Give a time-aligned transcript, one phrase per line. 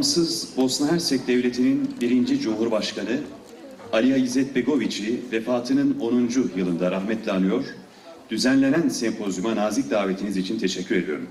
[0.00, 3.20] Bağımsız Bosna Hersek Devleti'nin birinci Cumhurbaşkanı
[3.92, 6.30] Aliya İzzet Begoviç'i vefatının 10.
[6.56, 7.64] yılında rahmetle anıyor.
[8.30, 11.26] Düzenlenen sempozyuma nazik davetiniz için teşekkür ediyorum.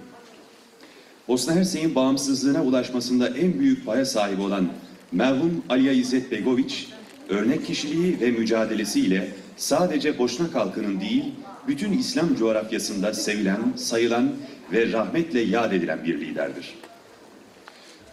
[1.28, 4.70] Bosna Hersek'in bağımsızlığına ulaşmasında en büyük paya sahip olan
[5.12, 6.88] merhum Aliya İzzet Begoviç,
[7.30, 11.24] örnek kişiliği ve mücadelesiyle sadece Boşnak halkının değil,
[11.68, 14.32] bütün İslam coğrafyasında sevilen, sayılan
[14.72, 16.76] ve rahmetle yad edilen bir liderdir.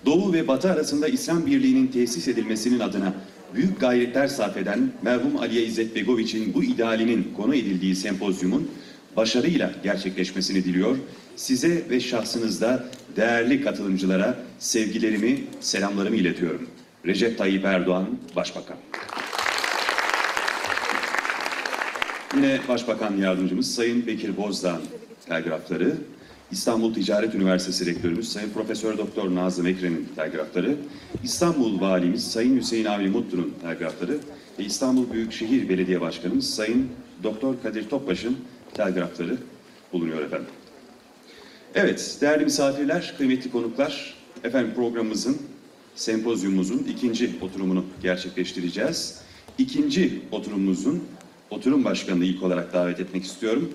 [0.07, 3.15] Doğu ve Batı arasında İslam Birliği'nin tesis edilmesinin adına
[3.55, 8.71] büyük gayretler sarf eden merhum Aliye İzzet Begoviç'in bu idealinin konu edildiği sempozyumun
[9.17, 10.97] başarıyla gerçekleşmesini diliyor.
[11.37, 12.85] Size ve şahsınızda
[13.17, 16.69] değerli katılımcılara sevgilerimi, selamlarımı iletiyorum.
[17.07, 18.77] Recep Tayyip Erdoğan, Başbakan.
[22.37, 24.83] Yine Başbakan Yardımcımız Sayın Bekir Bozdağ'ın
[25.29, 25.97] telgrafları,
[26.53, 30.77] İstanbul Ticaret Üniversitesi Rektörümüz Sayın Profesör Doktor Nazım Ekrem'in telgrafları,
[31.25, 34.19] İstanbul Valimiz Sayın Hüseyin Avni Mutlu'nun telgrafları
[34.59, 36.89] ve İstanbul Büyükşehir Belediye Başkanımız Sayın
[37.23, 38.37] Doktor Kadir Topbaş'ın
[38.75, 39.37] telgrafları
[39.93, 40.49] bulunuyor efendim.
[41.75, 45.39] Evet, değerli misafirler, kıymetli konuklar, efendim programımızın,
[45.95, 49.19] sempozyumumuzun ikinci oturumunu gerçekleştireceğiz.
[49.59, 51.05] İkinci oturumumuzun
[51.51, 53.73] oturum başkanını ilk olarak davet etmek istiyorum.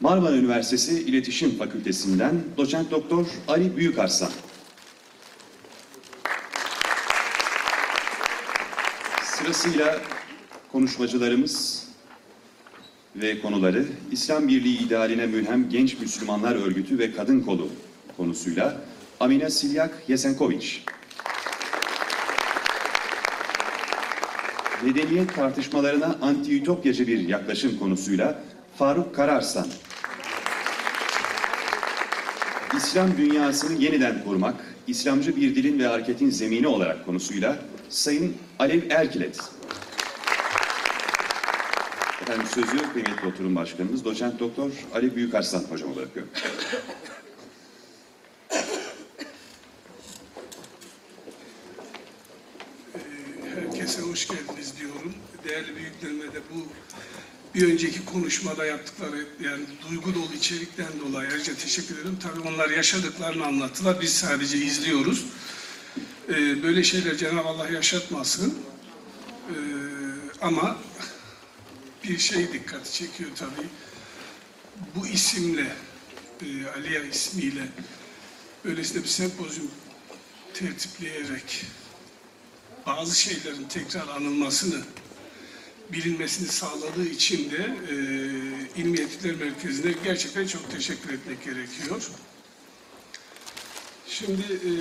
[0.00, 4.30] Marmara Üniversitesi İletişim Fakültesinden doçent doktor Ali Büyükarslan.
[9.22, 10.00] Sırasıyla
[10.72, 11.86] konuşmacılarımız
[13.16, 17.68] ve konuları İslam Birliği idealine mülhem Genç Müslümanlar Örgütü ve Kadın Kolu
[18.16, 18.80] konusuyla
[19.20, 20.84] Amine Silyak Yesenkoviç.
[24.84, 28.42] Medeniyet tartışmalarına anti-ütopyacı bir yaklaşım konusuyla
[28.78, 29.66] Faruk Kararslan.
[32.76, 34.54] İslam dünyasını yeniden kurmak,
[34.86, 39.40] İslamcı bir dilin ve hareketin zemini olarak konusuyla Sayın Alev Erkilet.
[42.22, 46.32] Efendim sözü kıymetli oturum başkanımız doçent doktor Ali Büyükarslan hocama bırakıyorum.
[53.54, 55.14] Herkese hoş geldiniz diyorum.
[55.48, 56.66] Değerli büyüklerime de bu
[57.54, 62.18] bir önceki konuşmada yaptıkları yani duygu dolu içerikten dolayı ayrıca teşekkür ederim.
[62.22, 64.00] Tabii onlar yaşadıklarını anlattılar.
[64.00, 65.26] Biz sadece izliyoruz.
[66.28, 68.58] Ee, böyle şeyler Cenab-ı Allah yaşatmasın.
[69.50, 69.54] Ee,
[70.40, 70.76] ama
[72.04, 73.68] bir şey dikkati çekiyor tabii.
[74.94, 75.72] Bu isimle,
[76.42, 76.46] e,
[76.76, 77.68] Aliya ismiyle
[78.64, 79.70] böylesine bir sempozyum
[80.54, 81.64] tertipleyerek
[82.86, 84.82] bazı şeylerin tekrar anılmasını
[85.92, 87.94] bilinmesini sağladığı için de e,
[88.80, 92.10] İlmi Etikler Merkezi'ne gerçekten çok teşekkür etmek gerekiyor.
[94.08, 94.72] Şimdi e,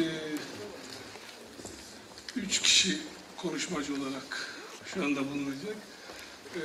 [2.39, 2.97] üç kişi
[3.38, 4.55] konuşmacı olarak
[4.85, 5.75] şu anda bulunacak.
[6.55, 6.61] E,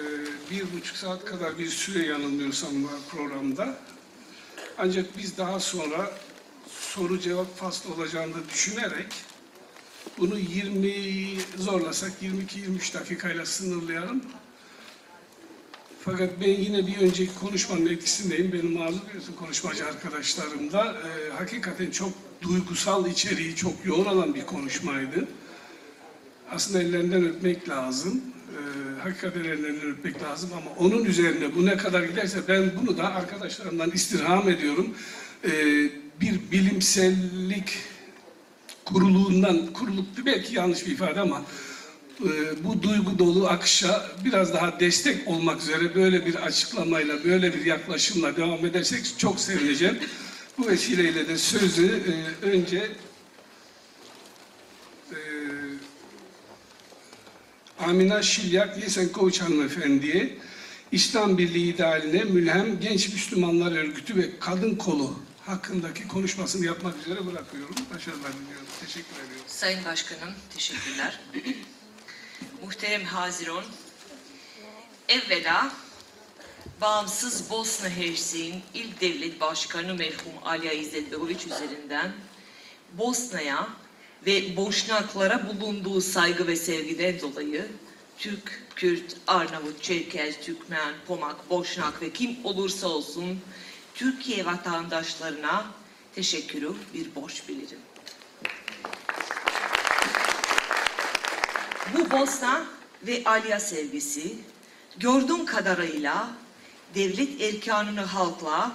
[0.50, 3.78] bir buçuk saat kadar bir süre yanılmıyorsam var programda.
[4.78, 6.18] Ancak biz daha sonra
[6.68, 9.06] soru cevap faslı olacağını düşünerek
[10.20, 10.92] bunu 20
[11.56, 14.22] zorlasak 22-23 dakikayla sınırlayalım.
[16.00, 18.52] Fakat ben yine bir önceki konuşmanın etkisindeyim.
[18.52, 20.84] Benim görüyorsun konuşmacı arkadaşlarım da.
[20.84, 25.28] Ee, hakikaten çok duygusal içeriği çok yoğun olan bir konuşmaydı.
[26.50, 28.20] Aslında ellerinden öpmek lazım.
[28.50, 33.14] Ee, hakikaten ellerinden öpmek lazım ama onun üzerine bu ne kadar giderse ben bunu da
[33.14, 34.94] arkadaşlarımdan istirham ediyorum.
[35.44, 35.50] Ee,
[36.20, 37.78] bir bilimsellik
[38.92, 41.42] kuruluğundan, kuruluk belki yanlış bir ifade ama
[42.24, 47.64] e, bu duygu dolu akışa biraz daha destek olmak üzere böyle bir açıklamayla, böyle bir
[47.64, 49.98] yaklaşımla devam edersek çok sevineceğim.
[50.58, 52.88] Bu vesileyle de sözü e, önce
[55.10, 55.18] e,
[57.78, 60.36] Amina Şilyak Yesenkoviç hanımefendiye
[60.92, 65.14] İslam Birliği idealine mülhem Genç Müslümanlar Örgütü ve Kadın Kolu
[65.50, 67.74] hakkındaki konuşmasını yapmak üzere bırakıyorum.
[67.94, 68.66] Başarılar diliyorum.
[68.80, 69.44] Teşekkür ediyorum.
[69.46, 71.20] Sayın Başkanım, teşekkürler.
[72.62, 73.64] Muhterem Haziron,
[75.08, 75.72] evvela
[76.80, 82.12] bağımsız Bosna Hersek'in ilk devlet başkanı merhum Aliya İzzet Begoviç üzerinden
[82.92, 83.68] Bosna'ya
[84.26, 87.68] ve Boşnaklara bulunduğu saygı ve sevgiden dolayı
[88.18, 93.40] Türk, Kürt, Arnavut, Çerkez, Türkmen, Pomak, Boşnak ve kim olursa olsun
[94.00, 95.66] Türkiye vatandaşlarına
[96.14, 97.78] teşekkürü bir borç bilirim.
[101.94, 102.64] Bu Bosna
[103.06, 104.34] ve Alya sevgisi
[104.98, 106.28] gördüğüm kadarıyla
[106.94, 108.72] devlet erkanını halkla,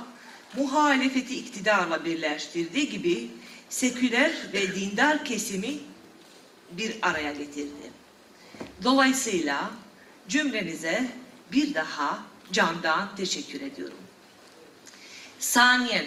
[0.57, 3.31] muhalefeti iktidarla birleştirdiği gibi
[3.69, 5.78] seküler ve dindar kesimi
[6.71, 7.92] bir araya getirdi.
[8.83, 9.71] Dolayısıyla
[10.28, 11.07] cümlenize
[11.51, 14.05] bir daha candan teşekkür ediyorum.
[15.40, 16.06] Saniyen,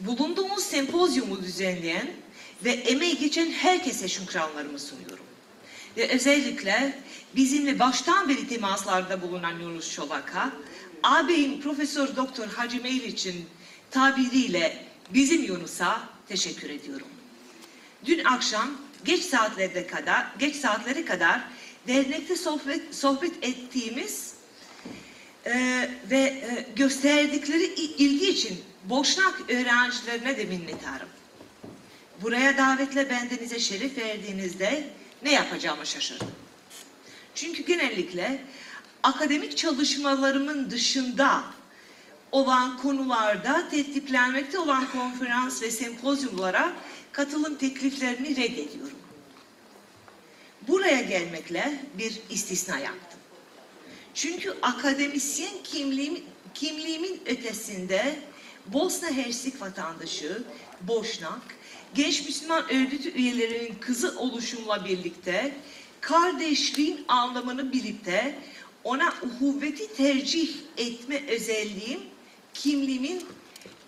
[0.00, 2.10] bulunduğumuz sempozyumu düzenleyen
[2.64, 5.24] ve emeği geçen herkese şükranlarımı sunuyorum.
[5.96, 6.98] Ve özellikle
[7.36, 10.52] bizimle baştan beri temaslarda bulunan Yunus Çolak'a,
[11.02, 13.46] ağabeyim Profesör Doktor Hacı Meyliç'in
[13.90, 14.84] tabiriyle
[15.14, 17.06] bizim Yunus'a teşekkür ediyorum.
[18.04, 18.70] Dün akşam
[19.04, 21.40] geç saatlerde kadar, geç saatlere kadar
[21.88, 24.35] dernekte sohbet, sohbet ettiğimiz
[25.46, 31.08] e, ve e, gösterdikleri ilgi için Boşnak öğrencilerine de minnettarım.
[32.22, 34.88] Buraya davetle bendenize şeref verdiğinizde
[35.22, 36.30] ne yapacağımı şaşırdım.
[37.34, 38.44] Çünkü genellikle
[39.02, 41.44] akademik çalışmalarımın dışında
[42.32, 46.72] olan konularda tertiplenmekte olan konferans ve sempozyumlara
[47.12, 48.98] katılım tekliflerini reddediyorum.
[50.68, 53.05] Buraya gelmekle bir istisna yaptım.
[54.16, 56.24] Çünkü akademisyen kimliğim,
[56.54, 58.18] kimliğimin ötesinde
[58.66, 60.42] Bosna Hersek vatandaşı,
[60.80, 61.40] Boşnak,
[61.94, 65.56] Genç Müslüman Örgütü üyelerinin kızı oluşumla birlikte
[66.00, 68.34] kardeşliğin anlamını bilip de
[68.84, 72.00] ona uhuvveti tercih etme özelliğim
[72.54, 73.26] kimliğimin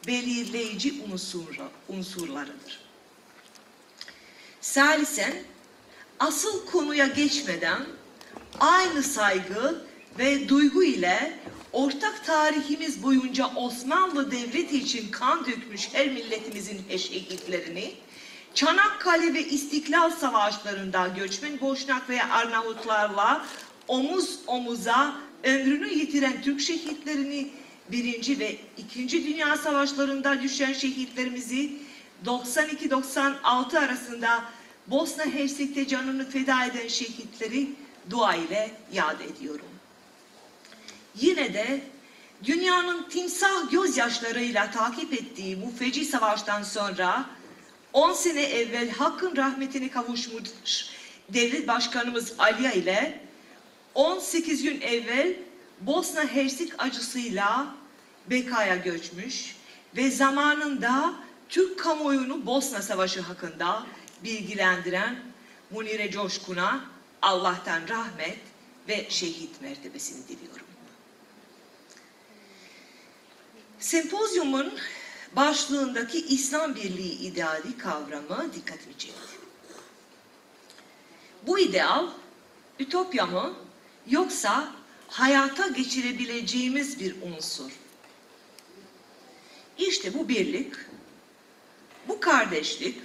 [0.06, 2.80] belirleyici unsuru, unsurlarıdır.
[4.60, 5.34] Salisen,
[6.18, 7.86] asıl konuya geçmeden
[8.60, 9.87] aynı saygı
[10.18, 11.38] ve duygu ile
[11.72, 17.94] ortak tarihimiz boyunca Osmanlı Devleti için kan dökmüş her milletimizin şehitlerini,
[18.54, 23.46] Çanakkale ve İstiklal Savaşlarında göçmen Boşnak ve Arnavutlarla
[23.88, 27.50] omuz omuza ömrünü yitiren Türk şehitlerini,
[27.92, 31.72] Birinci ve İkinci Dünya Savaşlarında düşen şehitlerimizi
[32.26, 34.44] 92-96 arasında
[34.86, 37.68] Bosna Hersek'te canını feda eden şehitleri
[38.10, 39.67] dua ile yad ediyorum.
[41.20, 41.80] Yine de
[42.44, 47.24] dünyanın timsah gözyaşlarıyla takip ettiği bu feci savaştan sonra
[47.92, 50.50] 10 sene evvel Hakk'ın rahmetine kavuşmuş
[51.28, 53.20] devlet başkanımız Aliya ile
[53.94, 55.34] 18 gün evvel
[55.80, 57.74] Bosna Hersek acısıyla
[58.30, 59.56] Beka'ya göçmüş
[59.96, 61.14] ve zamanında
[61.48, 63.86] Türk kamuoyunu Bosna Savaşı hakkında
[64.24, 65.16] bilgilendiren
[65.70, 66.84] Munire Coşkun'a
[67.22, 68.38] Allah'tan rahmet
[68.88, 70.67] ve şehit mertebesini diliyorum.
[73.80, 74.72] Sempozyumun
[75.36, 79.38] başlığındaki İslam Birliği ideali kavramı dikkatimi çekti.
[81.46, 82.08] Bu ideal
[82.78, 83.54] ütopya mı
[84.08, 84.72] yoksa
[85.08, 87.70] hayata geçirebileceğimiz bir unsur?
[89.78, 90.74] İşte bu birlik,
[92.08, 92.98] bu kardeşlik,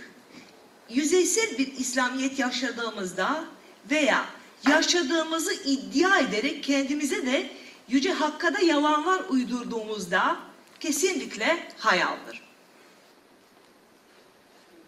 [0.89, 3.45] yüzeysel bir İslamiyet yaşadığımızda
[3.91, 4.25] veya
[4.69, 7.49] yaşadığımızı iddia ederek kendimize de
[7.87, 10.52] yüce hakkada yalanlar uydurduğumuzda
[10.83, 12.41] kesinlikle hayaldir.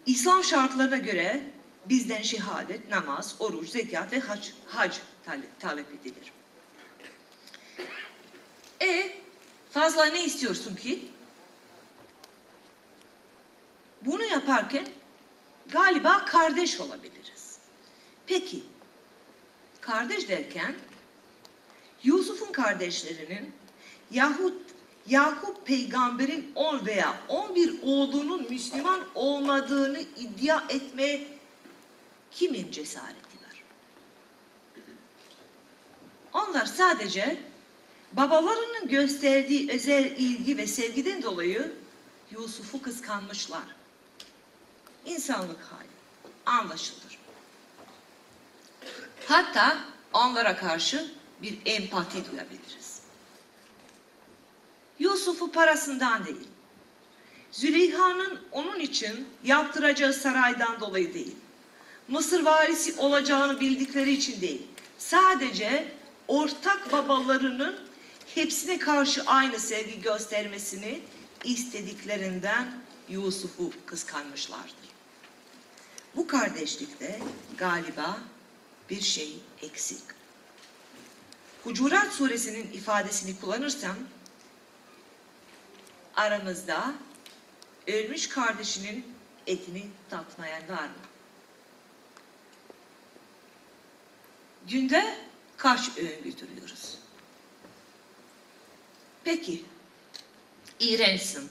[0.06, 1.42] İslam şartlarına göre
[1.86, 4.96] bizden şehadet, namaz, oruç, zekat ve hac, hac
[5.60, 6.32] talep, edilir.
[8.82, 9.12] E
[9.70, 11.08] fazla ne istiyorsun ki?
[14.02, 14.86] Bunu yaparken
[15.66, 17.58] galiba kardeş olabiliriz.
[18.26, 18.62] Peki,
[19.80, 20.74] kardeş derken
[22.02, 23.52] Yusuf'un kardeşlerinin
[24.10, 24.65] yahut
[25.08, 31.26] Yakup peygamberin 10 veya 11 oğlunun Müslüman olmadığını iddia etmeye
[32.30, 33.62] kimin cesareti var?
[36.32, 37.40] Onlar sadece
[38.12, 41.72] babalarının gösterdiği özel ilgi ve sevgiden dolayı
[42.30, 43.64] Yusuf'u kıskanmışlar.
[45.04, 45.88] İnsanlık hali
[46.46, 47.18] anlaşılır.
[49.28, 49.78] Hatta
[50.12, 52.95] onlara karşı bir empati duyabiliriz.
[54.98, 56.48] Yusuf'u parasından değil,
[57.52, 61.36] Züleyha'nın onun için yaptıracağı saraydan dolayı değil,
[62.08, 64.62] Mısır valisi olacağını bildikleri için değil,
[64.98, 65.92] sadece
[66.28, 67.78] ortak babalarının
[68.34, 71.00] hepsine karşı aynı sevgi göstermesini
[71.44, 72.72] istediklerinden
[73.08, 74.86] Yusuf'u kıskanmışlardır.
[76.16, 77.20] Bu kardeşlikte
[77.58, 78.18] galiba
[78.90, 80.02] bir şey eksik.
[81.64, 83.96] Hucurat suresinin ifadesini kullanırsam
[86.16, 86.94] aramızda
[87.86, 89.14] ölmüş kardeşinin
[89.46, 91.06] etini tatmayan var mı?
[94.68, 95.18] Günde
[95.56, 96.98] kaç öğün götürüyoruz?
[99.24, 99.64] Peki,
[100.80, 101.50] iğrençsin.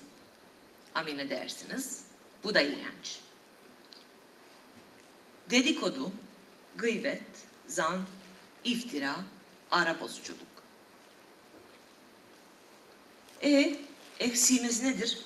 [0.96, 2.04] Amin edersiniz.
[2.44, 3.20] Bu da iğrenç.
[5.50, 6.12] dedikodu,
[6.76, 7.24] gıybet,
[7.68, 8.02] zan,
[8.64, 9.16] iftira,
[9.72, 10.40] ara bozuculuk.
[13.44, 13.80] E
[14.20, 15.20] eksiğimiz nedir?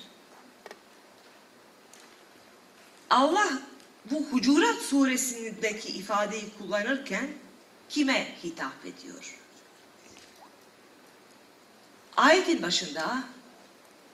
[3.09, 3.49] Allah
[4.11, 7.27] bu Hucurat suresindeki ifadeyi kullanırken
[7.89, 9.35] kime hitap ediyor?
[12.17, 13.23] Ayetin başında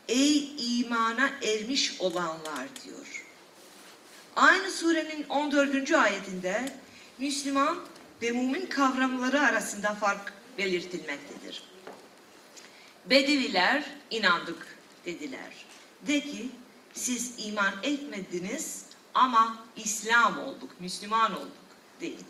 [0.08, 3.26] ey imana ermiş olanlar diyor.
[4.36, 5.92] Aynı surenin 14.
[5.92, 6.74] ayetinde
[7.18, 7.78] Müslüman
[8.22, 11.64] ve mümin kavramları arasında fark belirtilmektedir.
[13.10, 15.66] Bedeviler inandık dediler.
[16.08, 16.50] De ki
[16.94, 21.52] siz iman etmediniz ama İslam olduk, Müslüman olduk
[22.02, 22.26] deyin.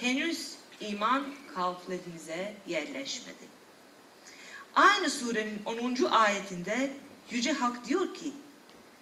[0.00, 1.24] Henüz iman
[1.54, 3.54] kalplerinize yerleşmedi.
[4.74, 6.04] Aynı surenin 10.
[6.10, 6.92] ayetinde
[7.30, 8.32] Yüce Hak diyor ki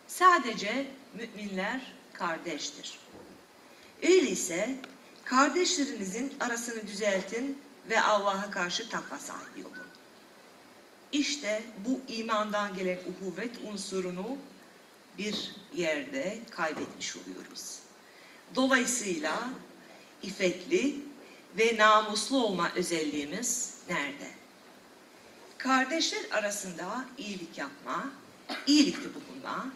[0.08, 1.80] sadece müminler
[2.12, 2.98] kardeştir.
[4.02, 4.76] Öyleyse
[5.24, 7.58] kardeşlerinizin arasını düzeltin
[7.90, 9.81] ve Allah'a karşı takva sahibi olun.
[11.12, 14.38] İşte bu imandan gelen uhuvvet unsurunu
[15.18, 17.78] bir yerde kaybetmiş oluyoruz.
[18.54, 19.50] Dolayısıyla
[20.22, 20.96] iffetli
[21.58, 24.30] ve namuslu olma özelliğimiz nerede?
[25.58, 28.10] Kardeşler arasında iyilik yapma,
[28.66, 29.66] iyilikte bulunma,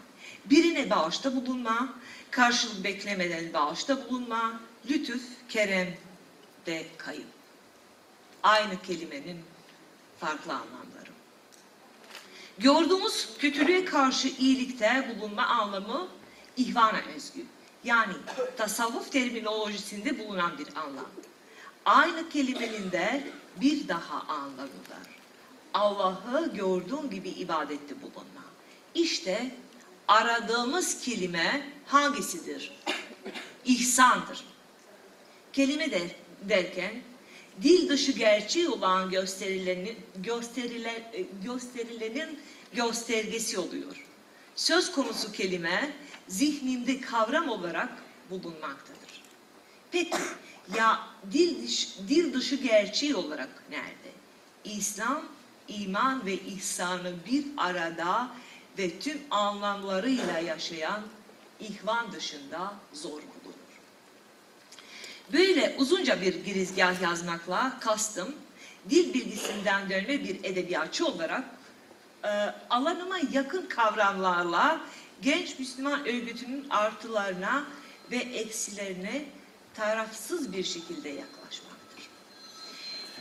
[0.45, 1.93] birine bağışta bulunma,
[2.31, 5.97] karşılık beklemeden bağışta bulunma, lütuf, kerem
[6.67, 7.27] ve kayıp.
[8.43, 9.39] Aynı kelimenin
[10.19, 10.96] farklı anlamları.
[12.59, 16.07] Gördüğümüz kötülüğe karşı iyilikte bulunma anlamı
[16.57, 17.45] ihvana özgü.
[17.83, 18.13] Yani
[18.57, 21.09] tasavvuf terminolojisinde bulunan bir anlam.
[21.85, 23.27] Aynı kelimenin de
[23.61, 25.07] bir daha anlamı var.
[25.73, 28.43] Allah'ı gördüğün gibi ibadette bulunma.
[28.95, 29.51] İşte
[30.07, 32.71] aradığımız kelime hangisidir?
[33.65, 34.45] İhsandır.
[35.53, 36.11] Kelime de,
[36.41, 37.01] derken
[37.63, 42.39] dil dışı gerçeği olan gösterilenin, gösterilen, e, gösterilenin
[42.73, 44.05] göstergesi oluyor.
[44.55, 45.91] Söz konusu kelime
[46.27, 47.89] zihninde kavram olarak
[48.29, 49.23] bulunmaktadır.
[49.91, 50.17] Peki
[50.75, 50.99] ya
[51.31, 54.11] dil dışı, dil dışı gerçeği olarak nerede?
[54.63, 55.23] İslam,
[55.67, 58.31] iman ve ihsanı bir arada
[58.77, 61.01] ve tüm anlamlarıyla yaşayan
[61.59, 63.21] ihvan dışında zor.
[65.33, 68.35] Böyle uzunca bir girizgah yazmakla kastım,
[68.89, 71.43] dil bilgisinden dönme bir edebiyatçı olarak
[72.23, 72.27] e,
[72.69, 74.81] alanıma yakın kavramlarla
[75.21, 77.67] genç Müslüman örgütünün artılarına
[78.11, 79.25] ve eksilerine
[79.73, 82.09] tarafsız bir şekilde yaklaşmaktır.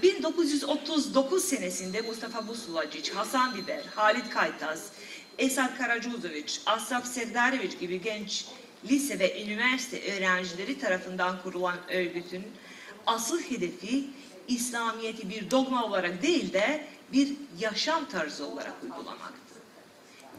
[0.02, 4.90] 1939 senesinde Mustafa Busulacıç, Hasan Biber, Halit Kaytaz,
[5.38, 8.46] Esat Karacuzoviç, Asaf Sevdareviç gibi genç
[8.84, 12.42] lise ve üniversite öğrencileri tarafından kurulan örgütün
[13.06, 14.04] asıl hedefi
[14.48, 19.36] İslamiyet'i bir dogma olarak değil de bir yaşam tarzı olarak uygulamaktı.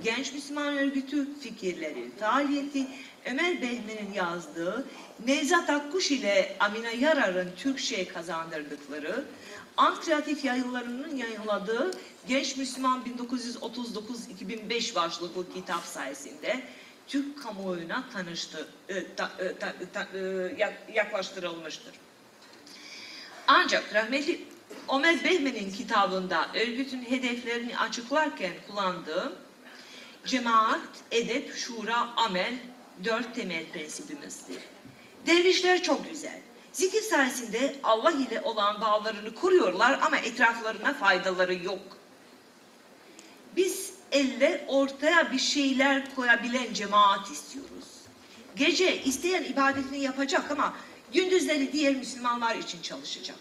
[0.03, 2.87] Genç Müslüman Örgütü fikirleri, faaliyeti
[3.25, 4.87] Ömer Behmen'in yazdığı
[5.25, 9.25] Nevzat Akkuş ile Amine Yarar'ın Türkçe'ye kazandırdıkları
[9.77, 11.91] Ant Kreatif yayınlarının yayınladığı
[12.27, 16.63] Genç Müslüman 1939-2005 başlıklı kitap sayesinde
[17.07, 19.05] Türk kamuoyuna tanıştı, e, e,
[20.13, 20.19] e,
[20.57, 21.93] yak- yaklaştırılmıştır.
[23.47, 24.41] Ancak rahmetli
[24.95, 29.33] Ömer Behmen'in kitabında örgütün hedeflerini açıklarken kullandığı
[30.25, 30.79] cemaat,
[31.11, 32.53] edep, şura, amel
[33.03, 34.57] dört temel prensibimizdir.
[35.27, 36.39] Dervişler çok güzel.
[36.73, 41.97] Zikir sayesinde Allah ile olan bağlarını kuruyorlar ama etraflarına faydaları yok.
[43.55, 47.85] Biz elle ortaya bir şeyler koyabilen cemaat istiyoruz.
[48.55, 50.73] Gece isteyen ibadetini yapacak ama
[51.13, 53.37] gündüzleri diğer Müslümanlar için çalışacak.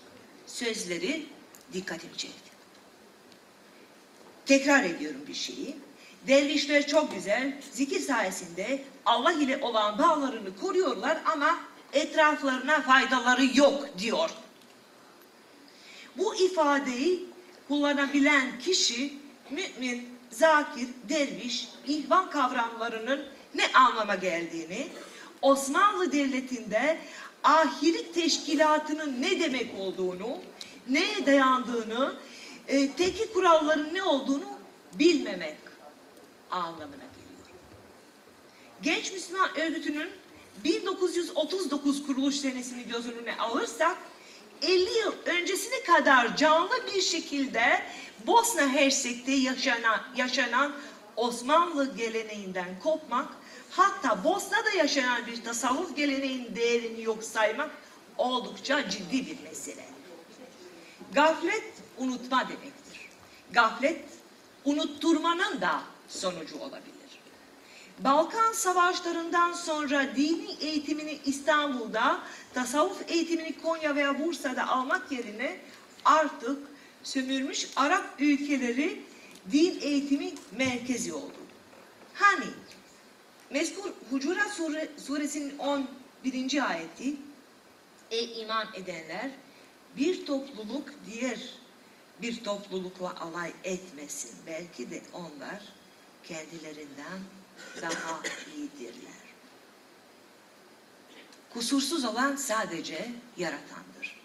[0.46, 1.26] Sözleri
[1.72, 2.50] dikkatimi çekti.
[4.46, 5.76] Tekrar ediyorum bir şeyi.
[6.28, 11.58] Dervişler çok güzel, zikir sayesinde Allah ile olan bağlarını koruyorlar ama
[11.92, 14.30] etraflarına faydaları yok diyor.
[16.18, 17.24] Bu ifadeyi
[17.68, 19.14] kullanabilen kişi
[19.50, 23.24] mümin, zakir, derviş, ihvan kavramlarının
[23.54, 24.88] ne anlama geldiğini,
[25.42, 26.98] Osmanlı Devleti'nde
[27.44, 30.38] ahiret teşkilatının ne demek olduğunu,
[30.88, 32.14] neye dayandığını,
[32.68, 34.44] e, teki kuralların ne olduğunu
[34.94, 35.56] bilmemek
[36.50, 37.60] anlamına geliyor.
[38.82, 40.08] Genç Müslüman Örgütü'nün
[40.64, 43.96] 1939 kuruluş senesini göz önüne alırsak
[44.62, 47.82] 50 yıl öncesine kadar canlı bir şekilde
[48.26, 50.72] Bosna Hersek'te yaşanan, yaşanan
[51.16, 53.28] Osmanlı geleneğinden kopmak,
[53.70, 57.70] hatta Bosna'da yaşanan bir tasavvuf geleneğin değerini yok saymak
[58.18, 59.84] oldukça ciddi bir mesele.
[61.12, 63.08] Gaflet unutma demektir.
[63.52, 64.04] Gaflet
[64.64, 66.95] unutturmanın da sonucu olabilir.
[67.98, 72.20] Balkan savaşlarından sonra dini eğitimini İstanbul'da,
[72.54, 75.60] tasavvuf eğitimini Konya veya Bursa'da almak yerine
[76.04, 76.58] artık
[77.02, 79.02] sömürmüş Arap ülkeleri
[79.52, 81.36] din eğitimi merkezi oldu.
[82.14, 82.46] Hani
[83.50, 86.70] mezkur Hucurat Sure, suresinin 11.
[86.70, 87.16] ayeti
[88.10, 89.30] Ey iman edenler
[89.96, 91.38] bir topluluk diğer
[92.22, 94.30] bir toplulukla alay etmesin.
[94.46, 95.62] Belki de onlar
[96.24, 97.20] kendilerinden
[97.82, 98.20] daha
[98.56, 99.16] iyidirler.
[101.50, 104.20] Kusursuz olan sadece yaratandır.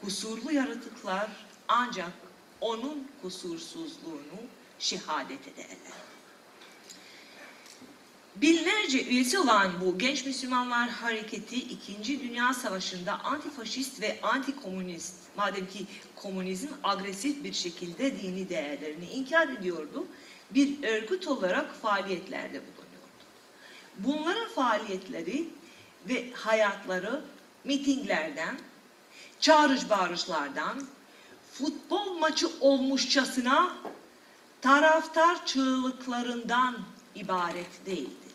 [0.00, 1.30] Kusurlu yaratıklar
[1.68, 2.12] ancak
[2.60, 4.40] onun kusursuzluğunu
[4.78, 6.00] şehadet ederler.
[8.36, 12.20] Binlerce üyesi olan bu Genç Müslümanlar Hareketi 2.
[12.20, 20.06] Dünya Savaşı'nda antifaşist ve antikomünist, madem ki komünizm agresif bir şekilde dini değerlerini inkar ediyordu,
[20.54, 23.24] bir örgüt olarak faaliyetlerde bulunuyordu.
[23.98, 25.48] Bunların faaliyetleri
[26.08, 27.24] ve hayatları
[27.64, 28.58] mitinglerden,
[29.40, 30.86] çağrış bağrışlardan,
[31.52, 33.76] futbol maçı olmuşçasına
[34.62, 36.78] taraftar çığlıklarından
[37.14, 38.30] ibaret değildi.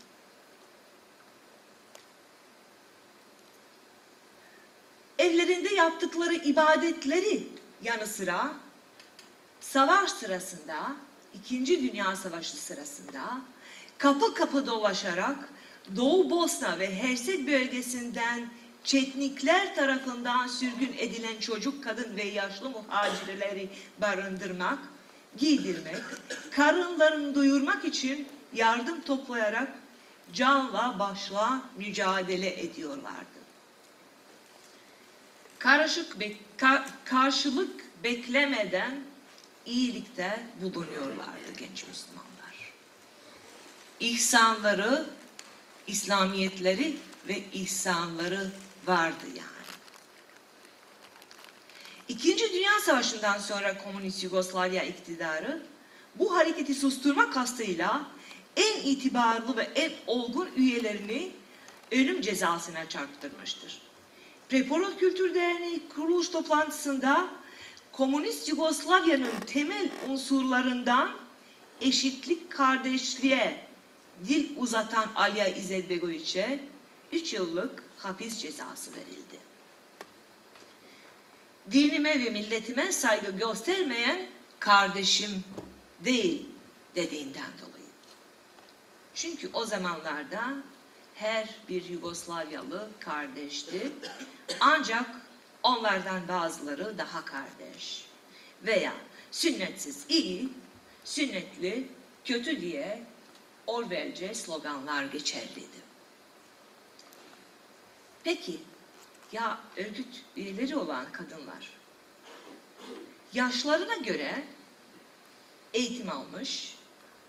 [5.18, 7.48] Evlerinde yaptıkları ibadetleri
[7.84, 8.54] yanı sıra
[9.60, 10.96] savaş sırasında,
[11.36, 13.42] İkinci Dünya Savaşı sırasında
[13.98, 15.50] kapı kapı dolaşarak
[15.96, 18.50] Doğu Bosna ve Hersek bölgesinden
[18.84, 23.70] Çetnikler tarafından sürgün edilen çocuk, kadın ve yaşlı muhacirleri
[24.02, 24.80] barındırmak,
[25.38, 26.02] giydirmek,
[26.52, 29.68] karınlarını duyurmak için yardım toplayarak
[30.34, 33.36] canla başla mücadele ediyorlardı.
[35.60, 39.00] Karışık be- ka- karşılık beklemeden
[39.66, 42.74] iyilikte bulunuyorlardı genç Müslümanlar.
[44.00, 45.06] İhsanları,
[45.88, 46.98] İslamiyetleri
[47.28, 48.52] ve ihsanları
[48.88, 49.50] vardı yani.
[52.08, 55.62] İkinci Dünya Savaşı'ndan sonra Komünist Yugoslavya iktidarı
[56.16, 58.08] bu hareketi susturma kastıyla
[58.58, 61.32] en itibarlı ve en olgun üyelerini
[61.92, 63.82] ölüm cezasına çarptırmıştır.
[64.50, 67.28] Prepolot Kültür Derneği kuruluş toplantısında
[67.98, 71.12] Komünist Yugoslavya'nın temel unsurlarından
[71.82, 73.66] eşitlik kardeşliğe
[74.28, 76.60] dil uzatan Alya İzetbegoviç'e
[77.12, 79.40] 3 yıllık hapis cezası verildi.
[81.72, 84.28] Dinime ve milletime saygı göstermeyen
[84.60, 85.44] kardeşim
[86.00, 86.46] değil
[86.96, 87.86] dediğinden dolayı.
[89.14, 90.54] Çünkü o zamanlarda
[91.16, 93.92] her bir Yugoslavyalı kardeşti.
[94.60, 95.25] Ancak
[95.66, 98.06] onlardan bazıları daha kardeş.
[98.64, 98.94] Veya
[99.32, 100.50] sünnetsiz iyi,
[101.04, 101.88] sünnetli
[102.26, 103.04] kötü diye
[103.68, 105.86] Orwellce sloganlar geçerliydi.
[108.24, 108.60] Peki
[109.32, 111.70] ya örgüt üyeleri olan kadınlar
[113.34, 114.44] yaşlarına göre
[115.74, 116.76] eğitim almış,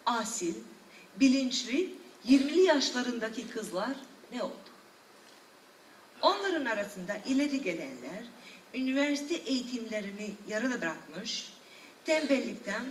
[0.06, 0.54] asil,
[1.16, 1.94] bilinçli
[2.28, 3.96] 20'li yaşlarındaki kızlar
[4.32, 4.65] ne oldu?
[6.22, 8.24] Onların arasında ileri gelenler
[8.74, 11.52] üniversite eğitimlerini yarıda bırakmış,
[12.04, 12.84] tembellikten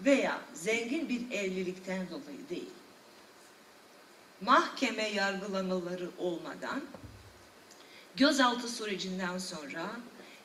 [0.00, 2.70] veya zengin bir evlilikten dolayı değil.
[4.40, 6.82] Mahkeme yargılamaları olmadan
[8.16, 9.86] gözaltı sürecinden sonra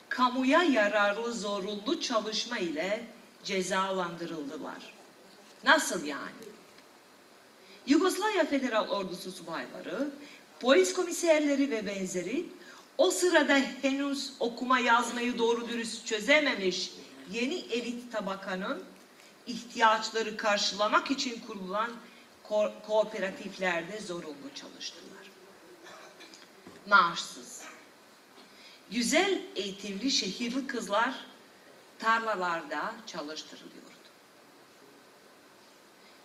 [0.08, 3.04] kamuya yararlı zorunlu çalışma ile
[3.44, 4.94] cezalandırıldılar.
[5.64, 6.50] Nasıl yani?
[7.86, 10.10] Yugoslavya Federal Ordusu subayları,
[10.60, 12.46] polis komiserleri ve benzeri
[12.98, 16.92] o sırada henüz okuma yazmayı doğru dürüst çözememiş
[17.32, 18.84] yeni elit tabakanın
[19.46, 21.90] ihtiyaçları karşılamak için kurulan
[22.48, 25.30] ko- kooperatiflerde zorunlu çalıştılar.
[26.86, 27.62] Maaşsız.
[28.90, 31.14] Güzel eğitimli şehirli kızlar
[31.98, 33.80] tarlalarda çalıştırılıyordu.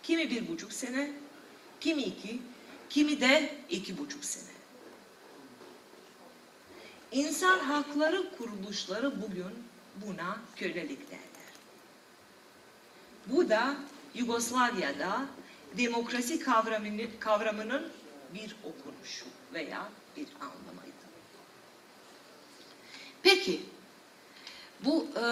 [0.02, 1.10] Kimi bir buçuk sene,
[1.80, 2.40] kimi iki,
[2.90, 4.56] kimi de iki buçuk sene.
[7.12, 9.64] İnsan hakları kuruluşları bugün
[9.96, 11.52] buna kölelik derler.
[13.26, 13.76] Bu da
[14.14, 15.26] Yugoslavya'da
[15.76, 17.92] demokrasi kavramını, kavramının
[18.34, 21.06] bir okunuşu veya bir anlamıydı.
[23.22, 23.62] Peki
[24.84, 25.24] bu e,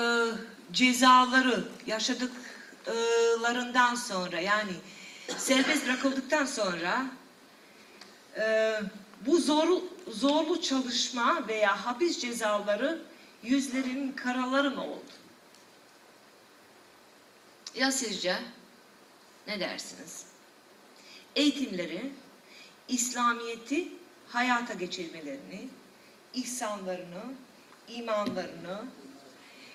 [0.73, 4.73] cezaları yaşadıkları cezalarından sonra yani
[5.37, 7.07] serbest bırakıldıktan sonra
[8.37, 8.81] e,
[9.27, 13.03] bu zorlu, zorlu çalışma veya hapis cezaları
[13.43, 15.13] yüzlerinin karaları mı oldu?
[17.75, 18.37] Ya sizce?
[19.47, 20.27] Ne dersiniz?
[21.37, 22.13] Eğitimleri,
[22.89, 23.89] İslamiyet'i
[24.29, 25.69] hayata geçirmelerini,
[26.35, 27.23] ihsanlarını,
[27.89, 28.85] imanlarını,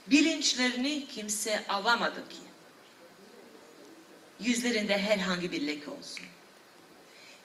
[0.08, 2.38] bilinçlerini kimse alamadı ki.
[4.40, 6.26] Yüzlerinde herhangi bir leke olsun.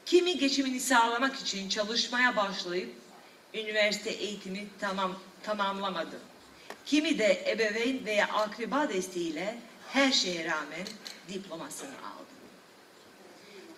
[0.07, 2.90] Kimi geçimini sağlamak için çalışmaya başlayıp
[3.55, 6.19] üniversite eğitimi tamam tamamlamadı.
[6.87, 10.87] Kimi de ebeveyn veya akraba desteğiyle her şeye rağmen
[11.29, 12.25] diplomasını aldı.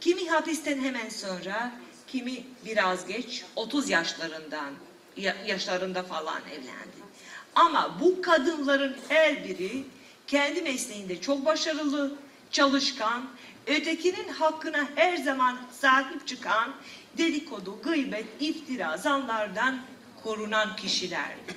[0.01, 1.73] Kimi hapisten hemen sonra,
[2.09, 4.71] kimi biraz geç 30 yaşlarından
[5.17, 7.07] ya- yaşlarında falan evlendi.
[7.55, 9.85] Ama bu kadınların her biri
[10.27, 12.15] kendi mesleğinde çok başarılı,
[12.51, 13.29] çalışkan,
[13.67, 16.75] ötekinin hakkına her zaman sahip çıkan,
[17.19, 19.81] dedikodu, gıybet, iftira, zanlardan
[20.23, 21.55] korunan kişilerdi.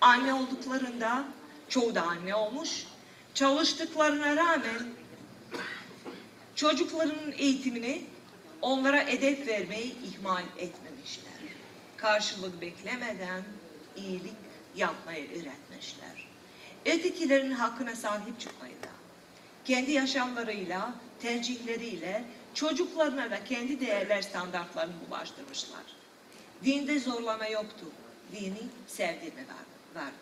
[0.00, 1.24] Anne olduklarında,
[1.68, 2.86] çoğu da anne olmuş,
[3.34, 4.82] çalıştıklarına rağmen
[6.54, 8.04] çocuklarının eğitimini
[8.62, 11.32] onlara edep vermeyi ihmal etmemişler.
[11.96, 13.42] Karşılık beklemeden
[13.96, 14.34] iyilik
[14.76, 16.28] yapmayı öğretmişler.
[16.86, 18.79] Ötekilerin hakkına sahip çıkmayı.
[19.64, 25.82] Kendi yaşamlarıyla, tercihleriyle çocuklarına da kendi değerler standartlarını ulaştırmışlar.
[26.64, 27.86] Dinde zorlama yoktu.
[28.32, 30.14] Dini sevdirme var- vardı.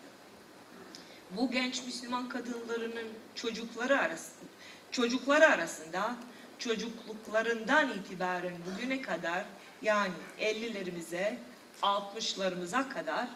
[1.31, 4.49] Bu genç Müslüman kadınlarının çocukları arasında,
[4.91, 6.15] çocukları arasında
[6.59, 9.45] çocukluklarından itibaren bugüne kadar
[9.81, 11.37] yani 50'lerimize,
[11.81, 13.27] 60'larımıza kadar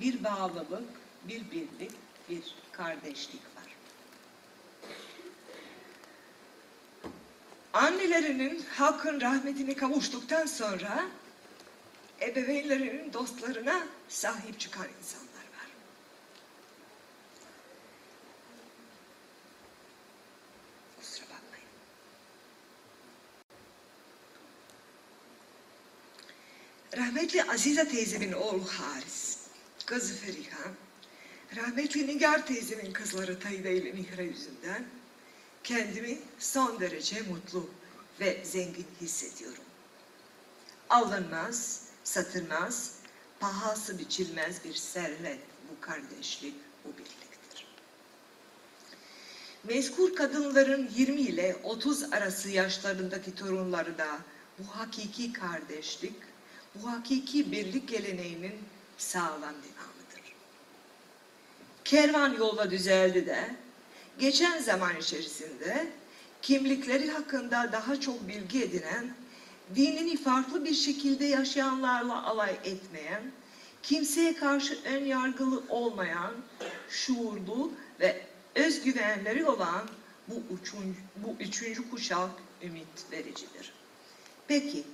[0.00, 0.88] bir bağlılık,
[1.28, 1.92] bir birlik,
[2.28, 3.76] bir kardeşlik var.
[7.72, 11.04] Annelerinin hakkın rahmetine kavuştuktan sonra
[12.20, 15.68] ebeveynlerinin dostlarına sahip çıkan insanlar var.
[21.00, 21.66] Kusura bakmayın.
[26.96, 29.38] Rahmetli Azize teyzemin oğlu Haris,
[29.86, 30.70] kızı Feriha,
[31.56, 34.84] rahmetli Nigar teyzemin kızları Tayyide ile Mihra yüzünden
[35.64, 37.70] kendimi son derece mutlu
[38.20, 39.64] ve zengin hissediyorum.
[40.90, 42.92] Alınmaz, satılmaz,
[43.40, 45.38] pahası biçilmez bir servet
[45.70, 47.66] bu kardeşlik, bu birliktir.
[49.64, 54.18] Mezkur kadınların 20 ile 30 arası yaşlarındaki torunları da
[54.58, 56.14] bu hakiki kardeşlik,
[56.74, 58.54] bu hakiki birlik geleneğinin
[58.98, 60.34] sağlam devamıdır.
[61.84, 63.56] Kervan yolda düzeldi de
[64.18, 65.86] geçen zaman içerisinde
[66.42, 69.14] kimlikleri hakkında daha çok bilgi edinen,
[69.74, 73.22] dinini farklı bir şekilde yaşayanlarla alay etmeyen,
[73.82, 76.32] kimseye karşı ön yargılı olmayan,
[76.90, 79.88] şuurlu ve özgüvenleri olan
[80.28, 82.30] bu, üçün, bu üçüncü kuşak
[82.62, 83.72] ümit vericidir.
[84.48, 84.84] Peki,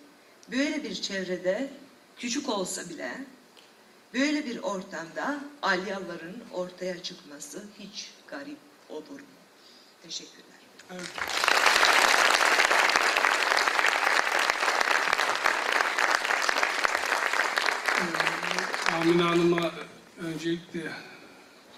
[0.53, 1.71] böyle bir çevrede
[2.17, 3.13] küçük olsa bile
[4.15, 9.27] böyle bir ortamda alyaların ortaya çıkması hiç garip olur mu?
[10.03, 10.45] Teşekkürler.
[10.91, 11.09] Evet.
[18.01, 19.73] Ee, Amine Hanım'a
[20.19, 20.93] öncelikle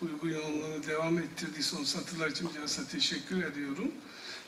[0.01, 3.93] duygu yoğunluğunu devam ettirdiği son satırlar için bilhassa teşekkür ediyorum.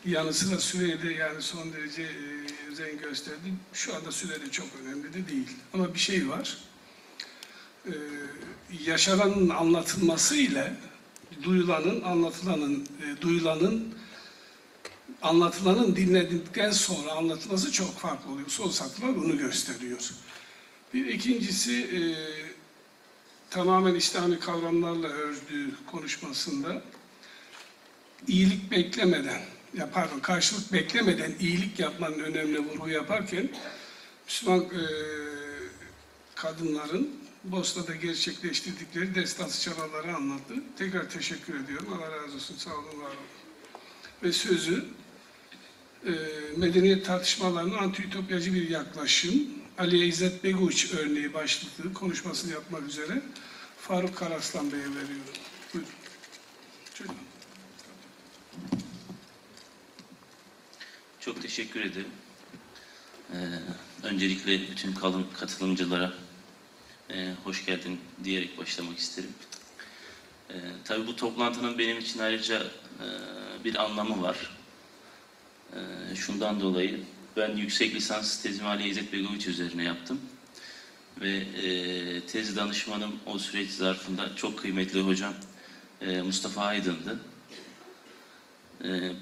[0.05, 3.55] Yanı sıra sürede yani son derece e, özen gösterdi.
[3.73, 5.51] Şu anda sürede çok önemli de değil.
[5.75, 6.59] Ama bir şey var.
[7.87, 7.91] Ee,
[8.85, 10.75] yaşananın anlatılması ile
[11.43, 13.95] duyulanın, anlatılanın, e, duyulanın
[15.23, 18.49] anlatılanın dinledikten sonra anlatılması çok farklı oluyor.
[18.49, 20.11] Son satırlar bunu gösteriyor.
[20.95, 22.01] Bir ikincisi e,
[23.51, 26.83] tamamen İslami kavramlarla ördüğü konuşmasında
[28.29, 29.41] iyilik beklemeden,
[29.75, 33.49] ya pardon karşılık beklemeden iyilik yapmanın önemli vurgu yaparken
[34.27, 34.83] Müslüman e,
[36.35, 40.55] kadınların Bosna'da gerçekleştirdikleri destansı çabaları anlattı.
[40.79, 41.89] Tekrar teşekkür ediyorum.
[41.93, 42.57] Allah razı olsun.
[42.57, 43.17] Sağ olun, var olun.
[44.23, 44.85] Ve sözü
[46.07, 46.13] e,
[46.57, 53.23] medeniyet tartışmalarının anti-ütopyacı bir yaklaşım, Aliye İzzet Beguç örneği başlıklı konuşmasını yapmak üzere
[53.79, 55.35] Faruk Karaslan Bey'e veriyorum.
[55.75, 55.91] Buyurun.
[61.21, 62.11] Çok teşekkür ederim.
[63.33, 63.37] Ee,
[64.03, 66.13] öncelikle bütün kalın katılımcılara
[67.13, 69.31] e, hoş geldin diyerek başlamak isterim.
[70.51, 72.63] Ee, tabii bu toplantının benim için ayrıca
[73.01, 73.07] e,
[73.65, 74.37] bir anlamı var.
[75.73, 77.01] Ee, şundan dolayı
[77.37, 80.21] ben yüksek lisans tezimi Ali İzzet Begoviç üzerine yaptım.
[81.21, 85.35] Ve e, tez danışmanım o süreç zarfında çok kıymetli hocam
[86.01, 87.19] e, Mustafa Aydın'dı.
[88.85, 89.13] E,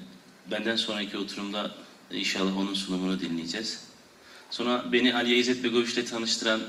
[0.50, 1.74] benden sonraki oturumda
[2.10, 3.84] inşallah onun sunumunu dinleyeceğiz.
[4.50, 6.64] Sonra beni Ali İzzet Begoviç'le tanıştıran e,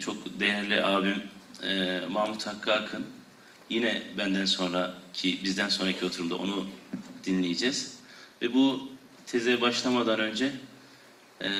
[0.00, 1.22] çok değerli abim
[1.62, 3.06] e, Mahmut Hakkı Akın.
[3.70, 6.66] Yine benden sonraki, bizden sonraki oturumda onu
[7.24, 7.98] dinleyeceğiz.
[8.42, 8.88] Ve bu
[9.26, 10.52] teze başlamadan önce
[11.40, 11.50] e,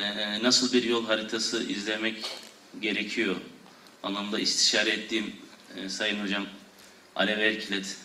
[0.42, 2.24] nasıl bir yol haritası izlemek
[2.80, 3.36] gerekiyor
[4.02, 5.32] anlamda istişare ettiğim
[5.76, 6.46] e, Sayın Hocam
[7.16, 7.96] Alev Erkilet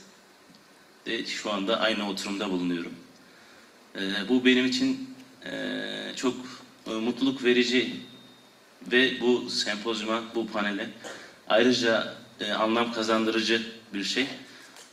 [1.05, 2.93] de şu anda aynı oturumda bulunuyorum.
[3.95, 6.35] E, bu benim için e, çok
[6.87, 7.95] e, mutluluk verici
[8.91, 10.89] ve bu sempozyuma, bu panele
[11.47, 13.61] ayrıca e, anlam kazandırıcı
[13.93, 14.27] bir şey.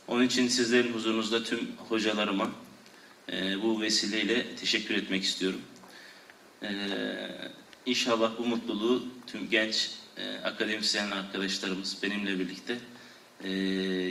[0.07, 2.51] Onun için sizlerin huzurunuzda tüm hocalarıma
[3.31, 5.61] e, bu vesileyle teşekkür etmek istiyorum.
[6.63, 6.69] E,
[7.85, 12.77] inşallah bu mutluluğu tüm genç e, akademisyen arkadaşlarımız benimle birlikte
[13.43, 13.51] e,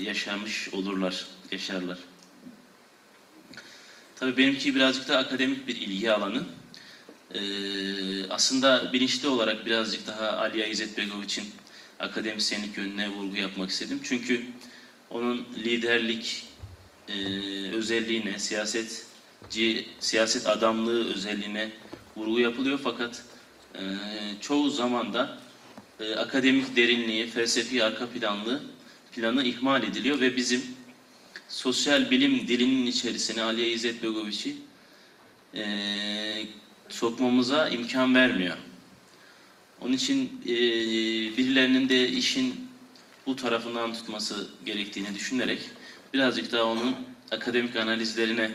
[0.05, 1.99] yaşamış olurlar, yaşarlar.
[4.17, 6.43] Tabii benimki birazcık da akademik bir ilgi alanı.
[7.35, 11.45] Ee, aslında bilinçli olarak birazcık daha Aliya İzzet Begoviç'in
[12.01, 14.01] akademisyenlik yönüne vurgu yapmak istedim.
[14.03, 14.43] Çünkü
[15.11, 16.47] onun liderlik
[17.09, 17.15] e,
[17.71, 21.71] özelliğine, siyasetci, siyaset adamlığı özelliğine
[22.17, 23.25] vurgu yapılıyor fakat
[23.75, 23.81] e,
[24.41, 25.39] çoğu zaman da
[26.01, 28.63] e, akademik derinliği, felsefi arka planlı
[29.13, 30.63] planı ihmal ediliyor ve bizim
[31.49, 34.57] sosyal bilim dilinin içerisine Aliye İzzet Begoviç'i
[35.55, 35.65] e,
[36.89, 38.57] sokmamıza imkan vermiyor.
[39.81, 40.55] Onun için e,
[41.37, 42.71] birilerinin de işin
[43.27, 45.61] bu tarafından tutması gerektiğini düşünerek
[46.15, 46.97] birazcık daha onun
[47.31, 48.51] akademik analizlerine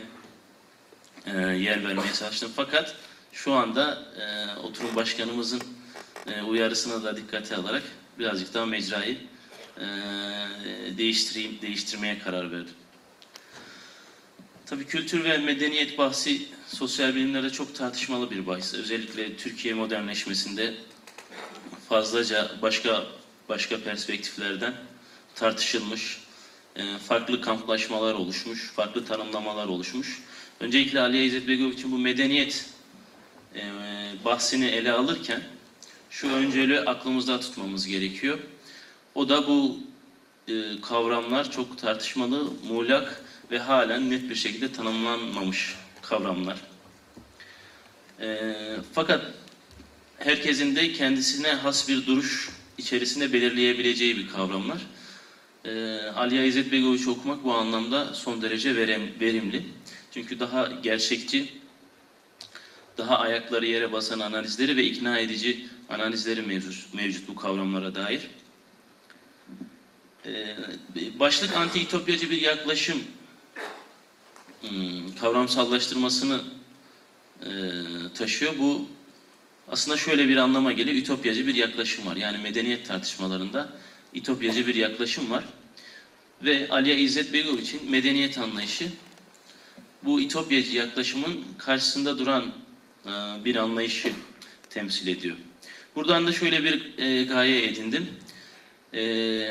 [1.26, 2.52] e, yer vermeye çalıştım.
[2.56, 2.96] Fakat
[3.32, 5.62] şu anda e, oturum başkanımızın
[6.26, 7.82] e, uyarısına da dikkate alarak
[8.18, 9.18] birazcık daha mecrayı
[9.78, 9.86] e,
[10.98, 12.74] değiştireyim, değiştirmeye karar verdim.
[14.66, 18.74] Tabii kültür ve medeniyet bahsi sosyal bilimlerde çok tartışmalı bir bahis.
[18.74, 20.74] Özellikle Türkiye modernleşmesinde
[21.88, 23.06] fazlaca başka
[23.48, 24.74] başka perspektiflerden
[25.34, 26.18] tartışılmış,
[26.76, 30.22] e, farklı kamplaşmalar oluşmuş, farklı tanımlamalar oluşmuş.
[30.60, 32.66] Öncelikle Ali İzzet Begoviç'in bu medeniyet
[33.54, 33.62] e,
[34.24, 35.42] bahsini ele alırken
[36.10, 38.38] şu önceliği aklımızda tutmamız gerekiyor.
[39.14, 39.78] O da bu
[40.48, 45.76] e, kavramlar çok tartışmalı, muğlak ve halen net bir şekilde tanımlanmamış
[46.10, 46.56] kavramlar.
[48.20, 48.26] E,
[48.92, 49.24] fakat
[50.18, 54.86] herkesin de kendisine has bir duruş içerisinde belirleyebileceği bir kavramlar.
[55.64, 55.70] E,
[56.16, 59.64] Aliya İzzet Begoviç okumak bu anlamda son derece verem, verimli.
[60.10, 61.52] Çünkü daha gerçekçi,
[62.98, 68.30] daha ayakları yere basan analizleri ve ikna edici analizleri mevcut, mevcut bu kavramlara dair.
[70.26, 70.56] Ee,
[71.18, 72.98] başlık anti-ütopyacı bir yaklaşım
[75.20, 76.40] kavramsallaştırmasını
[77.42, 77.50] e,
[78.14, 78.52] taşıyor.
[78.58, 78.88] Bu
[79.68, 80.96] aslında şöyle bir anlama geliyor.
[80.96, 82.16] Ütopyacı bir yaklaşım var.
[82.16, 83.68] Yani medeniyet tartışmalarında
[84.14, 85.44] ütopyacı bir yaklaşım var.
[86.44, 88.88] Ve Aliya İzzet Begoviç'in medeniyet anlayışı
[90.02, 92.52] bu ütopyacı yaklaşımın karşısında duran
[93.06, 93.10] e,
[93.44, 94.12] bir anlayışı
[94.70, 95.36] temsil ediyor.
[95.96, 98.06] Buradan da şöyle bir e, gaye edindim.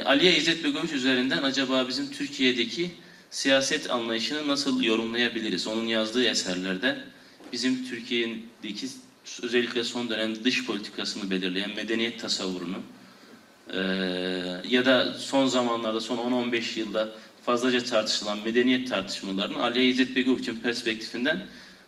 [0.06, 2.91] Aliye İzzet Begoviç üzerinden acaba bizim Türkiye'deki
[3.32, 5.68] siyaset anlayışını nasıl yorumlayabiliriz?
[5.68, 7.00] Onun yazdığı eserlerden
[7.54, 8.88] bizim Türkiye'deki
[9.44, 12.78] özellikle son dönem dış politikasını belirleyen medeniyet tasavvurunu
[13.74, 13.80] e,
[14.68, 17.10] ya da son zamanlarda son 10-15 yılda
[17.46, 21.46] fazlaca tartışılan medeniyet tartışmalarını Aliye İzzet Begoviç'in perspektifinden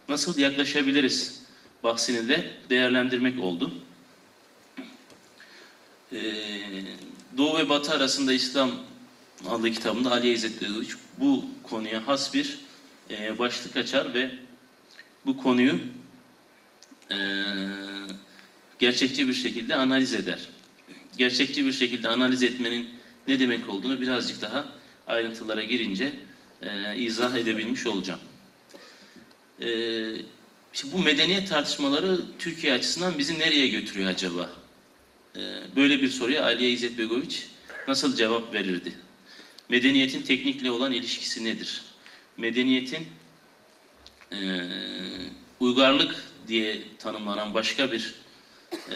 [0.09, 1.41] nasıl yaklaşabiliriz
[1.83, 3.71] bahsini de değerlendirmek oldu.
[6.13, 6.19] Ee,
[7.37, 8.71] Doğu ve Batı arasında İslam
[9.49, 12.59] adlı kitabında Ali İzzet Begoviç bu konuya has bir
[13.09, 14.31] e, başlık açar ve
[15.25, 15.79] bu konuyu
[17.11, 17.17] e,
[18.79, 20.49] gerçekçi bir şekilde analiz eder.
[21.17, 22.89] Gerçekçi bir şekilde analiz etmenin
[23.27, 24.65] ne demek olduğunu birazcık daha
[25.07, 26.13] ayrıntılara girince
[26.61, 28.19] e, izah edebilmiş olacağım.
[29.61, 29.67] E,
[30.73, 34.49] şimdi bu medeniyet tartışmaları Türkiye açısından bizi nereye götürüyor acaba?
[35.35, 35.39] E,
[35.75, 37.47] böyle bir soruya Aliye İzzet Begoviç
[37.87, 38.93] nasıl cevap verirdi?
[39.71, 41.81] Medeniyetin teknikle olan ilişkisi nedir?
[42.37, 43.07] Medeniyetin
[44.31, 44.37] e,
[45.59, 46.15] uygarlık
[46.47, 48.13] diye tanımlanan başka bir
[48.89, 48.95] e,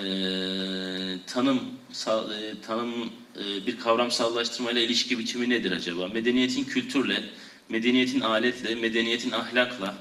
[1.28, 6.08] tanım sa- e, tanım e, bir kavramsallaştırmayla ilişki biçimi nedir acaba?
[6.08, 7.24] Medeniyetin kültürle,
[7.70, 9.96] medeniyetin aletle, medeniyetin ahlakla,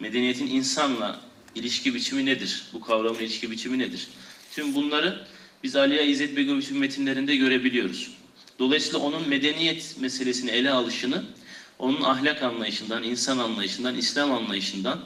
[0.00, 1.20] medeniyetin insanla
[1.54, 2.64] ilişki biçimi nedir?
[2.72, 4.08] Bu kavramın ilişki biçimi nedir?
[4.52, 5.16] Tüm bunları
[5.62, 8.10] biz Aliya İzzet Begoviç'in metinlerinde görebiliyoruz.
[8.58, 11.24] Dolayısıyla onun medeniyet meselesini ele alışını,
[11.78, 15.00] onun ahlak anlayışından, insan anlayışından, İslam anlayışından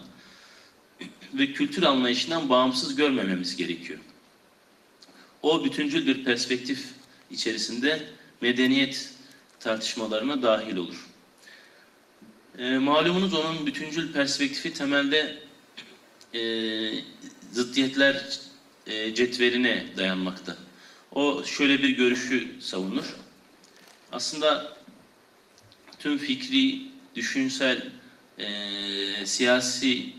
[1.34, 3.98] ve kültür anlayışından bağımsız görmememiz gerekiyor.
[5.42, 6.84] O bütüncül bir perspektif
[7.30, 8.08] içerisinde
[8.40, 9.12] medeniyet
[9.60, 11.06] tartışmalarına dahil olur.
[12.58, 15.38] E, malumunuz onun bütüncül perspektifi temelde
[16.34, 16.40] e,
[17.52, 18.40] zıddiyetler
[18.86, 20.56] e, cetveline dayanmakta.
[21.12, 23.16] O şöyle bir görüşü savunur.
[24.12, 24.76] Aslında
[25.98, 26.80] tüm fikri,
[27.14, 27.82] düşünsel,
[28.38, 28.46] e,
[29.26, 30.12] siyasi,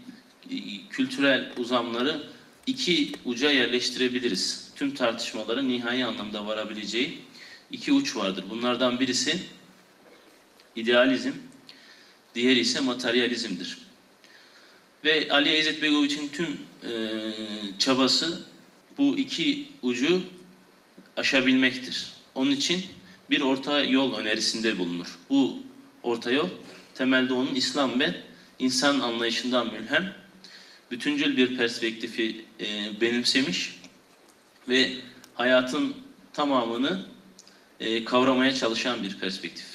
[0.51, 0.55] e,
[0.89, 2.23] kültürel uzamları
[2.67, 4.71] iki uca yerleştirebiliriz.
[4.75, 7.21] Tüm tartışmaların nihai anlamda varabileceği
[7.71, 8.45] iki uç vardır.
[8.49, 9.39] Bunlardan birisi
[10.75, 11.31] idealizm,
[12.35, 13.77] diğeri ise materyalizmdir.
[15.05, 16.47] Ve Ali İzzet Begoviç'in tüm
[16.83, 16.91] e,
[17.79, 18.41] çabası
[18.97, 20.21] bu iki ucu
[21.17, 22.07] aşabilmektir.
[22.35, 22.85] Onun için
[23.31, 25.19] bir orta yol önerisinde bulunur.
[25.29, 25.59] Bu
[26.03, 26.49] orta yol
[26.95, 28.15] temelde onun İslam ve
[28.59, 30.13] insan anlayışından mülhem,
[30.91, 33.79] bütüncül bir perspektifi e, benimsemiş
[34.69, 34.91] ve
[35.33, 35.95] hayatın
[36.33, 37.05] tamamını
[37.79, 39.65] e, kavramaya çalışan bir perspektif.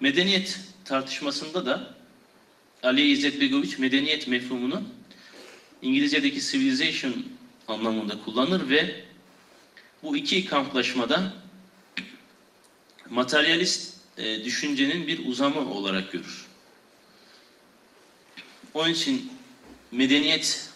[0.00, 1.94] Medeniyet tartışmasında da
[2.82, 4.82] Ali İzzet Begoviç medeniyet mefhumunu
[5.82, 7.14] İngilizce'deki civilization
[7.68, 9.04] anlamında kullanır ve
[10.02, 11.32] bu iki kamplaşmada
[13.10, 16.46] materyalist e, düşüncenin bir uzamı olarak görür.
[18.74, 19.32] Onun için
[19.92, 20.70] medeniyet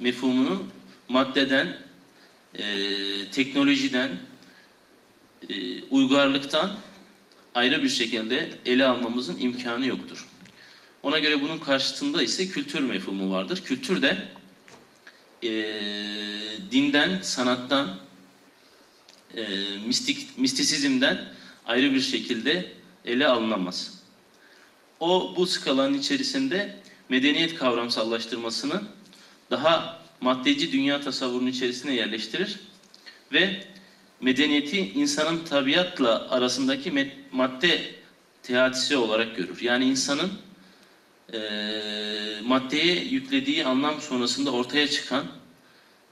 [0.00, 0.66] mefhumunu
[1.08, 1.76] maddeden,
[2.54, 2.64] e,
[3.30, 4.10] teknolojiden,
[5.48, 6.78] e, uygarlıktan
[7.54, 10.28] ayrı bir şekilde ele almamızın imkanı yoktur.
[11.02, 13.62] Ona göre bunun karşısında ise kültür mefhumu vardır.
[13.64, 14.28] Kültür de
[15.42, 15.50] e,
[16.70, 17.96] dinden, sanattan,
[19.36, 19.46] e,
[19.86, 21.39] mistik, mistisizmden
[21.70, 22.72] ayrı bir şekilde
[23.04, 24.02] ele alınamaz.
[25.00, 26.76] O bu skalanın içerisinde
[27.08, 28.82] medeniyet kavramsallaştırmasını
[29.50, 32.60] daha maddeci dünya tasavvurunun içerisine yerleştirir
[33.32, 33.64] ve
[34.20, 37.80] medeniyeti insanın tabiatla arasındaki madde
[38.42, 39.60] teatisi olarak görür.
[39.60, 40.30] Yani insanın
[41.32, 41.40] e,
[42.44, 45.26] maddeye yüklediği anlam sonrasında ortaya çıkan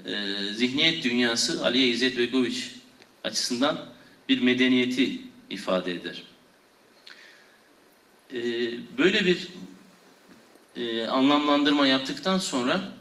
[0.05, 0.13] e,
[0.55, 2.71] zihniyet dünyası Aliye İzzet Begoviç
[3.25, 3.87] açısından
[4.29, 6.23] bir medeniyeti ifade eder.
[8.33, 8.41] E,
[8.99, 9.49] böyle bir
[10.77, 12.93] e, anlamlandırma yaptıktan sonra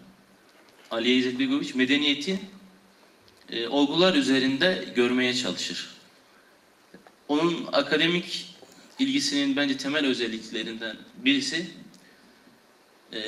[0.91, 2.39] Aliye İzzet Begoviç medeniyeti
[3.49, 5.89] e, olgular üzerinde görmeye çalışır.
[7.27, 8.55] Onun akademik
[8.99, 11.67] ilgisinin bence temel özelliklerinden birisi
[13.13, 13.19] e,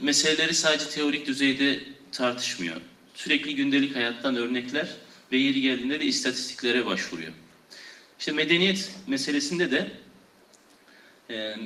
[0.00, 1.80] meseleleri sadece teorik düzeyde
[2.12, 2.80] tartışmıyor.
[3.14, 4.88] Sürekli gündelik hayattan örnekler
[5.32, 7.32] ve yeri geldiğinde de istatistiklere başvuruyor.
[8.20, 9.90] İşte medeniyet meselesinde de
[11.30, 11.56] e, e,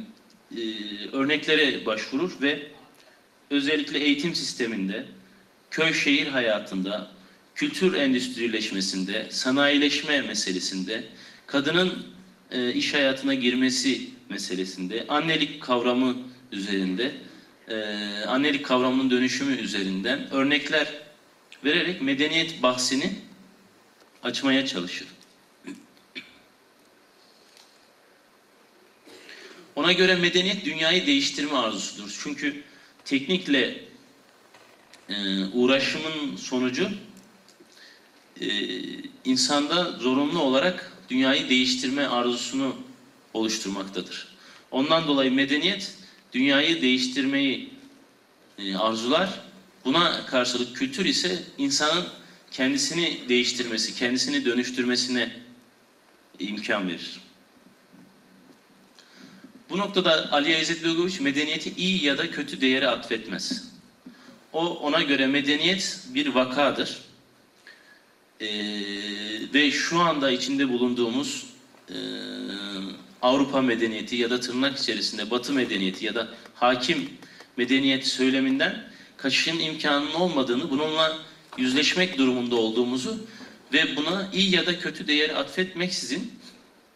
[1.13, 2.63] örneklere başvurur ve
[3.51, 5.05] özellikle eğitim sisteminde,
[5.71, 7.11] köy şehir hayatında,
[7.55, 11.05] kültür endüstrileşmesinde, sanayileşme meselesinde,
[11.47, 12.07] kadının
[12.51, 16.17] e, iş hayatına girmesi meselesinde, annelik kavramı
[16.53, 17.13] üzerinde,
[17.69, 17.75] e,
[18.27, 20.89] annelik kavramının dönüşümü üzerinden örnekler
[21.65, 23.13] vererek medeniyet bahsini
[24.23, 25.14] açmaya çalışır.
[29.77, 32.19] Ona göre medeniyet dünyayı değiştirme arzusudur.
[32.23, 32.63] Çünkü
[33.05, 33.81] teknikle
[35.09, 36.91] e, uğraşımın sonucu
[38.41, 38.49] e,
[39.25, 42.77] insanda zorunlu olarak dünyayı değiştirme arzusunu
[43.35, 44.35] oluşturmaktadır.
[44.71, 45.95] Ondan dolayı medeniyet
[46.33, 47.71] dünyayı değiştirmeyi
[48.59, 49.41] e, arzular.
[49.85, 52.07] Buna karşılık kültür ise insanın
[52.51, 55.37] kendisini değiştirmesi, kendisini dönüştürmesine
[56.39, 57.21] imkan verir.
[59.71, 63.73] Bu noktada Ali İzzet Begoviç medeniyeti iyi ya da kötü değere atfetmez.
[64.53, 66.99] O ona göre medeniyet bir vakadır.
[68.41, 68.47] Ee,
[69.55, 71.47] ve şu anda içinde bulunduğumuz
[71.89, 71.97] e,
[73.23, 77.11] Avrupa medeniyeti ya da tırnak içerisinde Batı medeniyeti ya da hakim
[77.57, 78.85] medeniyet söyleminden
[79.17, 81.19] kaçışın imkanının olmadığını, bununla
[81.59, 83.27] yüzleşmek durumunda olduğumuzu
[83.73, 86.33] ve buna iyi ya da kötü değeri atfetmeksizin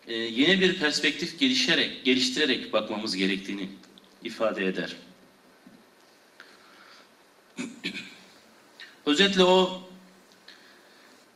[0.09, 3.69] e, yeni bir perspektif gelişerek, geliştirerek bakmamız gerektiğini
[4.25, 4.97] ifade eder.
[9.07, 9.89] Özetle o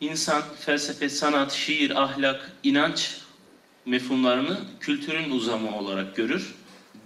[0.00, 3.16] insan, felsefe, sanat, şiir, ahlak, inanç
[3.86, 6.54] mefhumlarını kültürün uzamı olarak görür.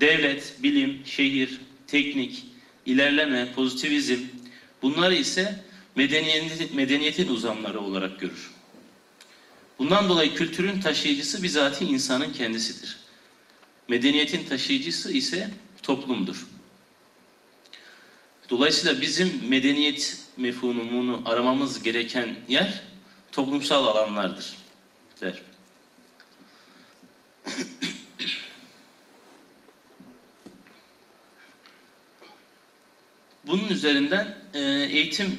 [0.00, 2.44] devlet, bilim, şehir, teknik,
[2.86, 4.20] ilerleme, pozitivizm
[4.82, 5.64] bunları ise
[5.94, 8.55] medeniyetin, medeniyetin uzamları olarak görür.
[9.78, 12.96] Bundan dolayı kültürün taşıyıcısı bizatihi insanın kendisidir.
[13.88, 15.50] Medeniyetin taşıyıcısı ise
[15.82, 16.46] toplumdur.
[18.50, 22.82] Dolayısıyla bizim medeniyet mefhumunu aramamız gereken yer
[23.32, 24.56] toplumsal alanlardır.
[25.20, 25.42] Der.
[33.46, 34.60] Bunun üzerinden e,
[34.90, 35.38] eğitim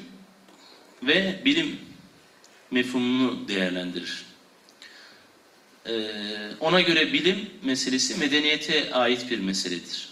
[1.04, 1.80] ve bilim
[2.72, 4.27] mefhumunu değerlendirir.
[5.88, 6.12] E,
[6.60, 10.10] ona göre bilim meselesi medeniyete ait bir meseledir.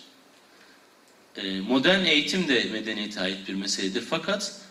[1.37, 4.01] E, modern eğitim de medeniyete ait bir meseledir.
[4.01, 4.61] Fakat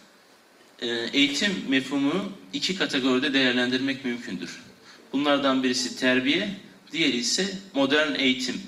[0.81, 4.63] e, eğitim mefhumunu iki kategoride değerlendirmek mümkündür.
[5.13, 6.49] Bunlardan birisi terbiye,
[6.93, 8.63] diğeri ise modern eğitim.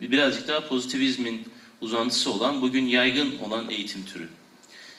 [0.00, 1.44] Birazcık daha pozitivizmin
[1.80, 4.28] uzantısı olan, bugün yaygın olan eğitim türü.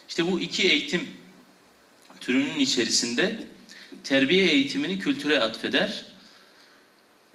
[0.09, 1.07] İşte bu iki eğitim
[2.19, 3.39] türünün içerisinde
[4.03, 6.10] terbiye eğitimini kültüre atfeder.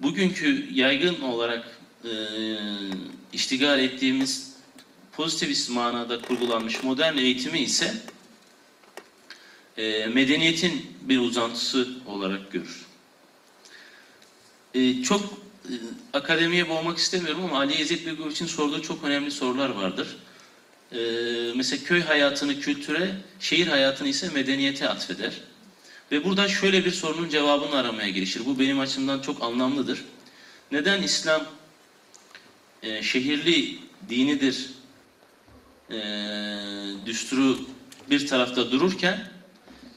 [0.01, 2.11] Bugünkü yaygın olarak e,
[3.33, 4.53] iştigal ettiğimiz
[5.11, 7.93] pozitivist manada kurgulanmış modern eğitimi ise
[9.77, 12.85] e, medeniyetin bir uzantısı olarak görür.
[14.73, 15.21] E, çok
[15.65, 15.73] e,
[16.13, 20.17] akademiye boğmak istemiyorum ama Ali İzzet Begoviç'in sorduğu çok önemli sorular vardır.
[20.91, 20.97] E,
[21.55, 25.33] mesela köy hayatını kültüre, şehir hayatını ise medeniyete atfeder.
[26.11, 28.45] Ve burada şöyle bir sorunun cevabını aramaya girişir.
[28.45, 30.03] Bu benim açımdan çok anlamlıdır.
[30.71, 31.43] Neden İslam
[32.83, 33.79] e, şehirli
[34.09, 34.69] dinidir
[35.91, 35.97] e,
[37.05, 37.59] düsturu
[38.09, 39.31] bir tarafta dururken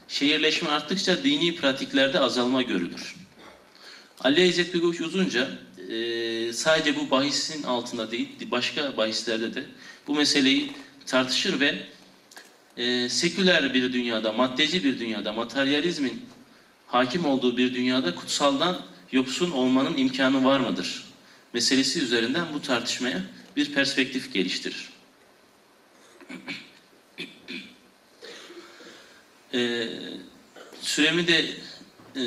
[0.07, 3.15] şehirleşme arttıkça dini pratiklerde azalma görülür.
[4.19, 5.49] Ali İzzet Begoviç uzunca
[5.89, 9.63] e, sadece bu bahisin altında değil başka bahislerde de
[10.07, 10.71] bu meseleyi
[11.05, 11.75] tartışır ve
[12.77, 16.25] e, seküler bir dünyada, maddeci bir dünyada, materyalizmin
[16.87, 21.03] hakim olduğu bir dünyada kutsaldan yoksun olmanın imkanı var mıdır?
[21.53, 23.21] Meselesi üzerinden bu tartışmaya
[23.55, 24.89] bir perspektif geliştirir.
[29.53, 29.89] E,
[30.81, 31.45] süremi de
[32.15, 32.23] e,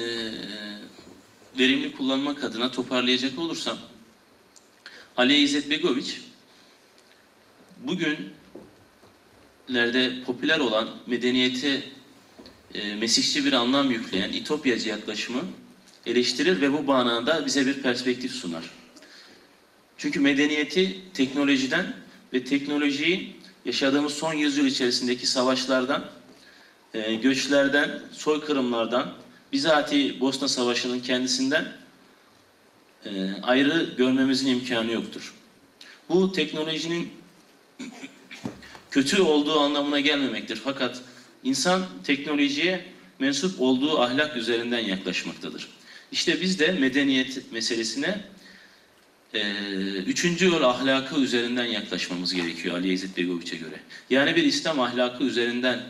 [1.58, 3.78] verimli kullanmak adına toparlayacak olursam
[5.16, 6.20] Ali İzzet Begoviç
[9.68, 11.82] bugünlerde popüler olan medeniyete
[12.74, 15.40] e, mesihçi bir anlam yükleyen İtopyacı yaklaşımı
[16.06, 18.70] eleştirir ve bu manada bize bir perspektif sunar.
[19.98, 21.96] Çünkü medeniyeti teknolojiden
[22.32, 26.04] ve teknolojiyi yaşadığımız son yüzyıl içerisindeki savaşlardan,
[26.94, 29.14] e, göçlerden, soykırımlardan,
[29.52, 31.72] bizatihi Bosna Savaşı'nın kendisinden
[33.04, 33.10] e,
[33.42, 35.34] ayrı görmemizin imkanı yoktur.
[36.08, 37.12] Bu teknolojinin
[38.94, 40.60] kötü olduğu anlamına gelmemektir.
[40.64, 41.00] Fakat
[41.44, 42.84] insan teknolojiye
[43.18, 45.68] mensup olduğu ahlak üzerinden yaklaşmaktadır.
[46.12, 48.20] İşte biz de medeniyet meselesine
[49.34, 49.42] e,
[50.06, 53.80] üçüncü yol ahlakı üzerinden yaklaşmamız gerekiyor Ali İzzet Begoviç'e göre.
[54.10, 55.80] Yani bir İslam ahlakı üzerinden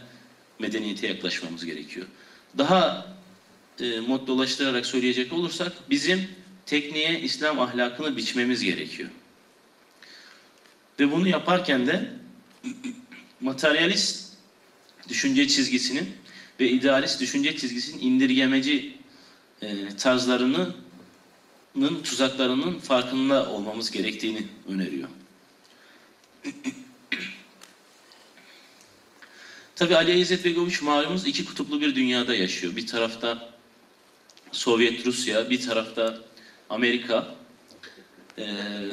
[0.58, 2.06] medeniyete yaklaşmamız gerekiyor.
[2.58, 3.06] Daha
[3.80, 6.28] e, moddolaştırarak söyleyecek olursak bizim
[6.66, 9.08] tekniğe İslam ahlakını biçmemiz gerekiyor.
[11.00, 12.23] Ve bunu yaparken de
[13.40, 14.32] materyalist
[15.08, 16.14] düşünce çizgisinin
[16.60, 18.94] ve idealist düşünce çizgisinin indirgemeci
[19.62, 20.76] e, tarzlarının
[22.04, 25.08] tuzaklarının farkında olmamız gerektiğini öneriyor.
[29.76, 32.76] Tabi Ali İzzet Begoviç malumuz iki kutuplu bir dünyada yaşıyor.
[32.76, 33.54] Bir tarafta
[34.52, 36.18] Sovyet Rusya, bir tarafta
[36.70, 37.34] Amerika,
[38.38, 38.46] e,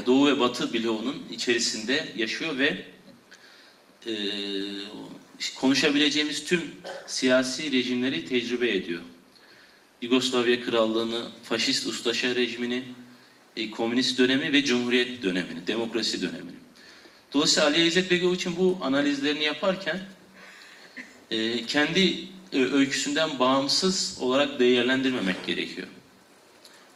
[0.05, 2.85] Doğu ve Batı bloğunun içerisinde yaşıyor ve
[4.07, 4.13] e,
[5.55, 6.61] konuşabileceğimiz tüm
[7.07, 9.01] siyasi rejimleri tecrübe ediyor.
[10.01, 12.83] Yugoslavya Krallığı'nı, faşist ustaşa rejimini,
[13.55, 16.61] e, komünist dönemi ve cumhuriyet dönemini, demokrasi dönemini.
[17.33, 19.99] Dolayısıyla Ali İzzet Begoviç'in bu analizlerini yaparken
[21.31, 25.87] e, kendi e, öyküsünden bağımsız olarak değerlendirmemek gerekiyor.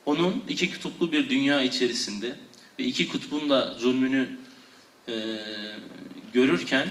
[0.06, 2.36] Onun iki kutuplu bir dünya içerisinde
[2.80, 4.30] ve iki kutbun da zulmünü
[5.08, 5.14] e,
[6.36, 6.88] görürken,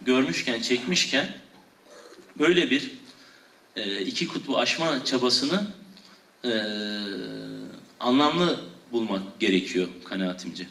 [0.00, 1.28] görmüşken, çekmişken
[2.38, 2.90] böyle bir
[3.76, 5.66] e, iki kutbu aşma çabasını
[6.44, 6.52] e,
[8.00, 8.60] anlamlı
[8.92, 10.66] bulmak gerekiyor kanaatimce.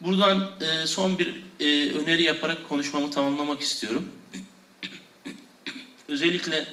[0.00, 4.08] Buradan e, son bir e, öneri yaparak konuşmamı tamamlamak istiyorum.
[6.08, 6.66] Özellikle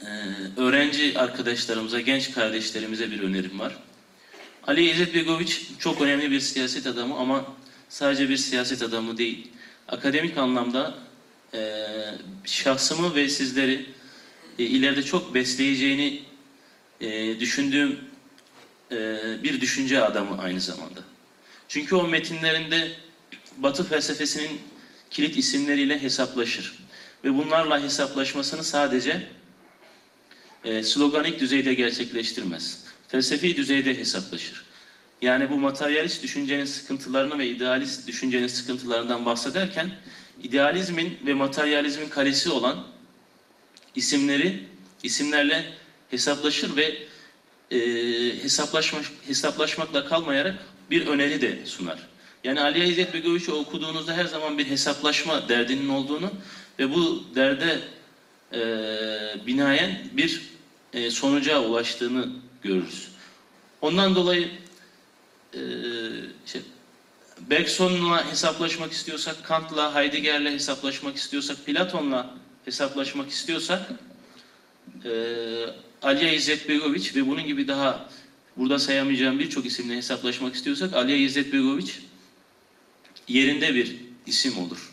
[0.00, 0.08] e,
[0.56, 3.78] öğrenci arkadaşlarımıza, genç kardeşlerimize bir önerim var.
[4.66, 7.44] Ali İzzet Begoviç çok önemli bir siyaset adamı ama
[7.92, 9.48] sadece bir siyaset adamı değil.
[9.88, 10.94] Akademik anlamda
[11.54, 11.86] e,
[12.44, 13.86] şahsımı ve sizleri
[14.58, 16.22] e, ileride çok besleyeceğini
[17.00, 18.00] e, düşündüğüm
[18.92, 18.96] e,
[19.42, 21.00] bir düşünce adamı aynı zamanda.
[21.68, 22.92] Çünkü o metinlerinde
[23.58, 24.60] Batı felsefesinin
[25.10, 26.78] kilit isimleriyle hesaplaşır.
[27.24, 29.28] Ve bunlarla hesaplaşmasını sadece
[30.64, 32.84] e, sloganik düzeyde gerçekleştirmez.
[33.08, 34.71] Felsefi düzeyde hesaplaşır.
[35.22, 39.90] Yani bu materyalist düşüncenin sıkıntılarını ve idealist düşüncenin sıkıntılarından bahsederken
[40.42, 42.84] idealizmin ve materyalizmin kalesi olan
[43.96, 44.62] isimleri
[45.02, 45.64] isimlerle
[46.10, 46.98] hesaplaşır ve
[47.70, 47.78] e,
[48.42, 50.54] hesaplaşma, hesaplaşmakla kalmayarak
[50.90, 52.08] bir öneri de sunar.
[52.44, 56.30] Yani Ali İzzet Begoviç'i okuduğunuzda her zaman bir hesaplaşma derdinin olduğunu
[56.78, 57.78] ve bu derde
[58.52, 58.60] e,
[59.46, 60.42] binaen bir
[60.92, 62.28] e, sonuca ulaştığını
[62.62, 63.08] görürüz.
[63.80, 64.48] Ondan dolayı
[65.54, 65.60] e,
[66.46, 66.60] işte,
[67.50, 72.30] Bergson'la hesaplaşmak istiyorsak, Kant'la, Heidegger'le hesaplaşmak istiyorsak, Platon'la
[72.64, 73.80] hesaplaşmak istiyorsak
[75.04, 75.10] e,
[76.02, 78.08] Aliye İzzet Begoviç ve bunun gibi daha
[78.56, 82.00] burada sayamayacağım birçok isimle hesaplaşmak istiyorsak Aliye İzzet Begoviç
[83.28, 83.96] yerinde bir
[84.26, 84.92] isim olur.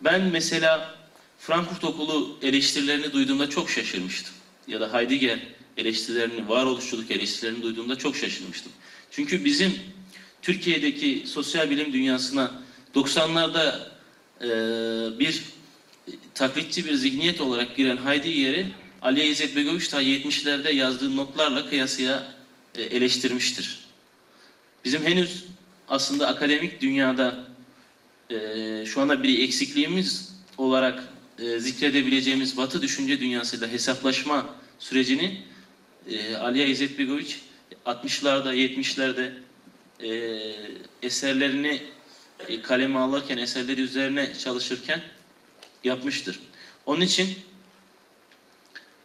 [0.00, 0.94] Ben mesela
[1.38, 4.34] Frankfurt Okulu eleştirilerini duyduğumda çok şaşırmıştım.
[4.68, 5.38] Ya da Heidegger
[5.76, 8.72] eleştirilerini, varoluşçuluk eleştirilerini duyduğumda çok şaşırmıştım.
[9.10, 9.72] Çünkü bizim
[10.42, 12.50] Türkiye'deki sosyal bilim dünyasına
[12.94, 13.78] 90'larda
[14.40, 14.48] e,
[15.18, 15.42] bir
[16.34, 18.66] taklitçi bir zihniyet olarak giren Heidegger'i
[19.02, 22.34] Ali İzzet Begoviç ta 70'lerde yazdığı notlarla kıyasıya
[22.74, 23.78] e, eleştirmiştir.
[24.84, 25.44] Bizim henüz
[25.88, 27.44] aslında akademik dünyada
[28.30, 28.36] e,
[28.86, 31.04] şu anda bir eksikliğimiz olarak
[31.38, 35.42] e, zikredebileceğimiz Batı düşünce dünyasıyla hesaplaşma sürecini
[36.10, 37.40] e, Aliye İzzet Begoviç
[37.86, 39.32] 60'larda 70'lerde
[40.00, 40.10] e,
[41.02, 41.82] eserlerini
[42.48, 45.02] e, kaleme alırken, eserleri üzerine çalışırken
[45.84, 46.40] yapmıştır.
[46.86, 47.38] Onun için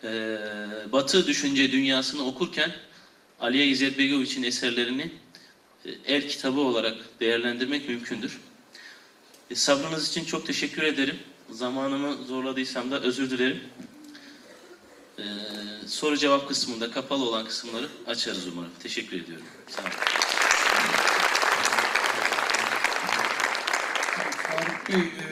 [0.03, 0.37] e,
[0.91, 2.71] Batı düşünce dünyasını okurken
[3.39, 5.11] Aliye İzzet Begoviç'in eserlerini
[5.85, 8.39] e, el kitabı olarak değerlendirmek mümkündür.
[9.49, 11.19] E, sabrınız için çok teşekkür ederim.
[11.49, 13.63] Zamanımı zorladıysam da özür dilerim.
[15.19, 15.23] E,
[15.87, 18.71] soru cevap kısmında kapalı olan kısımları açarız umarım.
[18.83, 19.45] Teşekkür ediyorum.
[19.67, 19.91] Sağ olun.
[24.49, 25.27] Faruk Bey, e,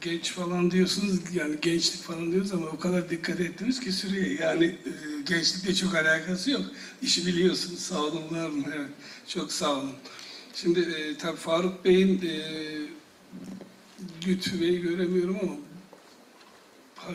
[0.00, 4.34] genç falan diyorsunuz, yani gençlik falan diyoruz ama o kadar dikkat ettiniz ki süreye.
[4.34, 4.90] Yani e,
[5.26, 6.62] gençlikle çok alakası yok.
[7.02, 8.64] İşi biliyorsunuz, sağ olun, var mı?
[8.76, 8.90] Evet,
[9.28, 9.92] çok sağ olun.
[10.54, 12.42] Şimdi e, tabii Faruk Bey'in e,
[14.26, 15.52] Lütfü Bey'i göremiyorum ama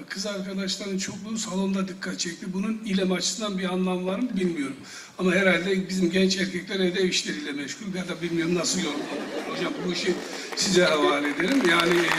[0.09, 2.45] kız arkadaşların çokluğu salonda dikkat çekti.
[2.53, 4.75] Bunun ilem açısından bir anlam var mı bilmiyorum.
[5.17, 9.57] Ama herhalde bizim genç erkekler evde ev işleriyle meşgul ya da bilmiyorum nasıl yorumlanır.
[9.57, 10.13] Hocam bu işi
[10.55, 11.61] size havale ederim.
[11.69, 12.09] Yani e,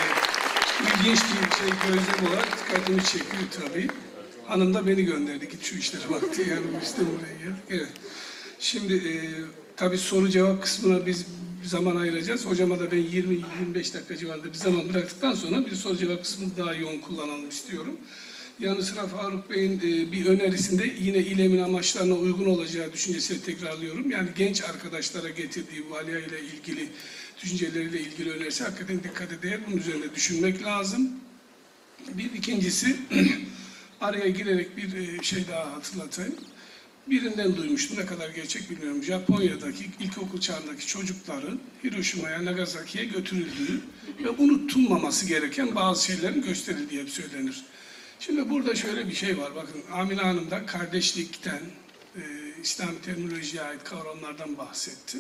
[0.83, 3.89] ilginç bir şey gözlem olarak dikkatimi çekiyor tabii.
[4.47, 5.49] Hanım da beni gönderdi.
[5.49, 6.47] Git şu işlere bak diye.
[6.47, 7.57] Yani biz buraya.
[7.71, 7.93] Evet.
[8.59, 9.15] Şimdi e,
[9.77, 11.27] tabii soru cevap kısmına biz
[11.63, 12.47] bir zaman ayıracağız.
[12.47, 16.75] Hocama da ben 20-25 dakika civarında bir zaman bıraktıktan sonra bir soru cevap kısmını daha
[16.75, 17.97] yoğun kullanalım istiyorum.
[18.61, 24.11] Yanı sıra Faruk Bey'in e, bir önerisinde yine ilemin amaçlarına uygun olacağı düşüncesini tekrarlıyorum.
[24.11, 26.89] Yani genç arkadaşlara getirdiği valiya ile ilgili
[27.43, 29.61] düşünceleriyle ilgili önerisi hakikaten dikkate değer.
[29.67, 31.11] Bunun üzerinde düşünmek lazım.
[32.09, 32.97] Bir ikincisi
[34.01, 36.35] araya girerek bir e, şey daha hatırlatayım.
[37.07, 39.03] Birinden duymuştum, ne kadar gerçek bilmiyorum.
[39.03, 43.81] Japonya'daki ilkokul çağındaki çocukların Hiroşima'ya, Nagasaki'ye götürüldüğü
[44.25, 47.65] ve unutulmaması gereken bazı şeylerin gösterildiği hep söylenir.
[48.21, 49.55] Şimdi burada şöyle bir şey var.
[49.55, 51.61] Bakın Amine Hanım da kardeşlikten,
[52.17, 52.21] e,
[52.63, 55.19] İslam terminolojiye ait kavramlardan bahsetti.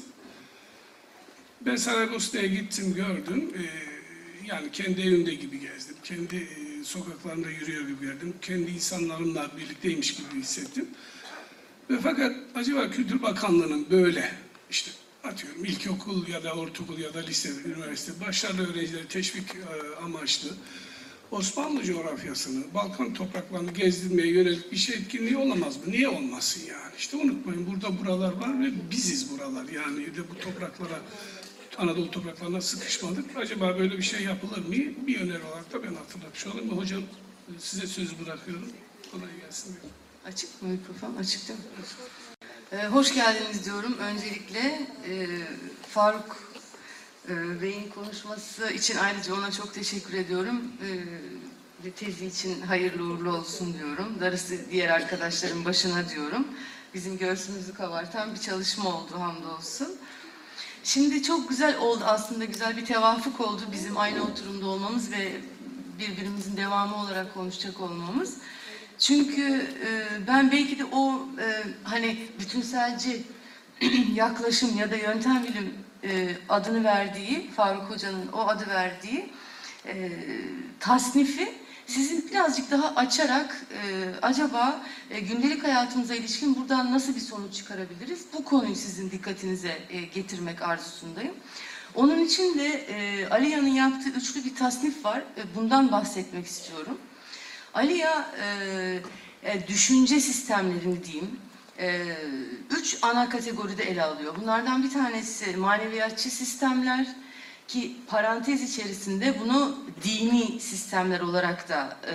[1.60, 3.52] Ben Saraybosna'ya gittim, gördüm.
[3.58, 3.62] E,
[4.46, 5.96] yani kendi evimde gibi gezdim.
[6.04, 8.34] Kendi e, sokaklarında yürüyor gibi gördüm.
[8.42, 10.88] Kendi insanlarımla birlikteymiş gibi hissettim.
[11.90, 14.32] Ve fakat acaba Kültür Bakanlığı'nın böyle
[14.70, 14.90] işte
[15.24, 20.48] atıyorum ilkokul ya da ortaokul ya da lise, üniversite başarılı öğrencileri teşvik e, amaçlı
[21.30, 25.82] Osmanlı coğrafyasını, Balkan topraklarını gezdirmeye yönelik bir şey etkinliği olamaz mı?
[25.92, 26.92] Niye olmasın yani?
[26.98, 29.68] İşte unutmayın burada buralar var ve biziz buralar.
[29.68, 31.00] Yani de bu topraklara,
[31.78, 33.36] Anadolu topraklarına sıkışmadık.
[33.36, 34.74] Acaba böyle bir şey yapılır mı?
[35.06, 36.78] Bir öneri olarak da ben hatırlatmış olayım.
[36.78, 37.02] Hocam
[37.58, 38.68] size söz bırakıyorum.
[39.12, 39.72] Kolay gelsin.
[39.72, 40.01] diyorum.
[40.26, 41.16] Açık mı mikrofon?
[41.16, 41.64] Açık değil mi?
[42.72, 43.96] Ee, hoş geldiniz diyorum.
[43.98, 45.26] Öncelikle e,
[45.88, 46.36] Faruk
[47.28, 50.62] e, Bey'in konuşması için ayrıca ona çok teşekkür ediyorum.
[51.84, 54.20] E, tezi için hayırlı uğurlu olsun diyorum.
[54.20, 56.46] Darısı diğer arkadaşların başına diyorum.
[56.94, 59.96] bizim göğsümüzü kabartan bir çalışma oldu hamdolsun.
[60.84, 65.32] Şimdi çok güzel oldu aslında güzel bir tevafuk oldu bizim aynı oturumda olmamız ve
[65.98, 68.36] birbirimizin devamı olarak konuşacak olmamız.
[69.02, 71.46] Çünkü e, ben belki de o e,
[71.84, 73.22] hani bütünselci
[74.14, 75.74] yaklaşım ya da yöntem bilim
[76.04, 79.30] e, adını verdiği, Faruk Hoca'nın o adı verdiği
[79.86, 80.10] e,
[80.80, 81.52] tasnifi
[81.86, 88.24] sizin birazcık daha açarak e, acaba e, gündelik hayatımıza ilişkin buradan nasıl bir sonuç çıkarabiliriz?
[88.32, 91.34] Bu konuyu sizin dikkatinize e, getirmek arzusundayım.
[91.94, 95.18] Onun için de e, Aliya'nın yaptığı üçlü bir tasnif var.
[95.18, 96.98] E, bundan bahsetmek istiyorum.
[97.74, 98.98] Aliya e,
[99.42, 101.40] e, düşünce sistemlerini diyeyim,
[101.78, 102.16] e,
[102.70, 104.34] üç ana kategoride ele alıyor.
[104.40, 107.06] Bunlardan bir tanesi maneviyatçı sistemler
[107.68, 112.14] ki parantez içerisinde bunu dini sistemler olarak da e,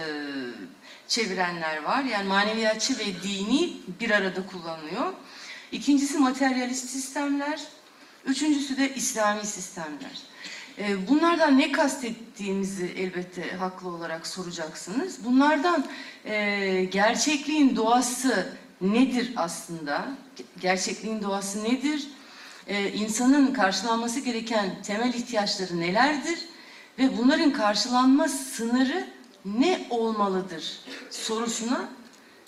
[1.08, 2.04] çevirenler var.
[2.04, 5.14] Yani maneviyatçı ve dini bir arada kullanılıyor.
[5.72, 7.62] İkincisi materyalist sistemler,
[8.26, 10.22] üçüncüsü de İslami sistemler.
[10.78, 15.26] E, Bunlardan ne kastettiğimizi elbette haklı olarak soracaksınız.
[15.26, 15.86] Bunlardan
[16.26, 20.08] e, gerçekliğin doğası nedir aslında?
[20.62, 22.08] Gerçekliğin doğası nedir?
[22.68, 26.40] E, insanın karşılanması gereken temel ihtiyaçları nelerdir?
[27.00, 29.08] Ve bunların karşılanma sınırı
[29.46, 31.90] ne olmalıdır sorusuna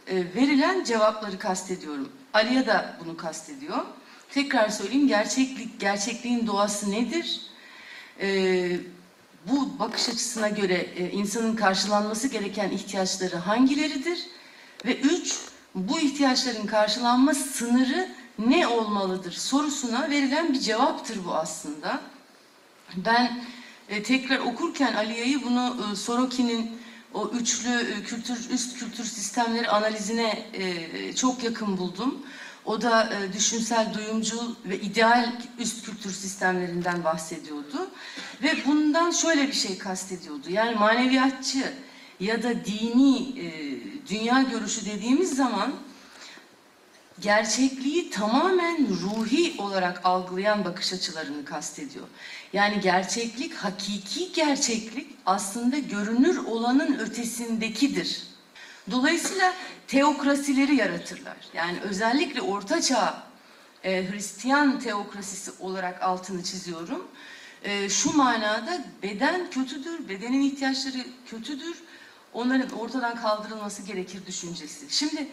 [0.08, 2.10] e, verilen cevapları kastediyorum.
[2.34, 3.86] Aliye da bunu kastediyor.
[4.32, 7.42] Tekrar söyleyeyim gerçeklik, gerçekliğin doğası nedir?
[8.22, 8.80] Ee,
[9.48, 14.20] bu bakış açısına göre e, insanın karşılanması gereken ihtiyaçları hangileridir?
[14.86, 15.40] Ve üç,
[15.76, 18.10] bu ihtiyaçların karşılanma sınırı
[18.40, 22.02] ne olmalıdır sorusuna verilen bir cevaptır bu aslında.
[22.96, 23.44] Ben
[23.90, 26.80] e, tekrar okurken Aliya'yı bunu e, Sorokin'in
[27.14, 32.26] o üçlü e, kültür üst kültür sistemleri analizine e, çok yakın buldum.
[32.66, 37.90] O da e, düşünsel, duyumcul ve ideal üst kültür sistemlerinden bahsediyordu.
[38.44, 40.50] Ve bundan şöyle bir şey kastediyordu.
[40.50, 41.74] Yani maneviyatçı
[42.20, 43.50] ya da dini e,
[44.10, 45.74] dünya görüşü dediğimiz zaman
[47.22, 52.08] gerçekliği tamamen ruhi olarak algılayan bakış açılarını kastediyor.
[52.54, 58.24] Yani gerçeklik, hakiki gerçeklik aslında görünür olanın ötesindekidir.
[58.92, 59.54] Dolayısıyla
[59.90, 61.38] teokrasileri yaratırlar.
[61.54, 63.24] Yani özellikle Orta Çağ
[63.84, 67.08] e, Hristiyan teokrasisi olarak altını çiziyorum.
[67.64, 71.78] E, şu manada beden kötüdür, bedenin ihtiyaçları kötüdür.
[72.34, 74.86] Onların ortadan kaldırılması gerekir düşüncesi.
[74.90, 75.28] Şimdi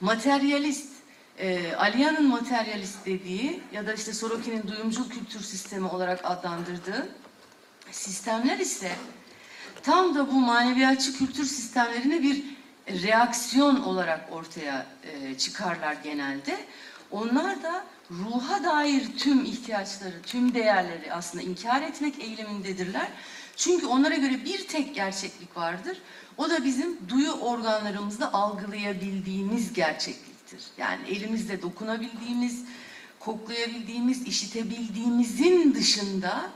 [0.00, 0.92] materyalist,
[1.38, 7.08] e, Aliya'nın materyalist dediği ya da işte Sorokin'in duyumcul kültür sistemi olarak adlandırdığı
[7.90, 8.92] sistemler ise
[9.82, 12.57] tam da bu maneviyatçı kültür sistemlerine bir
[12.90, 16.58] reaksiyon olarak ortaya e, çıkarlar genelde.
[17.10, 23.08] Onlar da ruha dair tüm ihtiyaçları, tüm değerleri aslında inkar etmek eğilimindedirler.
[23.56, 25.98] Çünkü onlara göre bir tek gerçeklik vardır.
[26.36, 30.60] O da bizim duyu organlarımızda algılayabildiğimiz gerçekliktir.
[30.78, 32.64] Yani elimizle dokunabildiğimiz,
[33.20, 36.50] koklayabildiğimiz, işitebildiğimizin dışında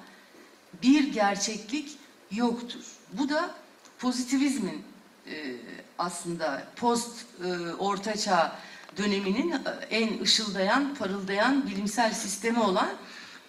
[0.82, 1.98] bir gerçeklik
[2.30, 2.84] yoktur.
[3.12, 3.50] Bu da
[3.98, 4.91] pozitivizmin
[5.26, 5.56] e,
[5.98, 8.56] aslında post e, ortaçağ
[8.96, 9.56] döneminin e,
[9.90, 12.90] en ışıldayan, parıldayan bilimsel sistemi olan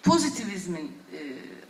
[0.02, 1.20] pozitivizmin e,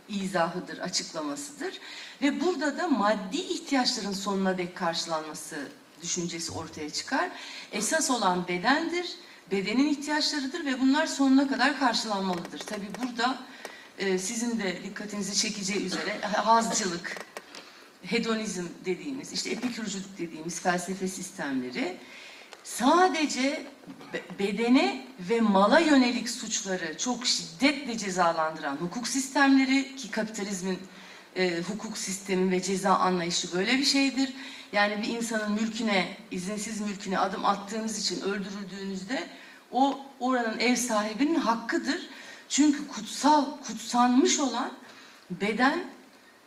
[0.09, 1.79] izahıdır, açıklamasıdır.
[2.21, 5.55] Ve burada da maddi ihtiyaçların sonuna dek karşılanması
[6.03, 7.29] düşüncesi ortaya çıkar.
[7.71, 9.15] Esas olan bedendir,
[9.51, 12.59] bedenin ihtiyaçlarıdır ve bunlar sonuna kadar karşılanmalıdır.
[12.59, 13.37] Tabii burada
[13.99, 17.17] sizin de dikkatinizi çekeceği üzere hazcılık,
[18.05, 21.97] hedonizm dediğimiz, işte epikürcülük dediğimiz felsefe sistemleri
[22.63, 23.65] sadece
[24.13, 30.79] be- bedene ve mala yönelik suçları çok şiddetle cezalandıran hukuk sistemleri ki kapitalizmin
[31.35, 34.33] e, hukuk sistemi ve ceza anlayışı böyle bir şeydir.
[34.73, 39.23] Yani bir insanın mülküne, izinsiz mülküne adım attığınız için öldürüldüğünüzde
[39.71, 42.09] o oranın ev sahibinin hakkıdır.
[42.49, 44.71] Çünkü kutsal, kutsanmış olan
[45.29, 45.83] beden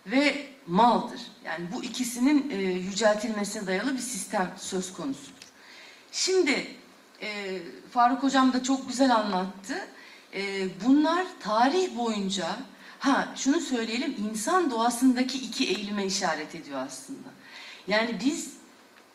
[0.06, 1.20] ve maldır.
[1.48, 5.42] Yani bu ikisinin e, yüceltilmesine dayalı bir sistem söz konusudur.
[6.12, 6.66] Şimdi
[7.22, 7.58] e,
[7.90, 9.88] Faruk Hocam da çok güzel anlattı.
[10.34, 12.56] E, bunlar tarih boyunca,
[12.98, 17.28] ha şunu söyleyelim, insan doğasındaki iki eğilime işaret ediyor aslında.
[17.86, 18.52] Yani biz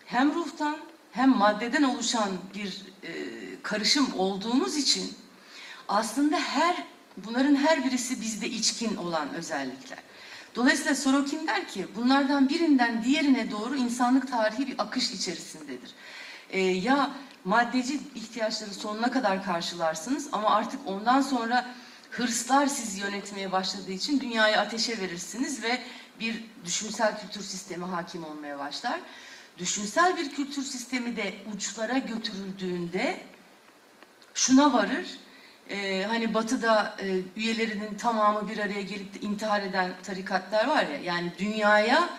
[0.06, 0.78] hem ruhtan
[1.12, 3.12] hem maddeden oluşan bir e,
[3.64, 5.14] karışım olduğumuz için
[5.88, 6.84] aslında her
[7.18, 10.00] bunların her birisi bizde içkin olan özellikler.
[10.56, 15.92] Dolayısıyla Sorokin der ki bunlardan birinden diğerine doğru insanlık tarihi bir akış içerisindedir.
[16.50, 17.12] Ee, ya
[17.46, 21.66] maddeci ihtiyaçları sonuna kadar karşılarsınız ama artık ondan sonra
[22.12, 25.82] hırslar sizi yönetmeye başladığı için dünyayı ateşe verirsiniz ve
[26.20, 29.00] bir düşünsel kültür sistemi hakim olmaya başlar.
[29.58, 33.22] Düşünsel bir kültür sistemi de uçlara götürüldüğünde
[34.34, 35.06] şuna varır.
[35.70, 40.98] Ee, hani Batı'da e, üyelerinin tamamı bir araya gelip intihar eden tarikatlar var ya.
[41.04, 42.10] Yani dünyaya,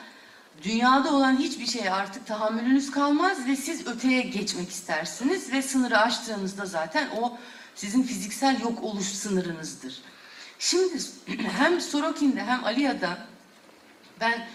[0.62, 6.66] dünyada olan hiçbir şeye artık tahammülünüz kalmaz ve siz öteye geçmek istersiniz ve sınırı aştığınızda
[6.66, 7.38] zaten o
[7.74, 10.02] sizin fiziksel yok oluş sınırınızdır.
[10.58, 10.98] Şimdi
[11.58, 13.18] hem Sorokin'de hem Aliya'da
[14.20, 14.46] ben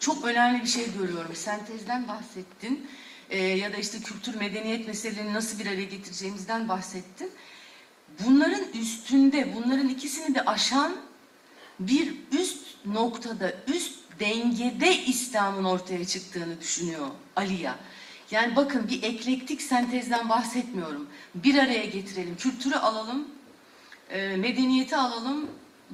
[0.00, 1.34] çok önemli bir şey görüyorum.
[1.34, 2.86] Sentezden bahsettin.
[3.30, 7.30] Ee, ya da işte kültür, medeniyet meselelerini nasıl bir araya getireceğimizden bahsettin.
[8.26, 10.96] Bunların üstünde, bunların ikisini de aşan
[11.80, 17.76] bir üst noktada, üst dengede İslam'ın ortaya çıktığını düşünüyor Aliya.
[18.30, 21.08] Yani bakın bir eklektik sentezden bahsetmiyorum.
[21.34, 23.28] Bir araya getirelim, kültürü alalım,
[24.10, 25.46] e, medeniyeti alalım,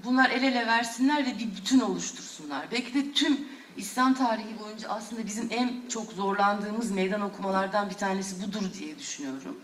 [0.04, 2.66] bunlar el ele versinler ve bir bütün oluştursunlar.
[2.72, 3.40] Belki de tüm
[3.76, 9.56] İslam tarihi boyunca aslında bizim en çok zorlandığımız meydan okumalardan bir tanesi budur diye düşünüyorum.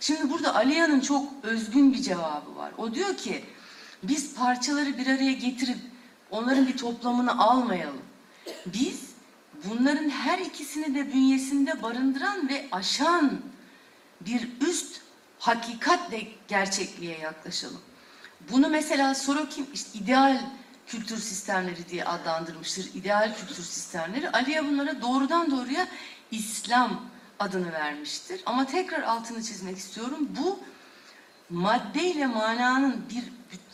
[0.00, 2.72] Şimdi burada Aliya'nın çok özgün bir cevabı var.
[2.78, 3.44] O diyor ki
[4.02, 5.78] biz parçaları bir araya getirip
[6.30, 8.02] onların bir toplamını almayalım.
[8.66, 9.10] Biz
[9.64, 13.40] bunların her ikisini de bünyesinde barındıran ve aşan
[14.20, 15.00] bir üst
[15.38, 17.80] hakikatle gerçekliğe yaklaşalım.
[18.52, 20.40] Bunu mesela Sorokin işte ideal
[20.86, 22.90] kültür sistemleri diye adlandırmıştır.
[22.94, 24.30] İdeal kültür sistemleri.
[24.30, 25.86] Aliye bunlara doğrudan doğruya
[26.30, 27.00] İslam
[27.40, 28.40] adını vermiştir.
[28.46, 30.28] Ama tekrar altını çizmek istiyorum.
[30.40, 30.58] Bu
[31.50, 33.24] maddeyle mananın bir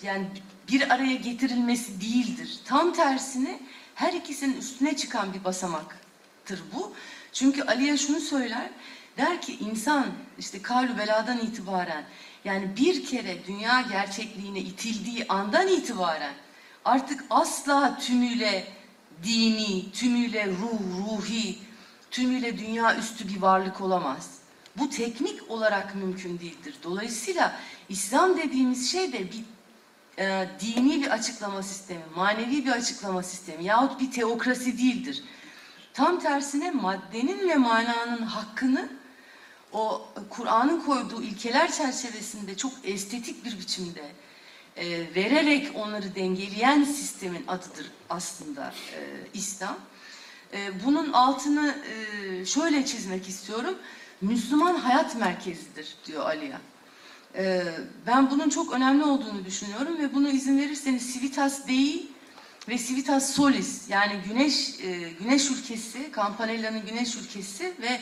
[0.06, 0.26] yani
[0.68, 2.58] bir araya getirilmesi değildir.
[2.64, 3.60] Tam tersine
[3.94, 6.92] her ikisinin üstüne çıkan bir basamaktır bu.
[7.32, 8.70] Çünkü Aliye şunu söyler.
[9.16, 10.06] Der ki insan
[10.38, 12.04] işte kalü beladan itibaren
[12.44, 16.34] yani bir kere dünya gerçekliğine itildiği andan itibaren
[16.84, 18.68] artık asla tümüyle
[19.22, 21.58] dini, tümüyle ruh, ruhi,
[22.10, 24.30] tümüyle dünya üstü bir varlık olamaz.
[24.76, 26.74] Bu teknik olarak mümkün değildir.
[26.82, 29.44] Dolayısıyla İslam dediğimiz şey de bir
[30.18, 35.24] e, dini bir açıklama sistemi, manevi bir açıklama sistemi yahut bir teokrasi değildir.
[35.94, 38.88] Tam tersine maddenin ve mananın hakkını
[39.72, 44.04] o Kur'an'ın koyduğu ilkeler çerçevesinde çok estetik bir biçimde
[44.76, 49.00] e, vererek onları dengeleyen sistemin adıdır aslında e,
[49.34, 49.76] İslam.
[50.56, 53.74] E, bunun altını e, şöyle çizmek istiyorum.
[54.20, 56.60] Müslüman hayat merkezidir diyor Aliya.
[57.34, 57.62] E,
[58.06, 62.06] ben bunun çok önemli olduğunu düşünüyorum ve bunu izin verirseniz Civitas Dei
[62.68, 68.00] ve Civitas Solis yani Güneş e, Güneş ülkesi, Campanella'nın Güneş ülkesi ve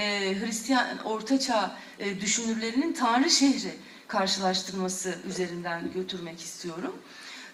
[0.00, 3.74] e, Hristiyan Ortaçağ e, düşünürlerinin Tanrı şehri
[4.08, 6.96] karşılaştırması üzerinden götürmek istiyorum.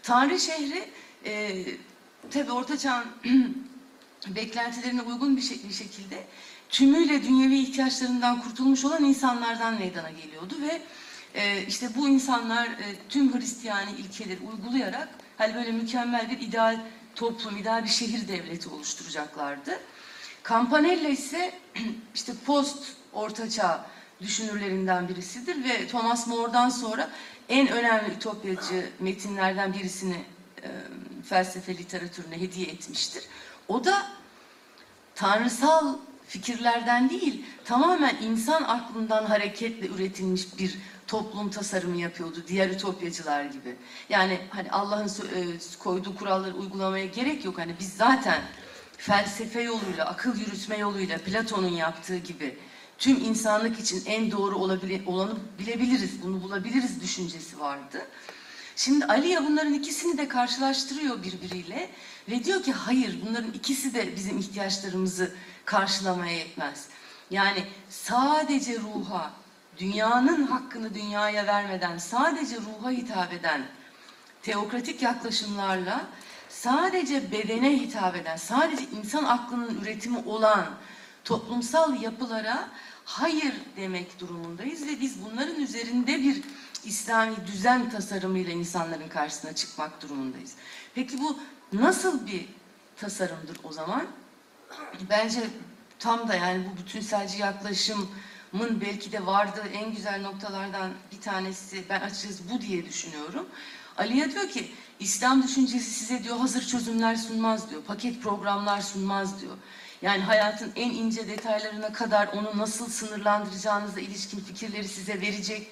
[0.02, 0.84] Tanrı şehri
[1.24, 1.64] e,
[2.30, 3.06] tabi Ortaçağ'ın
[4.26, 5.42] beklentilerine uygun bir,
[5.72, 6.24] şekilde
[6.68, 10.82] tümüyle dünyevi ihtiyaçlarından kurtulmuş olan insanlardan meydana geliyordu ve
[11.34, 15.08] e, işte bu insanlar e, tüm Hristiyani ilkeleri uygulayarak
[15.38, 16.80] hani böyle mükemmel bir ideal
[17.14, 19.80] toplum, ideal bir şehir devleti oluşturacaklardı.
[20.48, 21.54] Campanella ise
[22.14, 23.86] işte post ortaçağ
[24.20, 27.10] düşünürlerinden birisidir ve Thomas More'dan sonra
[27.48, 30.16] en önemli ütopyacı metinlerden birisini
[30.62, 30.68] e,
[31.28, 33.24] felsefe literatürüne hediye etmiştir.
[33.72, 34.06] O da
[35.14, 35.96] tanrısal
[36.26, 43.76] fikirlerden değil, tamamen insan aklından hareketle üretilmiş bir toplum tasarımı yapıyordu diğer ütopyacılar gibi.
[44.08, 45.44] Yani hani Allah'ın e,
[45.78, 47.58] koyduğu kuralları uygulamaya gerek yok.
[47.58, 48.42] Hani biz zaten
[48.96, 52.58] felsefe yoluyla, akıl yürütme yoluyla Platon'un yaptığı gibi
[52.98, 58.06] tüm insanlık için en doğru olabile, olanı bilebiliriz, bunu bulabiliriz düşüncesi vardı.
[58.76, 61.88] Şimdi Aliye bunların ikisini de karşılaştırıyor birbiriyle
[62.28, 66.88] ve diyor ki hayır bunların ikisi de bizim ihtiyaçlarımızı karşılamaya yetmez.
[67.30, 69.30] Yani sadece ruha,
[69.78, 73.62] dünyanın hakkını dünyaya vermeden sadece ruha hitap eden
[74.42, 76.06] teokratik yaklaşımlarla
[76.48, 80.66] sadece bedene hitap eden, sadece insan aklının üretimi olan
[81.24, 82.68] toplumsal yapılara
[83.04, 86.42] hayır demek durumundayız ve biz bunların üzerinde bir
[86.84, 90.52] İslami düzen tasarımıyla insanların karşısına çıkmak durumundayız.
[90.94, 91.38] Peki bu
[91.72, 92.48] nasıl bir
[92.96, 94.06] tasarımdır o zaman?
[95.10, 95.40] Bence
[95.98, 102.00] tam da yani bu bütünselci yaklaşımın belki de vardığı en güzel noktalardan bir tanesi ben
[102.00, 103.46] açıkçası bu diye düşünüyorum.
[103.98, 107.82] Aliye diyor ki İslam düşüncesi size diyor hazır çözümler sunmaz diyor.
[107.82, 109.56] Paket programlar sunmaz diyor.
[110.02, 115.70] Yani hayatın en ince detaylarına kadar onu nasıl sınırlandıracağınızla ilişkin fikirleri size verecek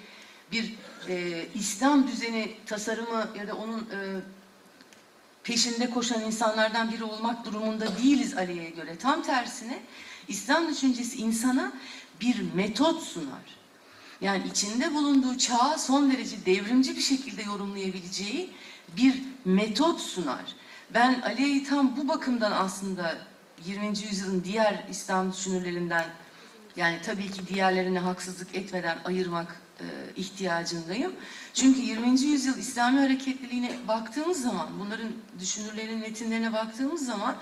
[0.52, 0.74] bir
[1.08, 3.98] e, İslam düzeni tasarımı ya da onun e,
[5.42, 8.96] peşinde koşan insanlardan biri olmak durumunda değiliz Aliye'ye göre.
[8.96, 9.78] Tam tersine
[10.28, 11.72] İslam düşüncesi insana
[12.20, 13.60] bir metot sunar.
[14.20, 18.50] Yani içinde bulunduğu çağı son derece devrimci bir şekilde yorumlayabileceği
[18.96, 20.54] bir metot sunar.
[20.94, 23.18] Ben Aliye'yi tam bu bakımdan aslında
[23.64, 23.86] 20.
[23.86, 26.04] yüzyılın diğer İslam düşünürlerinden
[26.76, 29.60] yani tabii ki diğerlerine haksızlık etmeden ayırmak
[30.16, 31.12] ihtiyacındayım.
[31.54, 32.20] Çünkü 20.
[32.20, 37.36] yüzyıl İslami hareketliliğine baktığımız zaman, bunların düşünürlerin metinlerine baktığımız zaman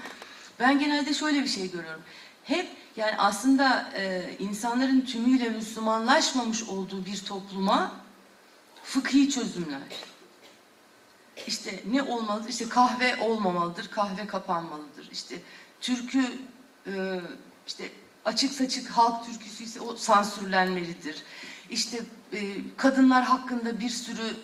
[0.60, 2.02] ben genelde şöyle bir şey görüyorum.
[2.44, 7.92] Hep yani aslında e, insanların tümüyle Müslümanlaşmamış olduğu bir topluma
[8.84, 9.80] fıkhi çözümler.
[11.46, 12.48] İşte ne olmalıdır?
[12.48, 15.08] İşte kahve olmamalıdır, kahve kapanmalıdır.
[15.12, 15.42] İşte
[15.80, 16.24] türkü
[16.86, 17.20] e,
[17.66, 17.90] işte
[18.24, 21.22] açık saçık halk türküsü ise o sansürlenmelidir.
[21.70, 21.98] İşte
[22.32, 24.36] e, kadınlar hakkında bir sürü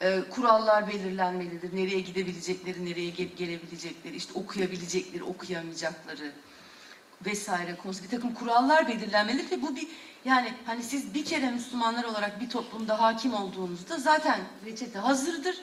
[0.00, 1.76] e, kurallar belirlenmelidir.
[1.76, 6.32] Nereye gidebilecekleri, nereye ge- gelebilecekleri, işte okuyabilecekleri, okuyamayacakları
[7.26, 9.88] vesaire konusu bir takım kurallar belirlenmelidir ve bu bir
[10.24, 15.56] yani hani siz bir kere Müslümanlar olarak bir toplumda hakim olduğunuzda zaten reçete hazırdır.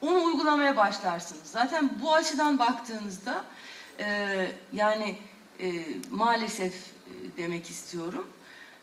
[0.00, 1.42] Onu uygulamaya başlarsınız.
[1.44, 3.44] Zaten bu açıdan baktığınızda
[4.00, 5.16] e, yani
[5.60, 8.26] e, maalesef e, demek istiyorum.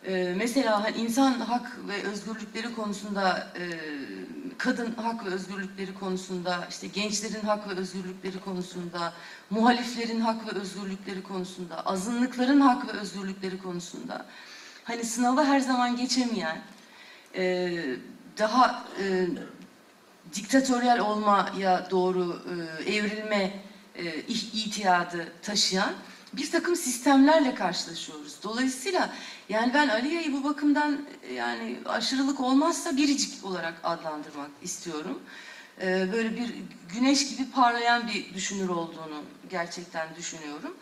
[0.07, 3.63] E, mesela hani insan hak ve özgürlükleri konusunda, e,
[4.57, 9.13] kadın hak ve özgürlükleri konusunda, işte gençlerin hak ve özgürlükleri konusunda,
[9.49, 14.25] muhaliflerin hak ve özgürlükleri konusunda, azınlıkların hak ve özgürlükleri konusunda,
[14.83, 16.61] hani sınavı her zaman geçemeyen,
[17.35, 17.71] e,
[18.37, 19.27] daha e,
[20.33, 22.41] diktatöryel olmaya doğru
[22.85, 23.53] e, evrilme
[23.95, 24.19] e,
[24.53, 25.93] itiyadı taşıyan
[26.33, 28.43] bir takım sistemlerle karşılaşıyoruz.
[28.43, 29.09] Dolayısıyla
[29.49, 35.21] yani ben Aliya'yı bu bakımdan e, yani aşırılık olmazsa biricik olarak adlandırmak istiyorum.
[35.81, 36.53] E, böyle bir
[36.93, 40.75] güneş gibi parlayan bir düşünür olduğunu gerçekten düşünüyorum.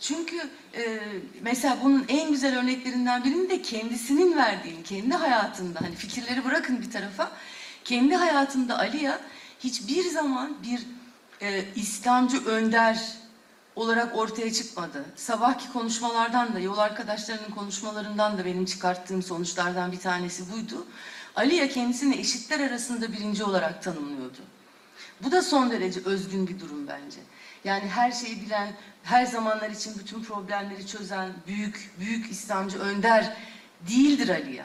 [0.00, 0.36] Çünkü
[0.74, 1.00] e,
[1.42, 6.90] mesela bunun en güzel örneklerinden birini de kendisinin verdiğini, kendi hayatında hani fikirleri bırakın bir
[6.90, 7.32] tarafa,
[7.84, 9.20] kendi hayatında Aliya
[9.60, 10.86] hiçbir zaman bir
[11.40, 13.23] e, İslamcı önder
[13.76, 15.04] olarak ortaya çıkmadı.
[15.16, 20.86] Sabahki konuşmalardan da, yol arkadaşlarının konuşmalarından da benim çıkarttığım sonuçlardan bir tanesi buydu.
[21.36, 24.38] Aliya kendisini eşitler arasında birinci olarak tanımlıyordu.
[25.22, 27.18] Bu da son derece özgün bir durum bence.
[27.64, 28.72] Yani her şeyi bilen,
[29.02, 33.36] her zamanlar için bütün problemleri çözen büyük, büyük İslamcı önder
[33.88, 34.64] değildir Aliya.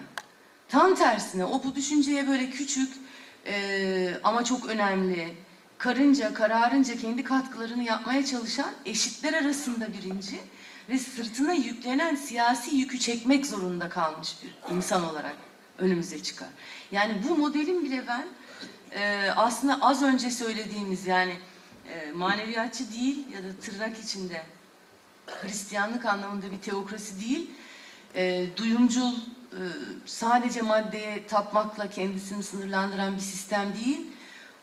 [0.70, 2.94] Tam tersine o bu düşünceye böyle küçük
[3.46, 5.36] eee, ama çok önemli,
[5.80, 10.40] karınca, kararınca kendi katkılarını yapmaya çalışan eşitler arasında birinci
[10.90, 15.36] ve sırtına yüklenen siyasi yükü çekmek zorunda kalmış bir insan olarak
[15.78, 16.48] önümüze çıkar.
[16.92, 18.26] Yani bu modelin bile ben
[18.92, 21.34] eee, aslında az önce söylediğimiz yani
[21.90, 24.44] eee, maneviyatçı değil ya da tırnak içinde
[25.42, 27.50] Hristiyanlık anlamında bir teokrasi değil,
[28.16, 29.62] e, duyumcul, e,
[30.06, 34.02] sadece maddeye tapmakla kendisini sınırlandıran bir sistem değil.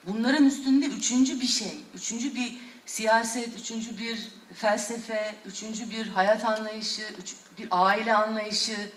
[0.07, 7.03] Bunların üstünde üçüncü bir şey, üçüncü bir siyaset, üçüncü bir felsefe, üçüncü bir hayat anlayışı,
[7.23, 8.91] üç- bir aile anlayışı,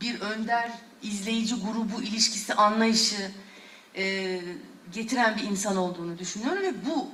[0.00, 0.70] bir önder,
[1.02, 3.30] izleyici grubu ilişkisi anlayışı
[3.96, 4.40] e,
[4.92, 7.10] getiren bir insan olduğunu düşünüyorum ve bu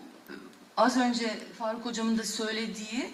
[0.76, 3.10] az önce Faruk hocamın da söylediği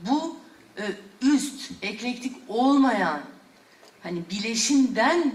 [0.00, 0.36] bu
[0.78, 0.82] e,
[1.22, 3.20] üst, eklektik olmayan
[4.02, 5.34] hani bileşimden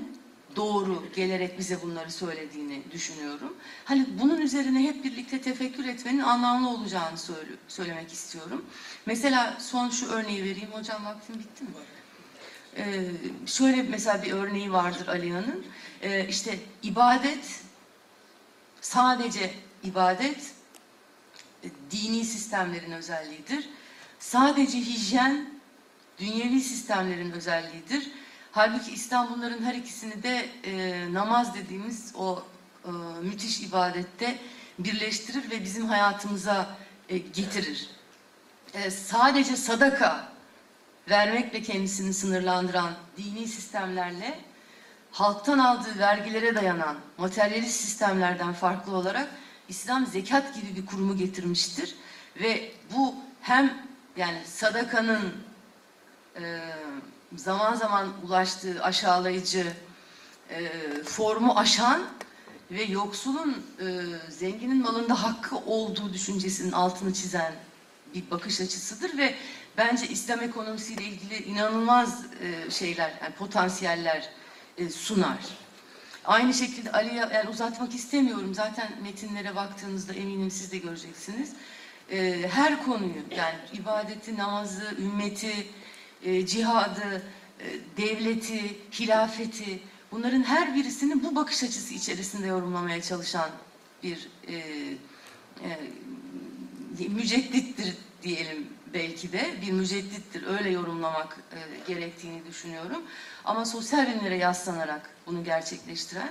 [0.58, 3.54] doğru gelerek bize bunları söylediğini düşünüyorum.
[3.86, 8.66] Hani bunun üzerine hep birlikte tefekkür etmenin anlamlı olacağını söyle- söylemek istiyorum.
[9.06, 10.70] Mesela son şu örneği vereyim.
[10.72, 11.70] Hocam vaktim bitti mi?
[12.78, 13.12] Ee,
[13.46, 15.66] şöyle mesela bir örneği vardır Aliya'nın.
[16.02, 17.62] Ee, işte ibadet,
[18.82, 19.52] sadece
[19.84, 20.52] ibadet
[21.64, 23.70] e, dini sistemlerin özelliğidir.
[24.20, 25.50] Sadece hijyen
[26.20, 28.12] dünyevi sistemlerin özelliğidir.
[28.58, 32.44] Halbuki İslam bunların her ikisini de e, namaz dediğimiz o
[32.86, 32.90] e,
[33.22, 34.40] müthiş ibadette
[34.80, 36.78] birleştirir ve bizim hayatımıza
[37.10, 37.90] e, getirir.
[38.74, 40.28] E, sadece sadaka
[41.10, 44.40] vermekle kendisini sınırlandıran dini sistemlerle
[45.12, 49.28] halktan aldığı vergilere dayanan materyalist sistemlerden farklı olarak
[49.70, 51.96] İslam zekat gibi bir kurumu getirmiştir
[52.42, 53.74] ve bu hem
[54.16, 55.34] yani sadakanın
[56.42, 56.62] e,
[57.36, 59.74] zaman zaman ulaştığı aşağılayıcı
[60.50, 60.72] e,
[61.04, 62.02] formu aşan
[62.72, 63.86] ve yoksulun e,
[64.30, 67.54] zenginin malında hakkı olduğu düşüncesinin altını çizen
[68.14, 69.36] bir bakış açısıdır ve
[69.78, 74.30] bence İslam ekonomisiyle ilgili inanılmaz e, şeyler, yani potansiyeller
[74.78, 75.38] e, sunar.
[76.26, 78.54] Aynı şekilde Ali'ye yani uzatmak istemiyorum.
[78.54, 81.54] Zaten metinlere baktığınızda eminim siz de göreceksiniz.
[82.12, 85.68] Ee, her konuyu yani ibadeti, namazı, ümmeti,
[86.24, 87.24] e, cihadı,
[87.60, 87.66] e,
[87.98, 89.80] devleti, hilafeti
[90.12, 93.50] bunların her birisini bu bakış açısı içerisinde yorumlamaya çalışan
[94.04, 94.56] bir e,
[97.00, 101.58] e, müceddittir diyelim belki de bir müceddittir öyle yorumlamak e,
[101.94, 103.02] gerektiğini düşünüyorum.
[103.46, 106.30] Ama sosyal bilimlere yaslanarak bunu gerçekleştiren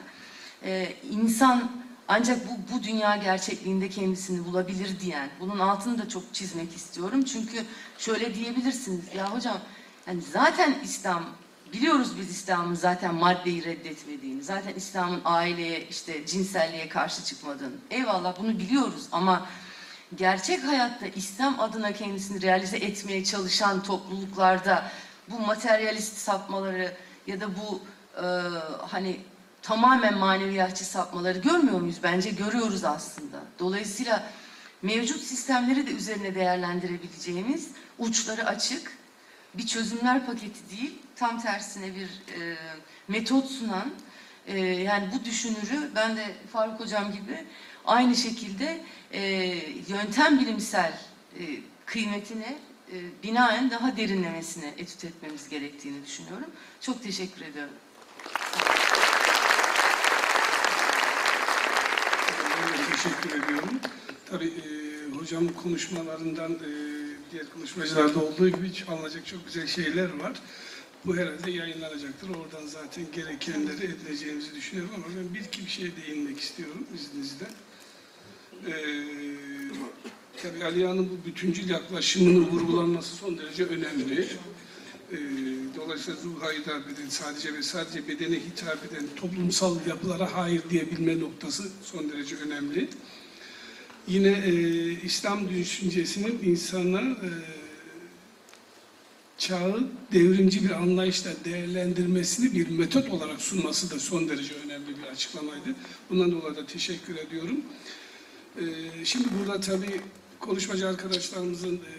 [0.64, 1.70] e, insan
[2.08, 7.24] ancak bu, bu dünya gerçekliğinde kendisini bulabilir diyen bunun altını da çok çizmek istiyorum.
[7.24, 7.64] Çünkü
[7.98, 9.58] şöyle diyebilirsiniz ya hocam
[10.06, 11.24] yani zaten İslam
[11.72, 17.74] biliyoruz biz İslam'ın zaten maddeyi reddetmediğini, zaten İslam'ın aileye işte cinselliğe karşı çıkmadığını.
[17.90, 19.46] Eyvallah bunu biliyoruz ama
[20.16, 24.90] gerçek hayatta İslam adına kendisini realize etmeye çalışan topluluklarda
[25.28, 26.96] bu materyalist sapmaları
[27.26, 27.80] ya da bu
[28.16, 28.26] e,
[28.88, 29.20] hani
[29.62, 31.96] tamamen maneviyatçı sapmaları görmüyor muyuz?
[32.02, 33.36] Bence görüyoruz aslında.
[33.58, 34.30] Dolayısıyla
[34.82, 38.96] mevcut sistemleri de üzerine değerlendirebileceğimiz uçları açık
[39.58, 42.56] bir çözümler paketi değil, tam tersine bir e,
[43.08, 43.92] metot sunan
[44.46, 47.44] e, yani bu düşünürü ben de Faruk Hocam gibi
[47.84, 48.80] aynı şekilde
[49.12, 49.22] e,
[49.88, 50.98] yöntem bilimsel
[51.38, 51.42] e,
[51.86, 52.56] kıymetine
[52.92, 56.50] e, binaen daha derinlemesine etüt etmemiz gerektiğini düşünüyorum.
[56.80, 57.74] Çok teşekkür ediyorum.
[62.92, 63.80] Teşekkür ediyorum.
[64.30, 66.95] Tabii e, hocamın konuşmalarından e,
[67.36, 70.32] diğer konuşmacılarda olduğu gibi alınacak çok güzel şeyler var.
[71.04, 72.28] Bu herhalde yayınlanacaktır.
[72.28, 77.46] Oradan zaten gerekenleri edineceğimizi düşünüyorum ama ben bir iki bir şeye değinmek istiyorum izninizle.
[78.66, 78.74] E,
[80.42, 84.28] tabii Aliya'nın bu bütüncül yaklaşımının vurgulanması son derece önemli.
[85.12, 85.16] E,
[85.76, 91.62] dolayısıyla ruha hitap eden, sadece ve sadece bedene hitap eden toplumsal yapılara hayır diyebilme noktası
[91.82, 92.88] son derece önemli.
[94.08, 94.52] Yine e,
[95.02, 97.30] İslam düşüncesinin insana e,
[99.38, 105.74] çağı devrimci bir anlayışla değerlendirmesini bir metot olarak sunması da son derece önemli bir açıklamaydı.
[106.10, 107.60] Bundan dolayı da teşekkür ediyorum.
[108.60, 108.64] E,
[109.04, 110.00] şimdi burada tabii
[110.40, 111.92] konuşmacı arkadaşlarımızın e,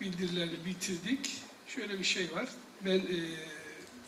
[0.00, 1.30] bildirilerini bitirdik.
[1.66, 2.48] Şöyle bir şey var.
[2.84, 3.18] Ben e,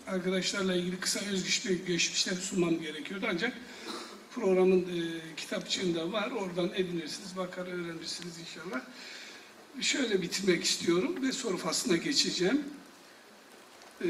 [0.06, 3.52] arkadaşlarla ilgili kısa özgeçmişler sunmam gerekiyordu ancak
[4.36, 6.30] programın e, kitapçığında var.
[6.30, 8.80] Oradan edinirsiniz, bakar öğrenirsiniz inşallah.
[9.80, 12.64] Şöyle bitirmek istiyorum ve soru faslına geçeceğim.
[14.00, 14.08] E,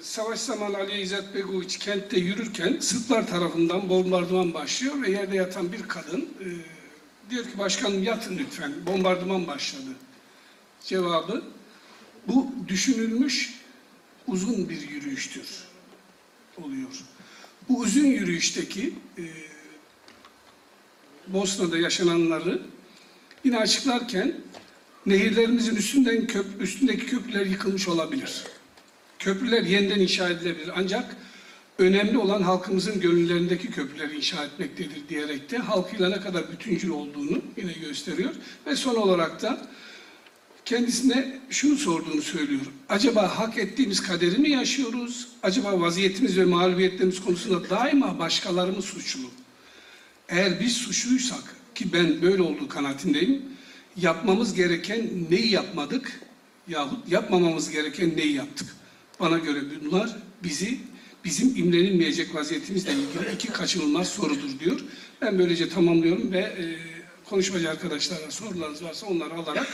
[0.00, 5.88] savaş zamanı Ali İzzet Begoviç kentte yürürken Sırplar tarafından bombardıman başlıyor ve yerde yatan bir
[5.88, 6.46] kadın e,
[7.30, 9.90] diyor ki başkanım yatın lütfen, bombardıman başladı.
[10.84, 11.44] Cevabı
[12.28, 13.54] bu düşünülmüş
[14.26, 15.48] uzun bir yürüyüştür
[16.62, 17.04] oluyor.
[17.68, 19.45] Bu uzun yürüyüşteki e,
[21.26, 22.62] Bosna'da yaşananları
[23.44, 24.34] yine açıklarken
[25.06, 28.44] nehirlerimizin üstünden köp, üstündeki köprüler yıkılmış olabilir.
[29.18, 31.16] Köprüler yeniden inşa edilebilir ancak
[31.78, 37.72] önemli olan halkımızın gönüllerindeki köprüleri inşa etmektedir diyerek de halkıyla ne kadar bütüncül olduğunu yine
[37.72, 38.30] gösteriyor.
[38.66, 39.58] Ve son olarak da
[40.64, 42.60] kendisine şunu sorduğunu söylüyor.
[42.88, 45.28] Acaba hak ettiğimiz kaderi mi yaşıyoruz?
[45.42, 49.30] Acaba vaziyetimiz ve mağlubiyetlerimiz konusunda daima başkaları mı suçlu?
[50.28, 53.42] Eğer biz suçluysak ki ben böyle olduğu kanaatindeyim,
[53.96, 56.20] yapmamız gereken neyi yapmadık
[56.68, 58.76] yahut yapmamamız gereken neyi yaptık?
[59.20, 60.78] Bana göre bunlar bizi
[61.24, 64.80] bizim imrenilmeyecek vaziyetimizle ilgili iki kaçınılmaz sorudur diyor.
[65.20, 66.78] Ben böylece tamamlıyorum ve e,
[67.24, 69.66] konuşmacı arkadaşlara sorularınız varsa onları alarak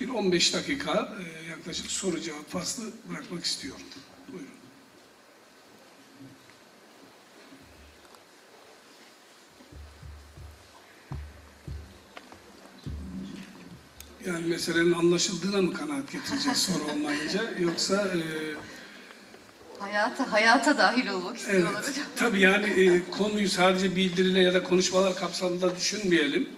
[0.00, 3.82] bir 15 dakika e, yaklaşık soru cevap faslı bırakmak istiyorum.
[14.26, 18.20] Yani meselenin anlaşıldığına mı kanaat getireceğiz soru olmayınca yoksa e,
[19.78, 22.04] Hayata, hayata dahil olmak Evet, istiyorlar hocam.
[22.16, 26.48] tabii yani e, konuyu sadece bildiriyle ya da konuşmalar kapsamında düşünmeyelim.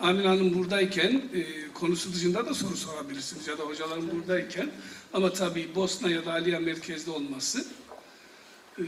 [0.00, 4.70] Amin Hanım buradayken e, konusu dışında da soru sorabilirsiniz ya da hocalarım buradayken.
[5.12, 7.64] Ama tabii Bosna ya da Aliya merkezde olması
[8.78, 8.84] e,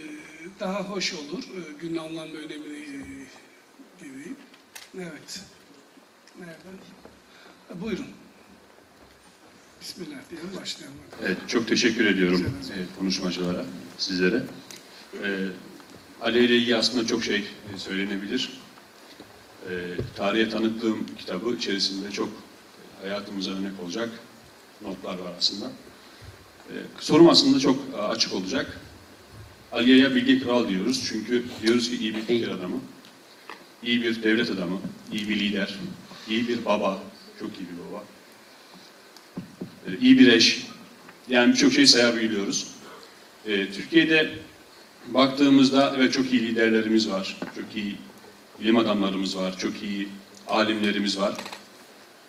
[0.61, 1.43] daha hoş olur.
[1.43, 4.35] E, günün anlam ve önemini e, gibi.
[4.99, 5.41] Evet.
[6.39, 6.79] Nereden?
[7.83, 8.07] Buyurun.
[9.83, 10.97] Bismillah diyelim başlayalım.
[11.23, 13.65] Evet, çok teşekkür ediyorum e, konuşmacılara,
[13.99, 14.43] sizlere.
[15.25, 15.29] E,
[16.21, 17.37] Ali ile ilgili aslında çok şey
[17.75, 18.61] e, söylenebilir.
[19.71, 19.73] E,
[20.17, 22.29] tarihe tanıttığım kitabı içerisinde çok
[23.01, 24.09] hayatımıza örnek olacak
[24.83, 25.67] notlar var aslında.
[26.69, 28.81] E, sorum aslında çok e, açık olacak.
[29.73, 32.77] Aliye'ye bilge kral diyoruz çünkü diyoruz ki iyi bir fikir adamı,
[33.83, 34.81] iyi bir devlet adamı,
[35.13, 35.79] iyi bir lider,
[36.29, 37.03] iyi bir baba,
[37.41, 38.05] çok iyi bir baba,
[39.87, 40.67] e, iyi bir eş,
[41.29, 42.67] yani birçok şey sayabiliyoruz.
[43.47, 44.31] E, Türkiye'de
[45.09, 47.97] baktığımızda evet çok iyi liderlerimiz var, çok iyi
[48.61, 50.09] bilim adamlarımız var, çok iyi
[50.49, 51.35] alimlerimiz var.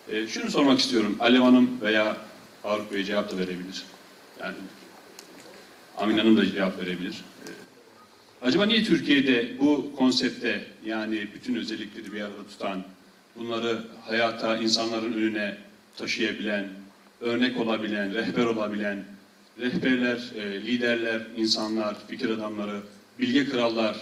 [0.08, 2.16] E, şunu sormak istiyorum, Alev Hanım veya
[2.62, 3.82] Faruk Bey cevap da verebilir.
[4.40, 4.56] Yani
[5.96, 7.16] Amin Hanım da cevap verebilir.
[8.42, 12.84] Acaba niye Türkiye'de bu konsepte yani bütün özellikleri bir arada tutan,
[13.36, 15.56] bunları hayata, insanların önüne
[15.96, 16.68] taşıyabilen,
[17.24, 19.04] örnek olabilen, rehber olabilen,
[19.60, 22.80] rehberler, e, liderler, insanlar, fikir adamları,
[23.18, 23.96] bilge krallar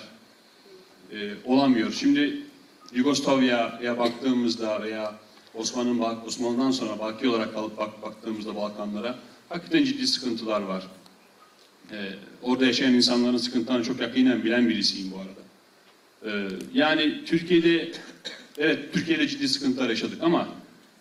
[1.12, 1.92] e, olamıyor.
[1.92, 2.38] Şimdi
[2.94, 5.14] Yugoslavya'ya baktığımızda veya
[5.54, 9.18] Osman'ın Osmanlı'dan sonra baki olarak alıp bak, baktığımızda Balkanlara
[9.48, 10.86] hakikaten ciddi sıkıntılar var.
[11.92, 11.96] E,
[12.42, 15.42] orada yaşayan insanların sıkıntılarını çok yakinen bilen birisiyim bu arada.
[16.24, 17.92] E, yani Türkiye'de
[18.58, 20.48] evet Türkiye'de ciddi sıkıntılar yaşadık ama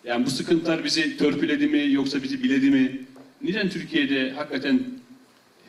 [0.04, 3.00] yani bu sıkıntılar bizi törpüledi mi yoksa bizi biledi mi?
[3.42, 4.80] Neden Türkiye'de hakikaten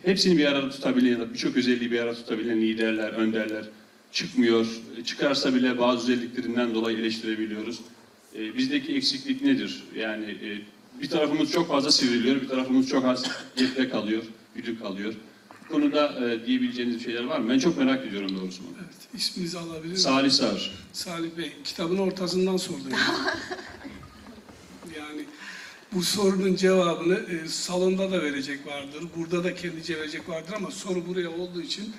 [0.06, 3.66] hepsini bir arada tutabilen ya da birçok özelliği bir arada tutabilen liderler, önderler
[4.12, 4.68] çıkmıyor.
[5.06, 7.80] Çıkarsa bile bazı özelliklerinden dolayı eleştirebiliyoruz.
[8.36, 9.84] E, bizdeki eksiklik nedir?
[9.96, 10.62] Yani e,
[11.02, 13.26] bir tarafımız çok fazla sivriliyor, bir tarafımız çok az
[13.60, 14.24] yekte kalıyor,
[14.56, 15.14] güdük kalıyor.
[15.64, 17.50] Bu konuda e, diyebileceğiniz bir şeyler var mı?
[17.50, 18.64] Ben çok merak ediyorum doğrusu.
[18.64, 18.78] bunu.
[18.80, 19.98] Evet, isminizi alabilir miyim?
[19.98, 20.72] Salih Sağır.
[20.94, 22.92] Salih Bey, kitabın ortasından sordum.
[25.96, 31.08] bu sorunun cevabını e, salonda da verecek vardır, burada da kendince verecek vardır ama soru
[31.08, 31.94] buraya olduğu için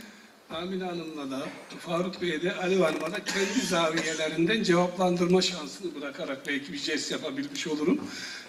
[0.51, 1.47] Amine Hanım'la da,
[1.79, 7.67] Faruk Bey'e de, Ali Hanım'a da kendi zaviyelerinden cevaplandırma şansını bırakarak belki bir jest yapabilmiş
[7.67, 8.01] olurum.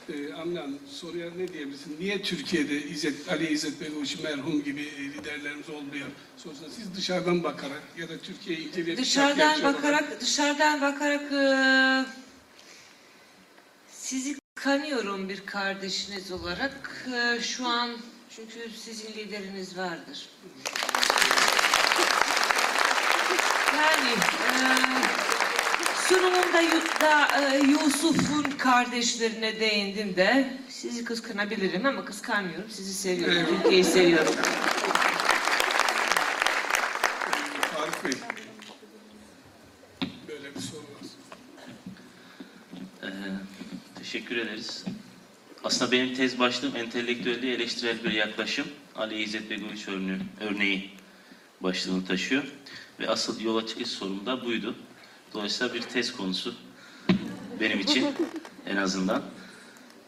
[0.10, 1.96] E, Amine Hanım, soruya ne diyebilirsin?
[2.00, 6.08] Niye Türkiye'de İzzet, Ali İzzet Begoviç merhum gibi e, liderlerimiz olmuyor?
[6.38, 12.06] Sonuçta siz dışarıdan bakarak ya da Türkiye'yi inceleyip Dışarıdan şarkı olarak- bakarak, dışarıdan bakarak eee,
[13.92, 14.36] sizi
[14.66, 17.06] kanıyorum bir kardeşiniz olarak.
[17.12, 17.90] Eee, şu an
[18.30, 20.30] çünkü sizin lideriniz vardır.
[23.78, 24.16] Yani
[26.08, 32.70] sunumumda Yut'ta eee, Yusuf'un kardeşlerine değindim de sizi kıskanabilirim ama kıskanmıyorum.
[32.70, 33.56] Sizi seviyorum.
[33.56, 34.36] Türkiye'yi seviyorum.
[38.06, 38.12] Bey.
[40.28, 41.08] Böyle bir soru var.
[43.04, 43.08] Ee,
[44.16, 44.86] teşekkür ederiz.
[45.64, 48.68] Aslında benim tez başlığım entelektüelliğe eleştirel bir yaklaşım.
[48.96, 50.92] Ali İzzet Begoviç örneği, örneği
[51.62, 52.44] başlığını taşıyor.
[53.00, 54.76] Ve asıl yola çıkış sorum da buydu.
[55.34, 56.56] Dolayısıyla bir tez konusu
[57.60, 58.08] benim için
[58.66, 59.24] en azından.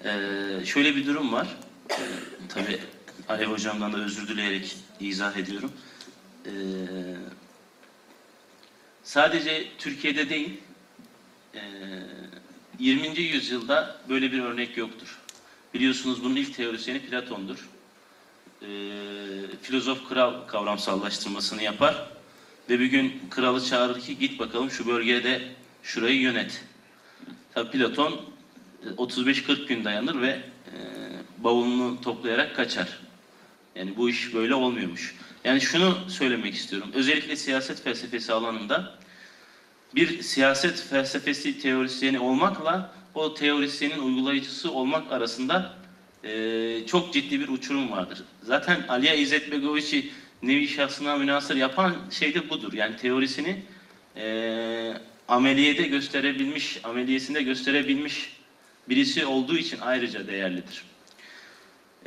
[0.04, 1.58] Ee, şöyle bir durum var.
[1.92, 1.96] Ee,
[2.50, 2.80] tabii
[3.30, 5.72] Alev Hocam'dan da özür dileyerek izah ediyorum.
[6.46, 6.52] Ee,
[9.04, 10.62] sadece Türkiye'de değil,
[11.56, 11.60] ee,
[12.80, 13.22] 20.
[13.22, 15.18] yüzyılda böyle bir örnek yoktur.
[15.74, 17.68] Biliyorsunuz bunun ilk teorisyeni Platon'dur.
[18.62, 18.68] Ee,
[19.62, 22.08] filozof kral kavramsallaştırmasını yapar
[22.70, 25.42] ve bir gün kralı çağırır ki git bakalım şu bölgede
[25.84, 26.64] şurayı yönet.
[27.54, 28.22] Tabii Platon
[28.84, 30.42] e, 35-40 gün dayanır ve e,
[31.38, 33.00] bavulunu toplayarak kaçar.
[33.76, 35.16] Yani bu iş böyle olmuyormuş.
[35.44, 36.92] Yani şunu söylemek istiyorum.
[36.94, 38.98] Özellikle siyaset felsefesi alanında
[39.98, 45.74] bir siyaset felsefesi teorisyeni olmakla o teorisyenin uygulayıcısı olmak arasında
[46.24, 48.24] e, çok ciddi bir uçurum vardır.
[48.44, 50.10] Zaten Aliya İzzet Begoviç'i
[50.44, 52.74] nevi şahsına münasır yapan şey de budur.
[52.74, 53.64] Yani teorisini
[54.18, 54.94] e,
[55.28, 58.38] ameliyede gösterebilmiş, ameliyesinde gösterebilmiş
[58.90, 60.84] birisi olduğu için ayrıca değerlidir.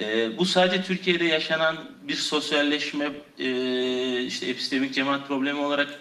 [0.01, 6.01] E, bu sadece Türkiye'de yaşanan bir sosyalleşme, e, işte epistemik cemaat problemi olarak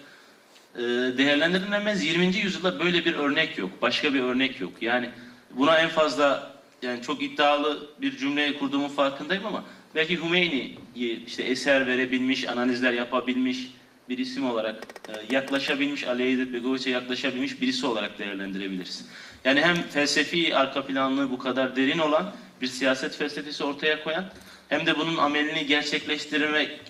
[1.18, 2.04] değerlendirilemez.
[2.04, 2.36] 20.
[2.36, 3.70] yüzyılda böyle bir örnek yok.
[3.82, 4.72] Başka bir örnek yok.
[4.80, 5.10] Yani
[5.50, 6.52] buna en fazla
[6.82, 9.64] yani çok iddialı bir cümle kurduğumun farkındayım ama
[9.94, 13.70] belki Hümeyni'yi işte eser verebilmiş, analizler yapabilmiş
[14.08, 19.04] bir isim olarak e, yaklaşabilmiş, Ali İzzet Begoviç'e yaklaşabilmiş birisi olarak değerlendirebiliriz.
[19.44, 24.24] Yani hem felsefi arka planlığı bu kadar derin olan bir siyaset felsefesi ortaya koyan
[24.68, 26.80] hem de bunun amelini gerçekleştirmek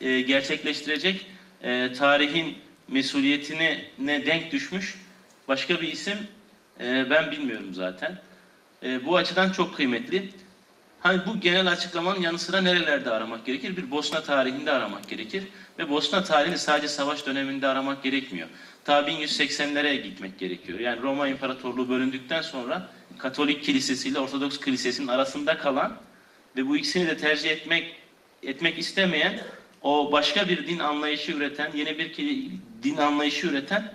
[0.00, 1.26] e, gerçekleştirecek
[1.62, 2.58] e, tarihin
[2.90, 4.98] mesuliyetine ne denk düşmüş
[5.48, 6.18] başka bir isim
[6.80, 8.18] e, ben bilmiyorum zaten.
[8.82, 10.28] E, bu açıdan çok kıymetli.
[11.00, 13.76] Hani bu genel açıklamanın yanı sıra nerelerde aramak gerekir?
[13.76, 15.44] Bir Bosna tarihinde aramak gerekir.
[15.78, 18.48] Ve Bosna tarihini sadece savaş döneminde aramak gerekmiyor.
[18.84, 20.78] Ta 1180'lere gitmek gerekiyor.
[20.78, 22.88] Yani Roma İmparatorluğu bölündükten sonra
[23.18, 25.96] Katolik Kilisesi ile Ortodoks Kilisesi'nin arasında kalan
[26.56, 27.94] ve bu ikisini de tercih etmek
[28.42, 29.40] etmek istemeyen
[29.82, 32.12] o başka bir din anlayışı üreten, yeni bir
[32.82, 33.92] din anlayışı üreten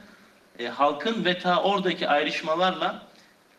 [0.60, 3.08] e, halkın ve ta oradaki ayrışmalarla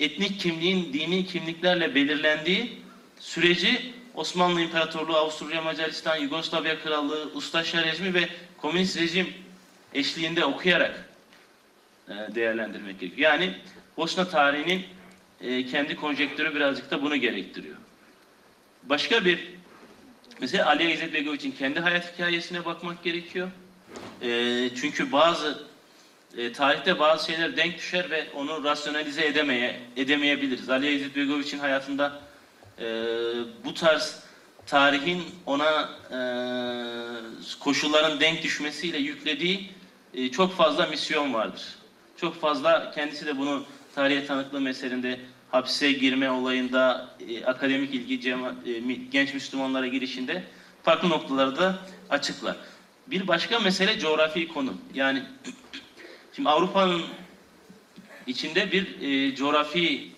[0.00, 2.82] etnik kimliğin dini kimliklerle belirlendiği
[3.20, 9.34] süreci Osmanlı İmparatorluğu, Avusturya Macaristan, Yugoslavya Krallığı, Ustaşa rejimi ve komünist rejim
[9.94, 11.08] eşliğinde okuyarak
[12.08, 13.32] e, değerlendirmek gerekiyor.
[13.32, 13.54] Yani
[13.96, 14.84] Bosna tarihinin
[15.40, 17.76] e, kendi konjektörü birazcık da bunu gerektiriyor.
[18.82, 19.48] Başka bir
[20.40, 23.48] mesela Ali İzzet Begoviç'in kendi hayat hikayesine bakmak gerekiyor.
[24.22, 25.58] E, çünkü bazı
[26.36, 30.70] e, tarihte bazı şeyler denk düşer ve onu rasyonalize edemeye edemeyebiliriz.
[30.70, 32.20] Ali İzzet Begoviç'in hayatında
[32.78, 32.84] e,
[33.64, 34.20] bu tarz
[34.66, 36.18] tarihin ona e,
[37.60, 39.70] koşulların denk düşmesiyle yüklediği
[40.14, 41.62] e, çok fazla misyon vardır.
[42.16, 43.64] Çok fazla kendisi de bunu
[43.94, 45.20] tarihe tanıklığı meselinde
[45.50, 50.42] hapse girme olayında e, akademik ilgi cema- e, genç Müslümanlara girişinde
[50.82, 51.78] farklı noktaları da
[52.10, 52.56] açıklar.
[53.06, 54.80] Bir başka mesele coğrafi konum.
[54.94, 55.22] Yani
[56.32, 57.02] şimdi Avrupa'nın
[58.26, 60.10] içinde bir e, coğrafi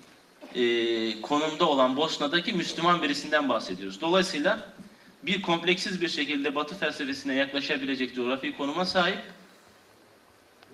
[0.54, 4.00] e, konumda olan Bosna'daki Müslüman birisinden bahsediyoruz.
[4.00, 4.72] Dolayısıyla
[5.22, 9.18] bir kompleksiz bir şekilde Batı felsefesine yaklaşabilecek coğrafi konuma sahip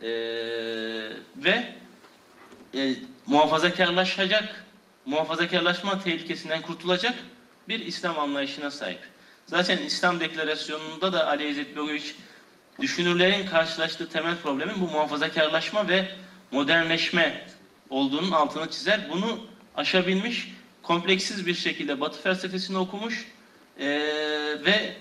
[0.02, 0.08] e,
[1.36, 1.74] ve
[2.74, 2.94] e,
[3.26, 4.64] muhafazakarlaşacak,
[5.06, 7.14] muhafazakarlaşma tehlikesinden kurtulacak
[7.68, 9.13] bir İslam anlayışına sahip.
[9.46, 12.14] Zaten İslam deklarasyonunda da Ali İzzet Begoviç
[12.80, 16.06] düşünürlerin karşılaştığı temel problemin bu muhafazakarlaşma ve
[16.50, 17.46] modernleşme
[17.90, 19.00] olduğunun altını çizer.
[19.10, 19.38] Bunu
[19.76, 20.48] aşabilmiş,
[20.82, 23.26] kompleksiz bir şekilde Batı felsefesini okumuş
[23.78, 23.86] eee,
[24.64, 24.92] ve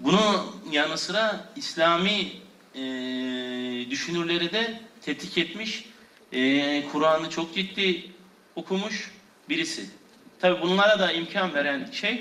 [0.00, 2.32] bunun yanı sıra İslami
[2.74, 5.84] eee, düşünürleri de tetik etmiş,
[6.32, 8.02] eee, Kur'an'ı çok ciddi
[8.56, 9.10] okumuş
[9.48, 9.86] birisi.
[10.40, 12.20] Tabi bunlara da imkan veren şey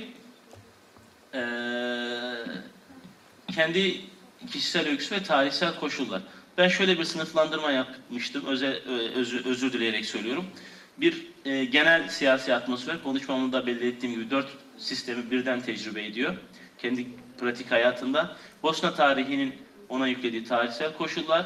[1.35, 2.45] eee,
[3.55, 4.01] kendi
[4.51, 6.21] kişisel öyküsü ve tarihsel koşullar.
[6.57, 10.45] Ben şöyle bir sınıflandırma yapmıştım, öze, ö- özür, özür dileyerek söylüyorum.
[10.97, 14.47] Bir e, genel siyasi atmosfer, konuşmamda da belli ettiğim gibi dört
[14.77, 16.35] sistemi birden tecrübe ediyor.
[16.77, 17.07] Kendi
[17.39, 18.35] pratik hayatında.
[18.63, 19.53] Bosna tarihinin
[19.89, 21.45] ona yüklediği tarihsel koşullar.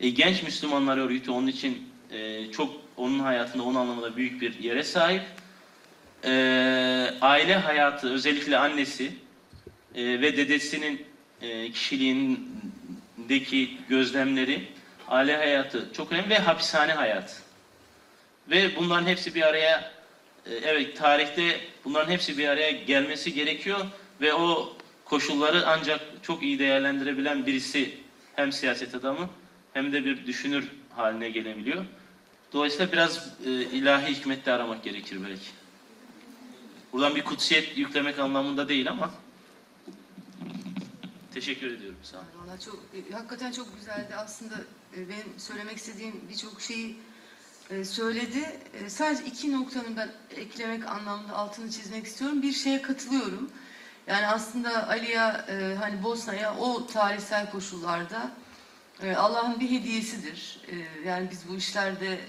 [0.00, 4.82] E, genç Müslümanlar örgütü onun için e, çok onun hayatında onun anlamında büyük bir yere
[4.82, 5.22] sahip.
[6.24, 6.30] E,
[7.20, 9.12] aile hayatı, özellikle annesi
[9.94, 11.06] e, ve dedesinin
[11.40, 14.68] e, kişiliğindeki gözlemleri,
[15.08, 17.34] aile hayatı çok önemli ve hapishane hayatı.
[18.50, 19.92] Ve bunların hepsi bir araya,
[20.46, 23.80] e, evet tarihte bunların hepsi bir araya gelmesi gerekiyor
[24.20, 27.94] ve o koşulları ancak çok iyi değerlendirebilen birisi
[28.36, 29.30] hem siyaset adamı
[29.72, 31.84] hem de bir düşünür haline gelebiliyor.
[32.52, 35.48] Dolayısıyla biraz e, ilahi hikmette aramak gerekir belki.
[36.92, 39.10] Buradan bir kutsiyet yüklemek anlamında değil ama
[41.34, 41.98] teşekkür ediyorum.
[42.02, 42.26] Sağ olun.
[42.46, 44.14] Valla çok, e, hakikaten çok güzeldi.
[44.16, 44.54] Aslında
[44.96, 46.98] e, benim söylemek istediğim birçok şeyi
[47.70, 48.60] e, söyledi.
[48.74, 52.42] E, sadece iki noktanın ben eklemek anlamında altını çizmek istiyorum.
[52.42, 53.50] Bir şeye katılıyorum.
[54.06, 58.30] Yani aslında Ali'ye, e, hani Bosna'ya o tarihsel koşullarda
[59.02, 60.60] e, Allah'ın bir hediyesidir.
[60.68, 62.20] E, yani biz bu işlerde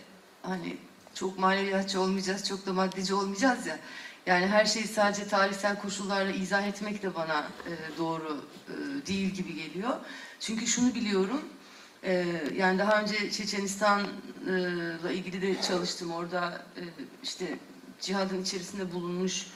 [0.41, 0.77] hani
[1.13, 3.79] çok maneviyatçı olmayacağız, çok da maddeci olmayacağız ya.
[4.25, 9.55] Yani her şeyi sadece tarihsel koşullarla izah etmek de bana e, doğru e, değil gibi
[9.55, 9.93] geliyor.
[10.39, 11.41] Çünkü şunu biliyorum,
[12.03, 12.25] e,
[12.55, 16.11] yani daha önce Çeçenistan'la ilgili de çalıştım.
[16.11, 16.83] Orada e,
[17.23, 17.59] işte
[18.01, 19.47] cihadın içerisinde bulunmuş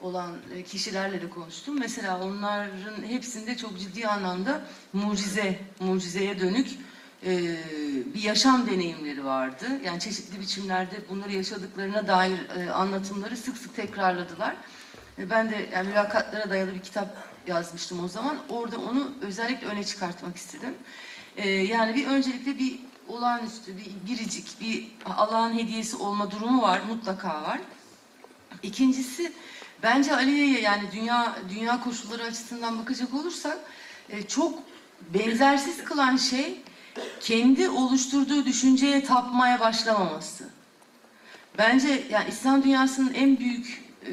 [0.00, 1.78] olan e, kişilerle de konuştum.
[1.78, 6.68] Mesela onların hepsinde çok ciddi anlamda mucize, mucizeye dönük
[7.24, 7.56] e,
[8.14, 9.66] bir yaşam deneyimleri vardı.
[9.84, 14.56] Yani çeşitli biçimlerde bunları yaşadıklarına dair e, anlatımları sık sık tekrarladılar.
[15.18, 18.36] E, Ben de yani mülakatlara dayalı bir kitap yazmıştım o zaman.
[18.48, 20.74] Orada onu özellikle öne çıkartmak istedim.
[21.36, 27.42] E, yani bir öncelikle bir olağanüstü, bir biricik, bir Allah'ın hediyesi olma durumu var, mutlaka
[27.42, 27.60] var.
[28.62, 29.32] İkincisi
[29.82, 33.58] bence Aliye'ye yani dünya dünya koşulları açısından bakacak olursak
[34.08, 34.58] e, çok
[35.14, 36.62] benzersiz kılan şey
[37.20, 40.48] kendi oluşturduğu düşünceye tapmaya başlamaması.
[41.58, 44.12] Bence yani İslam dünyasının en büyük e,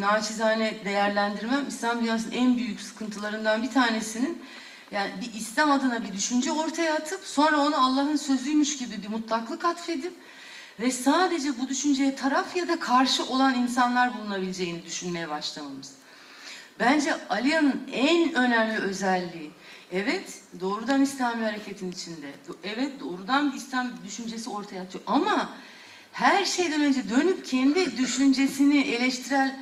[0.00, 4.42] naçizane değerlendirmem İslam dünyasının en büyük sıkıntılarından bir tanesinin
[4.90, 9.64] yani bir İslam adına bir düşünce ortaya atıp sonra onu Allah'ın sözüymüş gibi bir mutlaklık
[9.64, 10.12] atfedip
[10.80, 15.92] ve sadece bu düşünceye taraf ya da karşı olan insanlar bulunabileceğini düşünmeye başlamamız.
[16.80, 19.50] Bence Aliya'nın en önemli özelliği,
[19.92, 22.26] evet doğrudan İslami hareketin içinde,
[22.64, 25.48] evet doğrudan bir İslam düşüncesi ortaya atıyor ama
[26.12, 29.56] her şeyden önce dönüp kendi düşüncesini eleştirel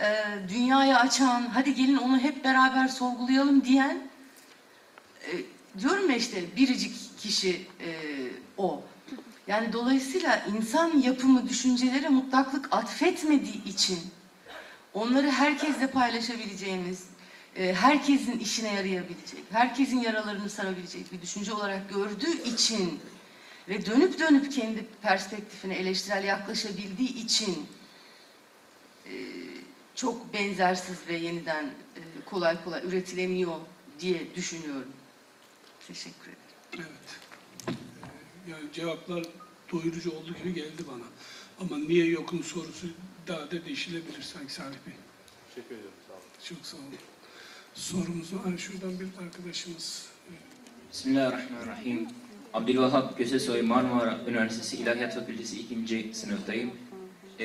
[0.00, 0.06] e,
[0.48, 3.98] dünyaya açan, hadi gelin onu hep beraber sorgulayalım diyen,
[5.26, 5.32] e,
[5.80, 7.90] diyorum ya işte biricik kişi e,
[8.56, 8.82] o.
[9.46, 13.98] Yani dolayısıyla insan yapımı düşüncelere mutlaklık atfetmediği için
[14.94, 17.04] onları herkesle paylaşabileceğimiz,
[17.56, 23.00] herkesin işine yarayabilecek, herkesin yaralarını sarabilecek bir düşünce olarak gördüğü için
[23.68, 27.66] ve dönüp dönüp kendi perspektifine eleştirel yaklaşabildiği için
[29.06, 29.12] e,
[29.94, 33.60] çok benzersiz ve yeniden e, kolay kolay üretilemiyor
[34.00, 34.92] diye düşünüyorum.
[35.86, 36.38] Teşekkür ederim.
[36.76, 37.76] Evet.
[38.48, 39.24] Yani cevaplar
[39.72, 41.04] doyurucu olduğu gibi geldi bana.
[41.60, 42.86] Ama niye yokun sorusu
[43.28, 44.94] daha da değişilebilir sanki Salih Bey.
[45.48, 45.90] Teşekkür ederim.
[46.08, 46.22] Sağ olun.
[46.44, 47.13] Çok sağ olun.
[47.74, 50.06] Sorumuzu, hani şuradan bir arkadaşımız
[50.92, 52.06] Bismillahirrahmanirrahim.
[52.52, 56.10] Abdülvahap Kösesoy Marmara Üniversitesi İlahiyat Fakültesi 2.
[56.12, 56.70] sınıftayım.
[57.40, 57.44] Ee,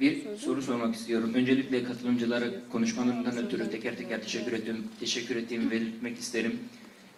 [0.00, 1.34] bir soru sormak istiyorum.
[1.34, 4.88] Öncelikle katılımcılara konuşmalarından ötürü teker teker teşekkür ettim.
[5.00, 6.58] Teşekkür ettiğimi belirtmek isterim.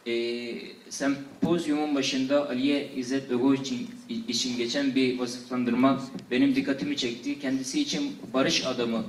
[0.07, 0.55] Ee,
[0.89, 3.91] sempozyumun başında Aliye İzzet Bego için,
[4.29, 7.41] için geçen bir vasıflandırma benim dikkatimi çekti.
[7.41, 9.05] Kendisi için barış adamı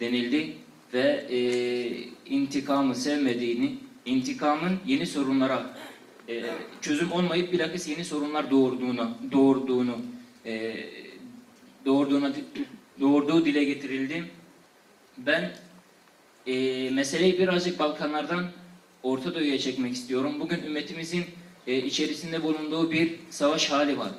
[0.00, 0.56] denildi
[0.94, 1.38] ve e,
[2.26, 5.76] intikamı sevmediğini, intikamın yeni sorunlara
[6.28, 6.44] e,
[6.80, 9.98] çözüm olmayıp bilakis yeni sorunlar doğurduğunu, doğurduğunu,
[10.46, 10.76] e,
[11.86, 12.32] doğurduğuna,
[13.00, 14.24] doğurduğu dile getirildi.
[15.18, 15.52] Ben
[16.46, 18.44] e, meseleyi birazcık Balkanlardan
[19.02, 20.34] Orta Doğu'ya çekmek istiyorum.
[20.40, 21.24] Bugün ümmetimizin
[21.66, 24.10] e, içerisinde bulunduğu bir savaş hali var.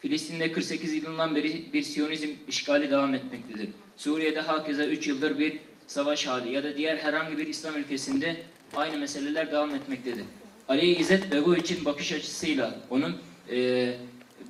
[0.00, 3.68] Filistin'de 48 yılından beri bir Siyonizm işgali devam etmektedir.
[3.96, 5.58] Suriye'de hakeza 3 yıldır bir
[5.88, 8.36] savaş hali ya da diğer herhangi bir İslam ülkesinde
[8.76, 10.24] aynı meseleler devam etmektedir.
[10.68, 13.16] Ali İzzet Bego için bakış açısıyla, onun
[13.50, 13.94] e,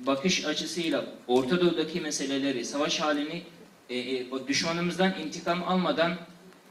[0.05, 3.41] bakış açısıyla Orta Doğu'daki meseleleri, savaş halini
[3.89, 6.17] e, e, düşmanımızdan intikam almadan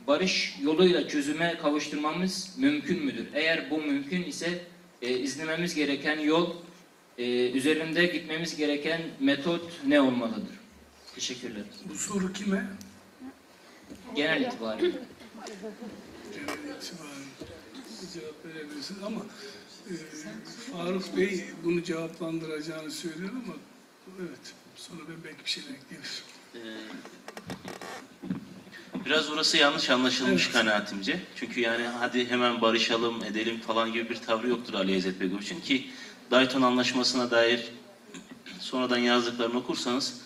[0.06, 3.26] barış yoluyla çözüme kavuşturmamız mümkün müdür?
[3.34, 4.64] Eğer bu mümkün ise
[5.02, 6.54] e, izlememiz gereken yol,
[7.18, 10.58] e, üzerinde gitmemiz gereken metot ne olmalıdır?
[11.14, 11.62] Teşekkürler.
[11.88, 12.64] bu soru kime?
[14.16, 14.90] Genel itibariyle.
[16.34, 17.24] Genel itibaren
[18.14, 19.20] cevap verebilirsiniz ama
[19.90, 19.92] e,
[20.72, 23.54] Faruk Bey bunu cevaplandıracağını söylüyor ama
[24.20, 26.24] evet sonra ben belki bir şeyler ekleyebilirim.
[26.54, 26.58] Ee,
[29.04, 30.52] Biraz orası yanlış anlaşılmış Evet.
[30.52, 31.20] kanaatimce.
[31.36, 35.90] Çünkü yani hadi hemen barışalım, edelim falan gibi bir tavrı yoktur Ali İzzet Begoviç'in ki
[36.30, 37.72] Dayton Anlaşması'na dair
[38.60, 40.20] sonradan yazdıklarını okursanız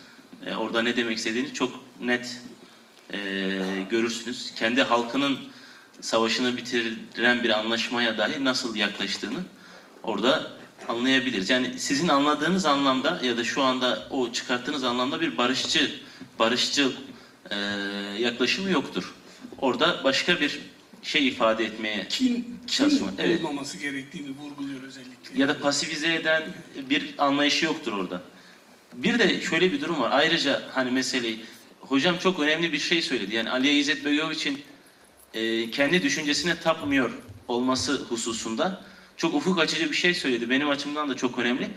[0.46, 2.40] e, orada ne demek istediğini çok net
[3.12, 3.18] e,
[3.90, 4.52] görürsünüz.
[4.56, 5.38] Kendi halkının
[6.00, 9.38] savaşını bitiren bir anlaşmaya dahi nasıl yaklaştığını
[10.02, 10.50] orada
[10.88, 11.50] anlayabiliriz.
[11.50, 15.90] Yani sizin anladığınız anlamda ya da şu anda o çıkarttığınız anlamda bir barışçı,
[16.38, 16.92] barışçıl
[17.50, 17.56] e,
[18.18, 19.14] yaklaşımı yoktur.
[19.58, 20.60] Orada başka bir
[21.02, 23.44] şey ifade etmeye Kim, kim Çalışma, evet.
[23.44, 25.40] olmaması gerektiğini vurguluyor özellikle.
[25.40, 26.42] ya da pasifize eden
[26.90, 28.22] bir anlayışı yoktur orada.
[28.94, 30.10] Bir de şöyle bir durum var.
[30.12, 31.44] Ayrıca hani meseleyi
[31.88, 33.34] hocam çok önemli bir şey söyledi.
[33.34, 34.62] Yani Aliye İzzet Begoviç'in
[35.34, 37.10] e, kendi düşüncesine tapmıyor
[37.48, 38.84] olması hususunda
[39.16, 40.50] çok ufuk açıcı bir şey söyledi.
[40.50, 41.68] Benim açımdan da çok önemli.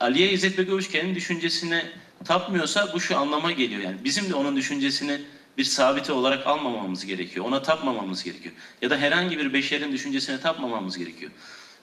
[0.00, 1.86] Aliye İzzet Begoviç kendi düşüncesine
[2.24, 3.80] tapmıyorsa bu şu anlama geliyor.
[3.80, 5.20] Yani bizim de onun düşüncesini
[5.58, 7.46] bir sabite olarak almamamız gerekiyor.
[7.46, 8.54] Ona tapmamamız gerekiyor.
[8.82, 11.30] Ya da herhangi bir beşerin düşüncesine tapmamamız gerekiyor.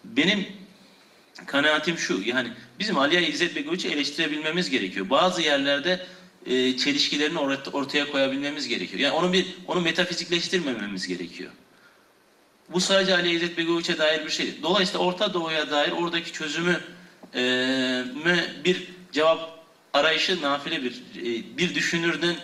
[0.03, 0.47] Benim
[1.45, 5.09] kanaatim şu yani bizim Aliye İzzet Begoviç'i eleştirebilmemiz gerekiyor.
[5.09, 6.05] Bazı yerlerde
[6.45, 8.99] e, çelişkilerini orta- ortaya koyabilmemiz gerekiyor.
[9.01, 11.51] Yani onu bir onu metafizikleştirmememiz gerekiyor.
[12.69, 14.63] Bu sadece Ali İzzet Begoviç'e dair bir şey.
[14.63, 16.81] Dolayısıyla Orta Doğu'ya dair oradaki çözümü
[17.35, 17.41] e,
[18.63, 19.53] bir cevap
[19.93, 22.37] arayışı nafile bir e, bir düşünürdün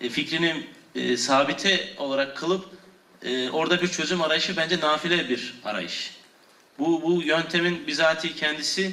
[0.00, 0.62] e, fikrini
[0.94, 2.64] e, sabite olarak kılıp
[3.22, 6.12] e, orada bir çözüm arayışı bence nafile bir arayış.
[6.78, 8.92] Bu, bu yöntemin bizatihi kendisi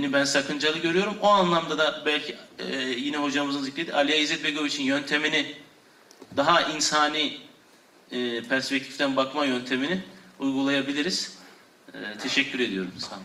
[0.00, 1.16] ni ben sakıncalı görüyorum.
[1.22, 5.56] O anlamda da belki e, yine hocamızın zikreti Aliye İzzet Begoviç'in yöntemini
[6.36, 7.38] daha insani
[8.10, 10.02] e, perspektiften bakma yöntemini
[10.38, 11.38] uygulayabiliriz.
[11.94, 12.92] E, teşekkür ediyorum.
[12.98, 13.24] Sağ olun.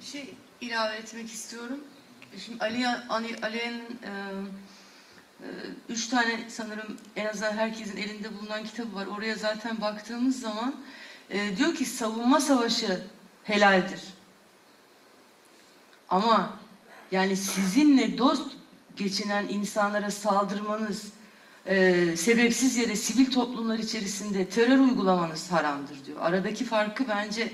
[0.00, 1.80] Bir şey ilave etmek istiyorum.
[2.44, 4.12] Şimdi Ali Ali Ali'nin e,
[5.88, 9.06] üç tane sanırım en azından herkesin elinde bulunan kitabı var.
[9.06, 10.74] Oraya zaten baktığımız zaman
[11.30, 13.02] e, diyor ki savunma savaşı
[13.44, 14.00] helaldir.
[16.12, 16.50] Ama
[17.12, 18.50] Yani sizinle dost
[18.96, 21.02] geçinen insanlara saldırmanız,
[21.66, 26.18] e, sebepsiz yere sivil toplumlar içerisinde terör uygulamanız haramdır diyor.
[26.20, 27.52] Aradaki farkı bence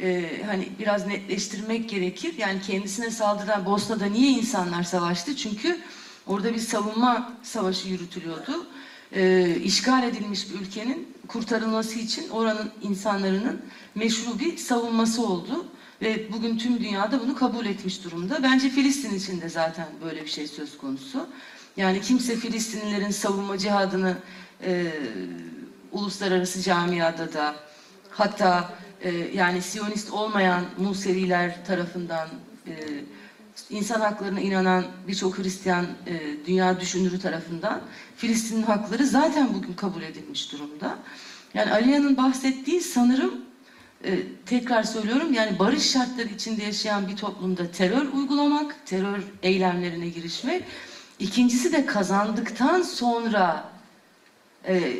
[0.00, 2.34] e, hani biraz netleştirmek gerekir.
[2.38, 5.36] Yani kendisine saldıran Bosna'da niye insanlar savaştı?
[5.36, 5.80] Çünkü
[6.26, 8.66] orada bir savunma savaşı yürütülüyordu.
[9.12, 13.62] E, işgal edilmiş bir ülkenin kurtarılması için oranın insanların
[13.94, 15.66] meşru bir savunması oldu.
[16.02, 18.42] Ve bugün tüm dünyada bunu kabul etmiş durumda.
[18.42, 21.26] Bence Filistin için de zaten böyle bir şey söz konusu.
[21.76, 24.16] Yani kimse Filistinlilerin savunma cihadını
[24.62, 24.92] e,
[25.92, 27.54] uluslararası camiada da
[28.10, 28.72] hatta
[29.02, 32.28] e, yani Siyonist olmayan Museviler tarafından
[32.66, 32.74] e,
[33.70, 37.80] insan haklarına inanan birçok Hristiyan e, dünya düşünürü tarafından
[38.16, 40.98] Filistin'in hakları zaten bugün kabul edilmiş durumda.
[41.54, 43.47] Yani Aliya'nın bahsettiği sanırım
[44.04, 50.62] e, tekrar söylüyorum yani barış şartları içinde yaşayan bir toplumda terör uygulamak, terör eylemlerine girişmek.
[51.18, 53.64] İkincisi de kazandıktan sonra
[54.66, 54.92] e,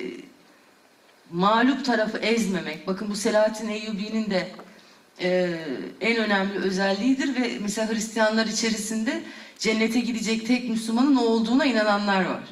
[1.31, 2.87] mağlup tarafı ezmemek.
[2.87, 4.49] Bakın bu Selahattin Eyyubi'nin de
[5.20, 5.59] e,
[6.01, 9.23] en önemli özelliğidir ve mesela Hristiyanlar içerisinde
[9.59, 12.43] cennete gidecek tek Müslümanın o olduğuna inananlar var.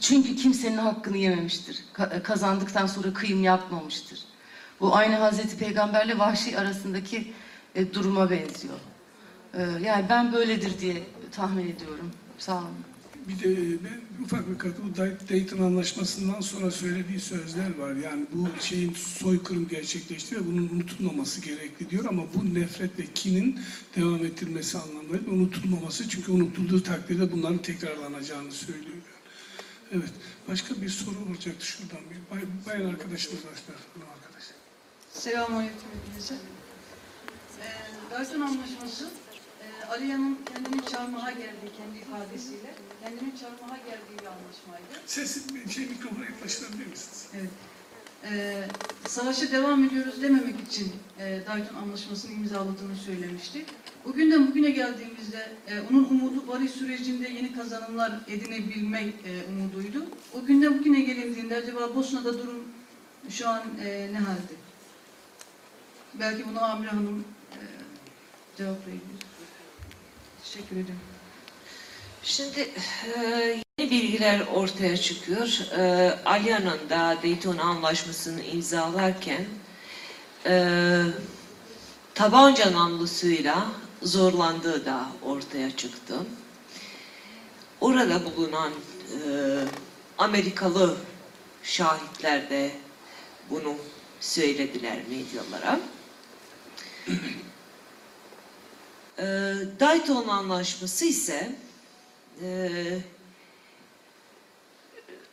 [0.00, 1.84] Çünkü kimsenin hakkını yememiştir.
[1.94, 4.31] Ka- kazandıktan sonra kıyım yapmamıştır.
[4.82, 7.32] Bu aynı Hazreti Peygamberle Vahşi arasındaki
[7.74, 8.78] e, duruma benziyor.
[9.54, 11.02] E, yani ben böyledir diye
[11.32, 12.10] tahmin ediyorum.
[12.38, 12.68] Sağ olun.
[13.28, 14.96] Bir de ben ufak bir katkı, bu
[15.28, 17.94] Dayton Anlaşması'ndan sonra söylediği sözler var.
[17.94, 23.60] Yani bu şeyin soykırım gerçekleşti ve bunun unutulmaması gerekli diyor ama bu nefret ve kinin
[23.96, 28.96] devam ettirmesi anlamında unutulmaması çünkü unutulduğu takdirde bunların tekrarlanacağını söylüyor.
[29.92, 30.12] Evet,
[30.48, 32.36] başka bir soru olacaktı şuradan bir.
[32.36, 33.76] Bay, bayan arkadaşımız başlar.
[35.12, 36.34] Selamünaleyküm hepinize.
[37.60, 39.08] Ee, Dayton Anlaşması,
[39.62, 45.06] e, Aliya'nın kendini çarmıha geldiği kendi ifadesiyle, kendini çarmıha geldiği bir anlaşmaydı.
[45.06, 45.40] Sesi,
[45.72, 47.26] şey mikrofona yaklaştırabilir misiniz?
[47.34, 47.50] Evet.
[48.24, 48.64] Ee,
[49.08, 53.64] savaşa devam ediyoruz dememek için e, Dayton Anlaşması'nı imzaladığını söylemişti.
[54.04, 60.06] Bugünden bugüne geldiğimizde e, onun umudu barış sürecinde yeni kazanımlar edinebilmek e, umuduydu.
[60.34, 62.64] O günden bugüne gelindiğinde acaba Bosna'da durum
[63.28, 64.52] şu an e, ne halde?
[66.14, 67.60] Belki bunu Amir Hanım e,
[68.56, 69.26] cevaplayabilir.
[70.44, 71.00] Teşekkür ederim.
[72.22, 72.60] Şimdi
[73.16, 73.20] e,
[73.78, 75.60] yeni bilgiler ortaya çıkıyor.
[75.78, 79.44] E, Alya'nın da Dayton Anlaşması'nı imzalarken
[80.46, 81.02] e,
[82.14, 83.66] tabanca namlusuyla
[84.02, 86.14] zorlandığı da ortaya çıktı.
[87.80, 89.18] Orada bulunan e,
[90.18, 90.96] Amerikalı
[91.62, 92.70] şahitler de
[93.50, 93.74] bunu
[94.20, 95.80] söylediler medyalara.
[99.18, 99.24] E,
[99.80, 101.52] Dayton Anlaşması ise
[102.42, 102.48] e,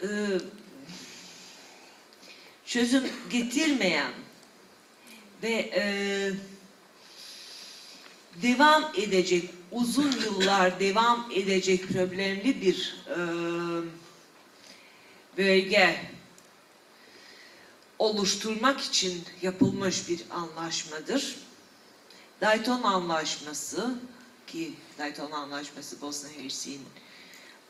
[0.02, 0.08] e,
[2.66, 4.12] çözüm getirmeyen
[5.44, 5.84] ve e,
[8.41, 13.18] devam edecek, uzun yıllar devam edecek problemli bir e,
[15.38, 16.02] bölge
[18.00, 21.48] oluşturmak için yapılmış bir anlaşmadır.
[22.41, 23.95] Dayton Anlaşması
[24.48, 26.82] ki Dayton Anlaşması Bosna Hersek'in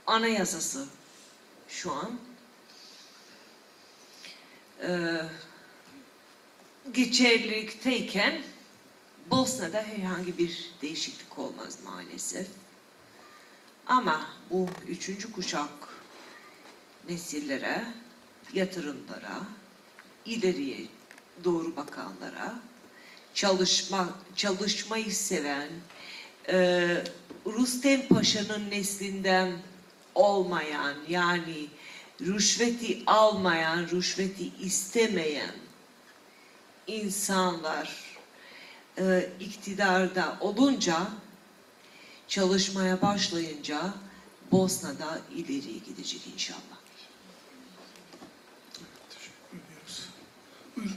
[0.07, 0.87] anayasası
[1.67, 2.19] şu an
[4.83, 5.21] ee,
[6.91, 8.41] geçerlilikteyken
[9.31, 12.47] Bosna'da herhangi bir değişiklik olmaz maalesef.
[13.87, 15.69] Ama bu üçüncü kuşak
[17.09, 17.85] nesillere,
[18.53, 19.41] yatırımlara,
[20.25, 20.87] ileriye
[21.43, 22.59] doğru bakanlara,
[23.33, 25.69] çalışma çalışmayı seven,
[26.49, 26.87] e,
[27.45, 29.51] Rustem Paşa'nın neslinden
[30.15, 31.67] olmayan yani
[32.21, 35.55] rüşveti almayan, rüşveti istemeyen
[36.87, 38.17] insanlar
[38.97, 41.07] e, iktidarda olunca
[42.27, 43.93] çalışmaya başlayınca
[44.51, 46.79] Bosna'da ileriye gidecek inşallah.
[49.09, 50.09] Teşekkür ediyoruz.
[50.77, 50.93] Buyurun.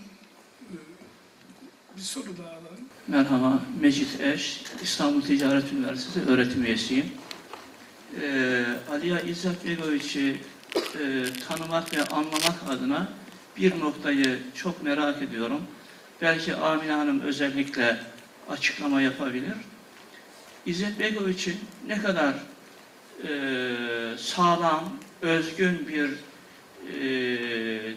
[1.92, 2.85] Ee, Bir soru daha alalım.
[3.09, 7.07] Merhaba, Mecit Eş, İstanbul Ticaret Üniversitesi öğretim üyesiyim.
[8.23, 10.37] Ee, Aliya İzzet Begoviç'i
[10.77, 13.09] e, tanımak ve anlamak adına
[13.57, 15.61] bir noktayı çok merak ediyorum.
[16.23, 18.01] Belki Amine Hanım özellikle
[18.49, 19.55] açıklama yapabilir.
[20.67, 21.57] İzzet Begoviç'in
[21.87, 22.35] ne kadar
[23.29, 23.33] e,
[24.19, 26.11] sağlam, özgün bir
[26.89, 27.07] e,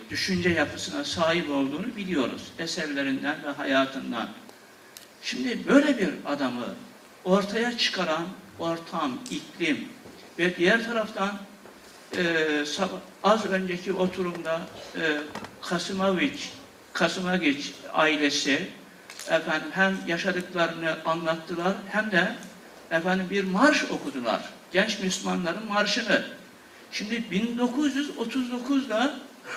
[0.09, 2.51] düşünce yapısına sahip olduğunu biliyoruz.
[2.59, 4.29] Eserlerinden ve hayatından.
[5.21, 6.65] Şimdi böyle bir adamı
[7.23, 8.25] ortaya çıkaran
[8.59, 9.87] ortam, iklim
[10.39, 11.39] ve diğer taraftan
[12.17, 12.23] e,
[13.23, 14.61] az önceki oturumda
[14.95, 15.17] e,
[15.61, 16.51] Kasımoviç,
[16.93, 18.67] Kasımoviç ailesi
[19.29, 22.35] efendim hem yaşadıklarını anlattılar hem de
[22.91, 24.49] efendim bir marş okudular.
[24.71, 26.25] Genç Müslümanların marşını.
[26.97, 29.15] Şimdi 1939'da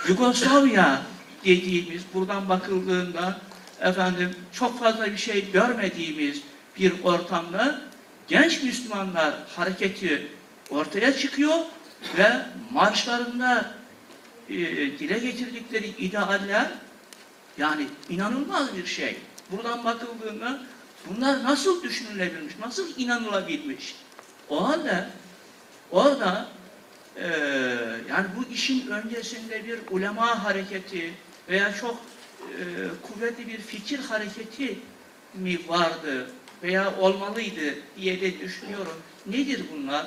[0.09, 1.02] Yugoslavya
[1.44, 3.40] dediğimiz buradan bakıldığında
[3.81, 6.43] efendim çok fazla bir şey görmediğimiz
[6.78, 7.81] bir ortamda
[8.28, 10.27] genç Müslümanlar hareketi
[10.70, 11.59] ortaya çıkıyor
[12.19, 12.32] ve
[12.70, 13.74] marşlarında
[14.48, 14.56] e,
[14.98, 16.70] dile getirdikleri idealler
[17.59, 19.16] yani inanılmaz bir şey.
[19.51, 20.60] Buradan bakıldığında
[21.06, 23.94] bunlar nasıl düşünülebilmiş, nasıl inanılabilmiş?
[24.48, 25.09] O halde
[25.90, 26.57] orada
[27.19, 27.24] eee,
[28.11, 31.15] yani bu işin öncesinde bir ulema hareketi
[31.49, 32.01] veya çok
[32.43, 32.57] eee,
[33.03, 34.78] kuvvetli bir fikir hareketi
[35.35, 36.31] mi vardı
[36.62, 38.97] veya olmalıydı diye de düşünüyorum.
[39.27, 40.07] Nedir bunlar?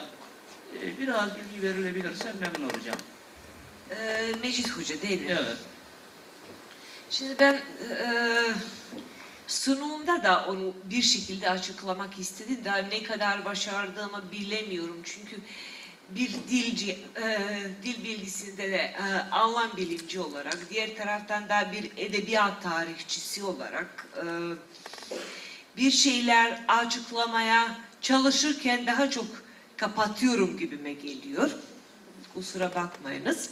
[0.74, 3.00] Eee, biraz bilgi verilebilirse memnun olacağım.
[3.92, 5.28] Ee, Mecit Hoca değil mi?
[5.30, 5.58] Evet.
[7.10, 7.62] Şimdi ben e,
[9.48, 12.58] sunumda da onu bir şekilde açıklamak istedim.
[12.66, 14.98] Daha ne kadar başardığımı bilemiyorum.
[15.04, 15.36] Çünkü
[16.16, 17.38] bir dilci, e,
[17.84, 24.24] dil bilgisinde de e, anlam bilimci olarak, diğer taraftan da bir edebiyat tarihçisi olarak e,
[25.78, 29.26] bir şeyler açıklamaya çalışırken daha çok
[29.78, 31.52] kapatıyorum gibime geliyor.
[32.34, 33.50] Kusura bakmayınız.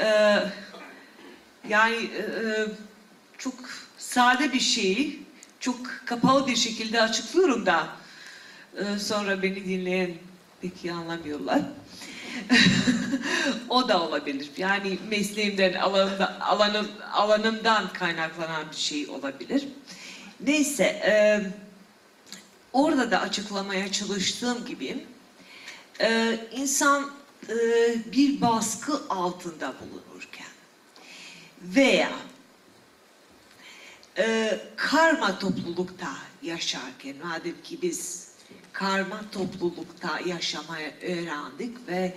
[0.00, 0.52] Eee
[1.68, 2.66] yani e, e,
[3.38, 3.54] çok
[3.98, 5.22] sade bir şeyi
[5.60, 5.76] çok
[6.06, 7.88] kapalı bir şekilde açıklıyorum da
[8.76, 10.14] e, sonra beni dinleyen
[10.64, 11.62] pek iyi anlamıyorlar.
[13.68, 14.50] o da olabilir.
[14.56, 19.68] Yani mesleğimden, alanımda, alanım, alanımdan kaynaklanan bir şey olabilir.
[20.40, 21.40] Neyse, e,
[22.72, 25.06] orada da açıklamaya çalıştığım gibi
[26.00, 27.10] e, insan
[27.48, 27.54] e,
[28.12, 30.46] bir baskı altında bulunurken
[31.62, 32.12] veya
[34.18, 36.08] e, karma toplulukta
[36.42, 38.23] yaşarken madem ki biz
[38.74, 42.14] karma toplulukta yaşamayı öğrendik ve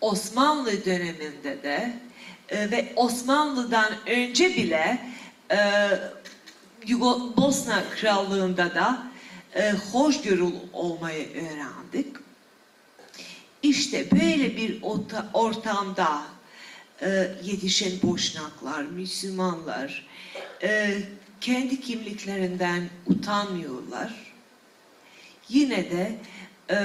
[0.00, 1.92] Osmanlı döneminde de
[2.48, 5.00] e, ve Osmanlı'dan önce bile
[5.50, 5.58] e,
[7.36, 9.02] Bosna Krallığı'nda da
[9.54, 12.16] e, hoşgörülü olmayı öğrendik.
[13.62, 16.22] İşte böyle bir orta- ortamda
[17.02, 17.08] e,
[17.42, 20.06] yetişen boşnaklar, Müslümanlar
[20.62, 20.98] e,
[21.40, 24.29] kendi kimliklerinden utanmıyorlar.
[25.50, 26.18] Yine de
[26.70, 26.76] e,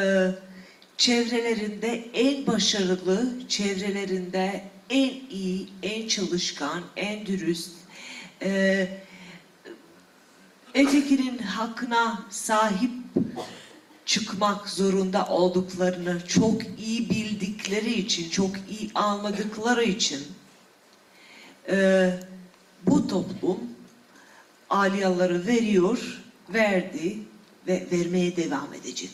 [0.98, 7.72] çevrelerinde en başarılı, çevrelerinde en iyi, en çalışkan, en dürüst,
[8.42, 8.88] e,
[10.74, 12.92] ötekinin hakkına sahip
[14.06, 20.24] çıkmak zorunda olduklarını çok iyi bildikleri için, çok iyi anladıkları için
[21.70, 22.10] e,
[22.84, 23.60] bu toplum
[24.70, 26.22] aliyaları veriyor,
[26.54, 27.18] verdi
[27.68, 29.12] ve vermeye devam edecek.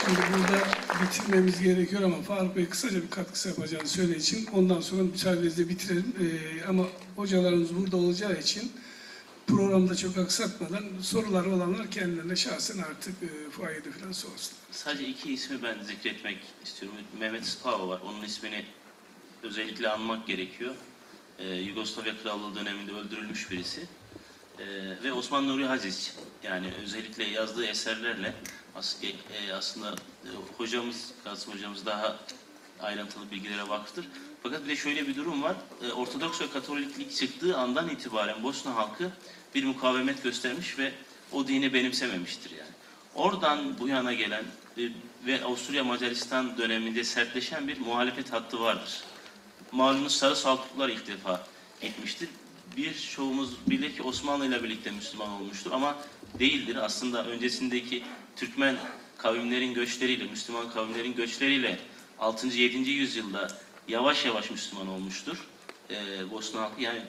[0.00, 0.64] Şimdi burada
[1.02, 6.14] bitirmemiz gerekiyor ama Faruk Bey kısaca bir katkısı yapacağını söylediği için ondan sonra müsaadenizle bitirelim.
[6.20, 6.86] Ee, ama
[7.16, 8.72] hocalarımız burada olacağı için
[9.46, 14.62] programda çok aksatmadan soruları olanlar kendilerine şahsen artık e, fuayede falan sorsunlar.
[14.70, 16.98] Sadece iki ismi ben zikretmek istiyorum.
[17.20, 18.00] Mehmet Spava var.
[18.04, 18.64] Onun ismini
[19.42, 20.74] özellikle anmak gerekiyor.
[21.38, 23.88] Ee, Yugoslavya Krallığı döneminde öldürülmüş birisi.
[24.58, 24.64] Ee,
[25.04, 26.16] ve Osman Nuri Haziz.
[26.42, 28.34] Yani özellikle yazdığı eserlerle
[28.76, 29.94] as- e, aslında
[30.24, 30.28] e,
[30.58, 32.16] hocamız, Kasım hocamız daha
[32.80, 34.08] ayrıntılı bilgilere vakıftır.
[34.42, 35.56] Fakat bir de şöyle bir durum var.
[35.88, 39.10] E, Ortodoks ve Katoliklik çıktığı andan itibaren Bosna halkı
[39.54, 40.92] bir mukavemet göstermiş ve
[41.32, 42.70] o dini benimsememiştir yani.
[43.14, 44.44] Oradan bu yana gelen
[44.78, 44.82] e,
[45.26, 49.00] ve Avusturya Macaristan döneminde sertleşen bir muhalefet hattı vardır.
[49.72, 51.46] Malumunuz Sarı Saltuklular ilk defa
[51.80, 52.28] gitmiştir.
[52.76, 55.96] Bir çoğumuz bilir ki Osmanlı ile birlikte Müslüman olmuştur ama
[56.38, 56.76] değildir.
[56.76, 58.04] Aslında öncesindeki
[58.36, 58.76] Türkmen
[59.18, 61.78] kavimlerin göçleriyle, Müslüman kavimlerin göçleriyle
[62.18, 62.46] 6.
[62.46, 62.90] 7.
[62.90, 63.48] yüzyılda
[63.88, 65.46] yavaş yavaş Müslüman olmuştur.
[65.90, 67.02] Ee, Bosna halkı yani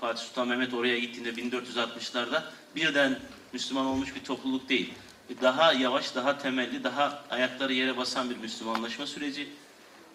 [0.00, 2.42] Fatih Sultan Mehmet oraya gittiğinde 1460'larda
[2.76, 3.18] birden
[3.52, 4.94] Müslüman olmuş bir topluluk değil.
[5.42, 9.48] Daha yavaş, daha temelli, daha ayakları yere basan bir Müslümanlaşma süreci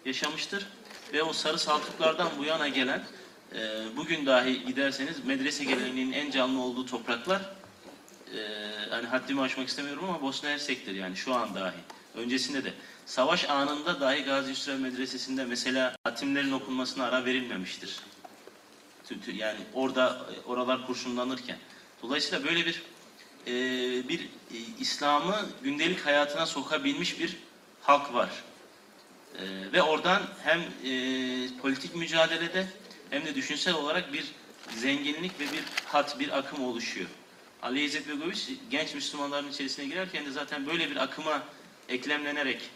[0.04, 0.66] yaşamıştır.
[1.16, 3.02] Ve o sarı saltuklardan bu yana gelen,
[3.54, 3.58] e,
[3.96, 7.42] bugün dahi giderseniz medrese geleneğinin en canlı olduğu topraklar,
[8.34, 8.38] e,
[8.90, 11.76] hani haddimi aşmak istemiyorum ama Bosna Hersek'tir yani şu an dahi.
[12.14, 12.72] Öncesinde de.
[13.06, 18.00] Savaş anında dahi Gazi Hüsrev Medresesi'nde mesela hatimlerin okunmasına ara verilmemiştir.
[19.34, 21.58] Yani orada e, oralar kurşunlanırken.
[22.02, 22.82] Dolayısıyla böyle bir
[23.46, 23.52] e,
[24.08, 27.36] bir e, İslam'ı gündelik hayatına sokabilmiş bir
[27.82, 28.30] halk var.
[29.38, 32.66] E, ve oradan hem e, politik mücadelede
[33.10, 34.24] hem de düşünsel olarak bir
[34.76, 37.08] zenginlik ve bir hat, bir akım oluşuyor.
[37.62, 41.42] Ali İzzet Begoviç genç Müslümanların içerisine girerken de zaten böyle bir akıma
[41.88, 42.70] eklemlenerek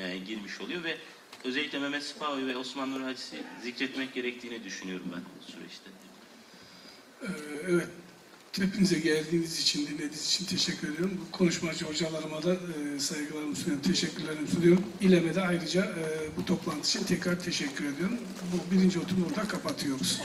[0.00, 0.96] e, girmiş oluyor ve
[1.44, 5.90] özellikle Mehmet Sıpavi ve Osman Nur Hacı'sı zikretmek gerektiğini düşünüyorum ben bu süreçte.
[7.22, 7.26] Ee,
[7.68, 7.88] Evet,
[8.62, 11.20] hepinize geldiğiniz için, dinlediğiniz için teşekkür ediyorum.
[11.20, 14.84] Bu konuşmacı hocalarıma da e, saygılarımı sunuyorum, teşekkürlerimi sunuyorum.
[15.00, 18.18] İLEM'e de ayrıca e, bu toplantı için tekrar teşekkür ediyorum.
[18.52, 20.20] Bu birinci oturumu burada kapatıyoruz.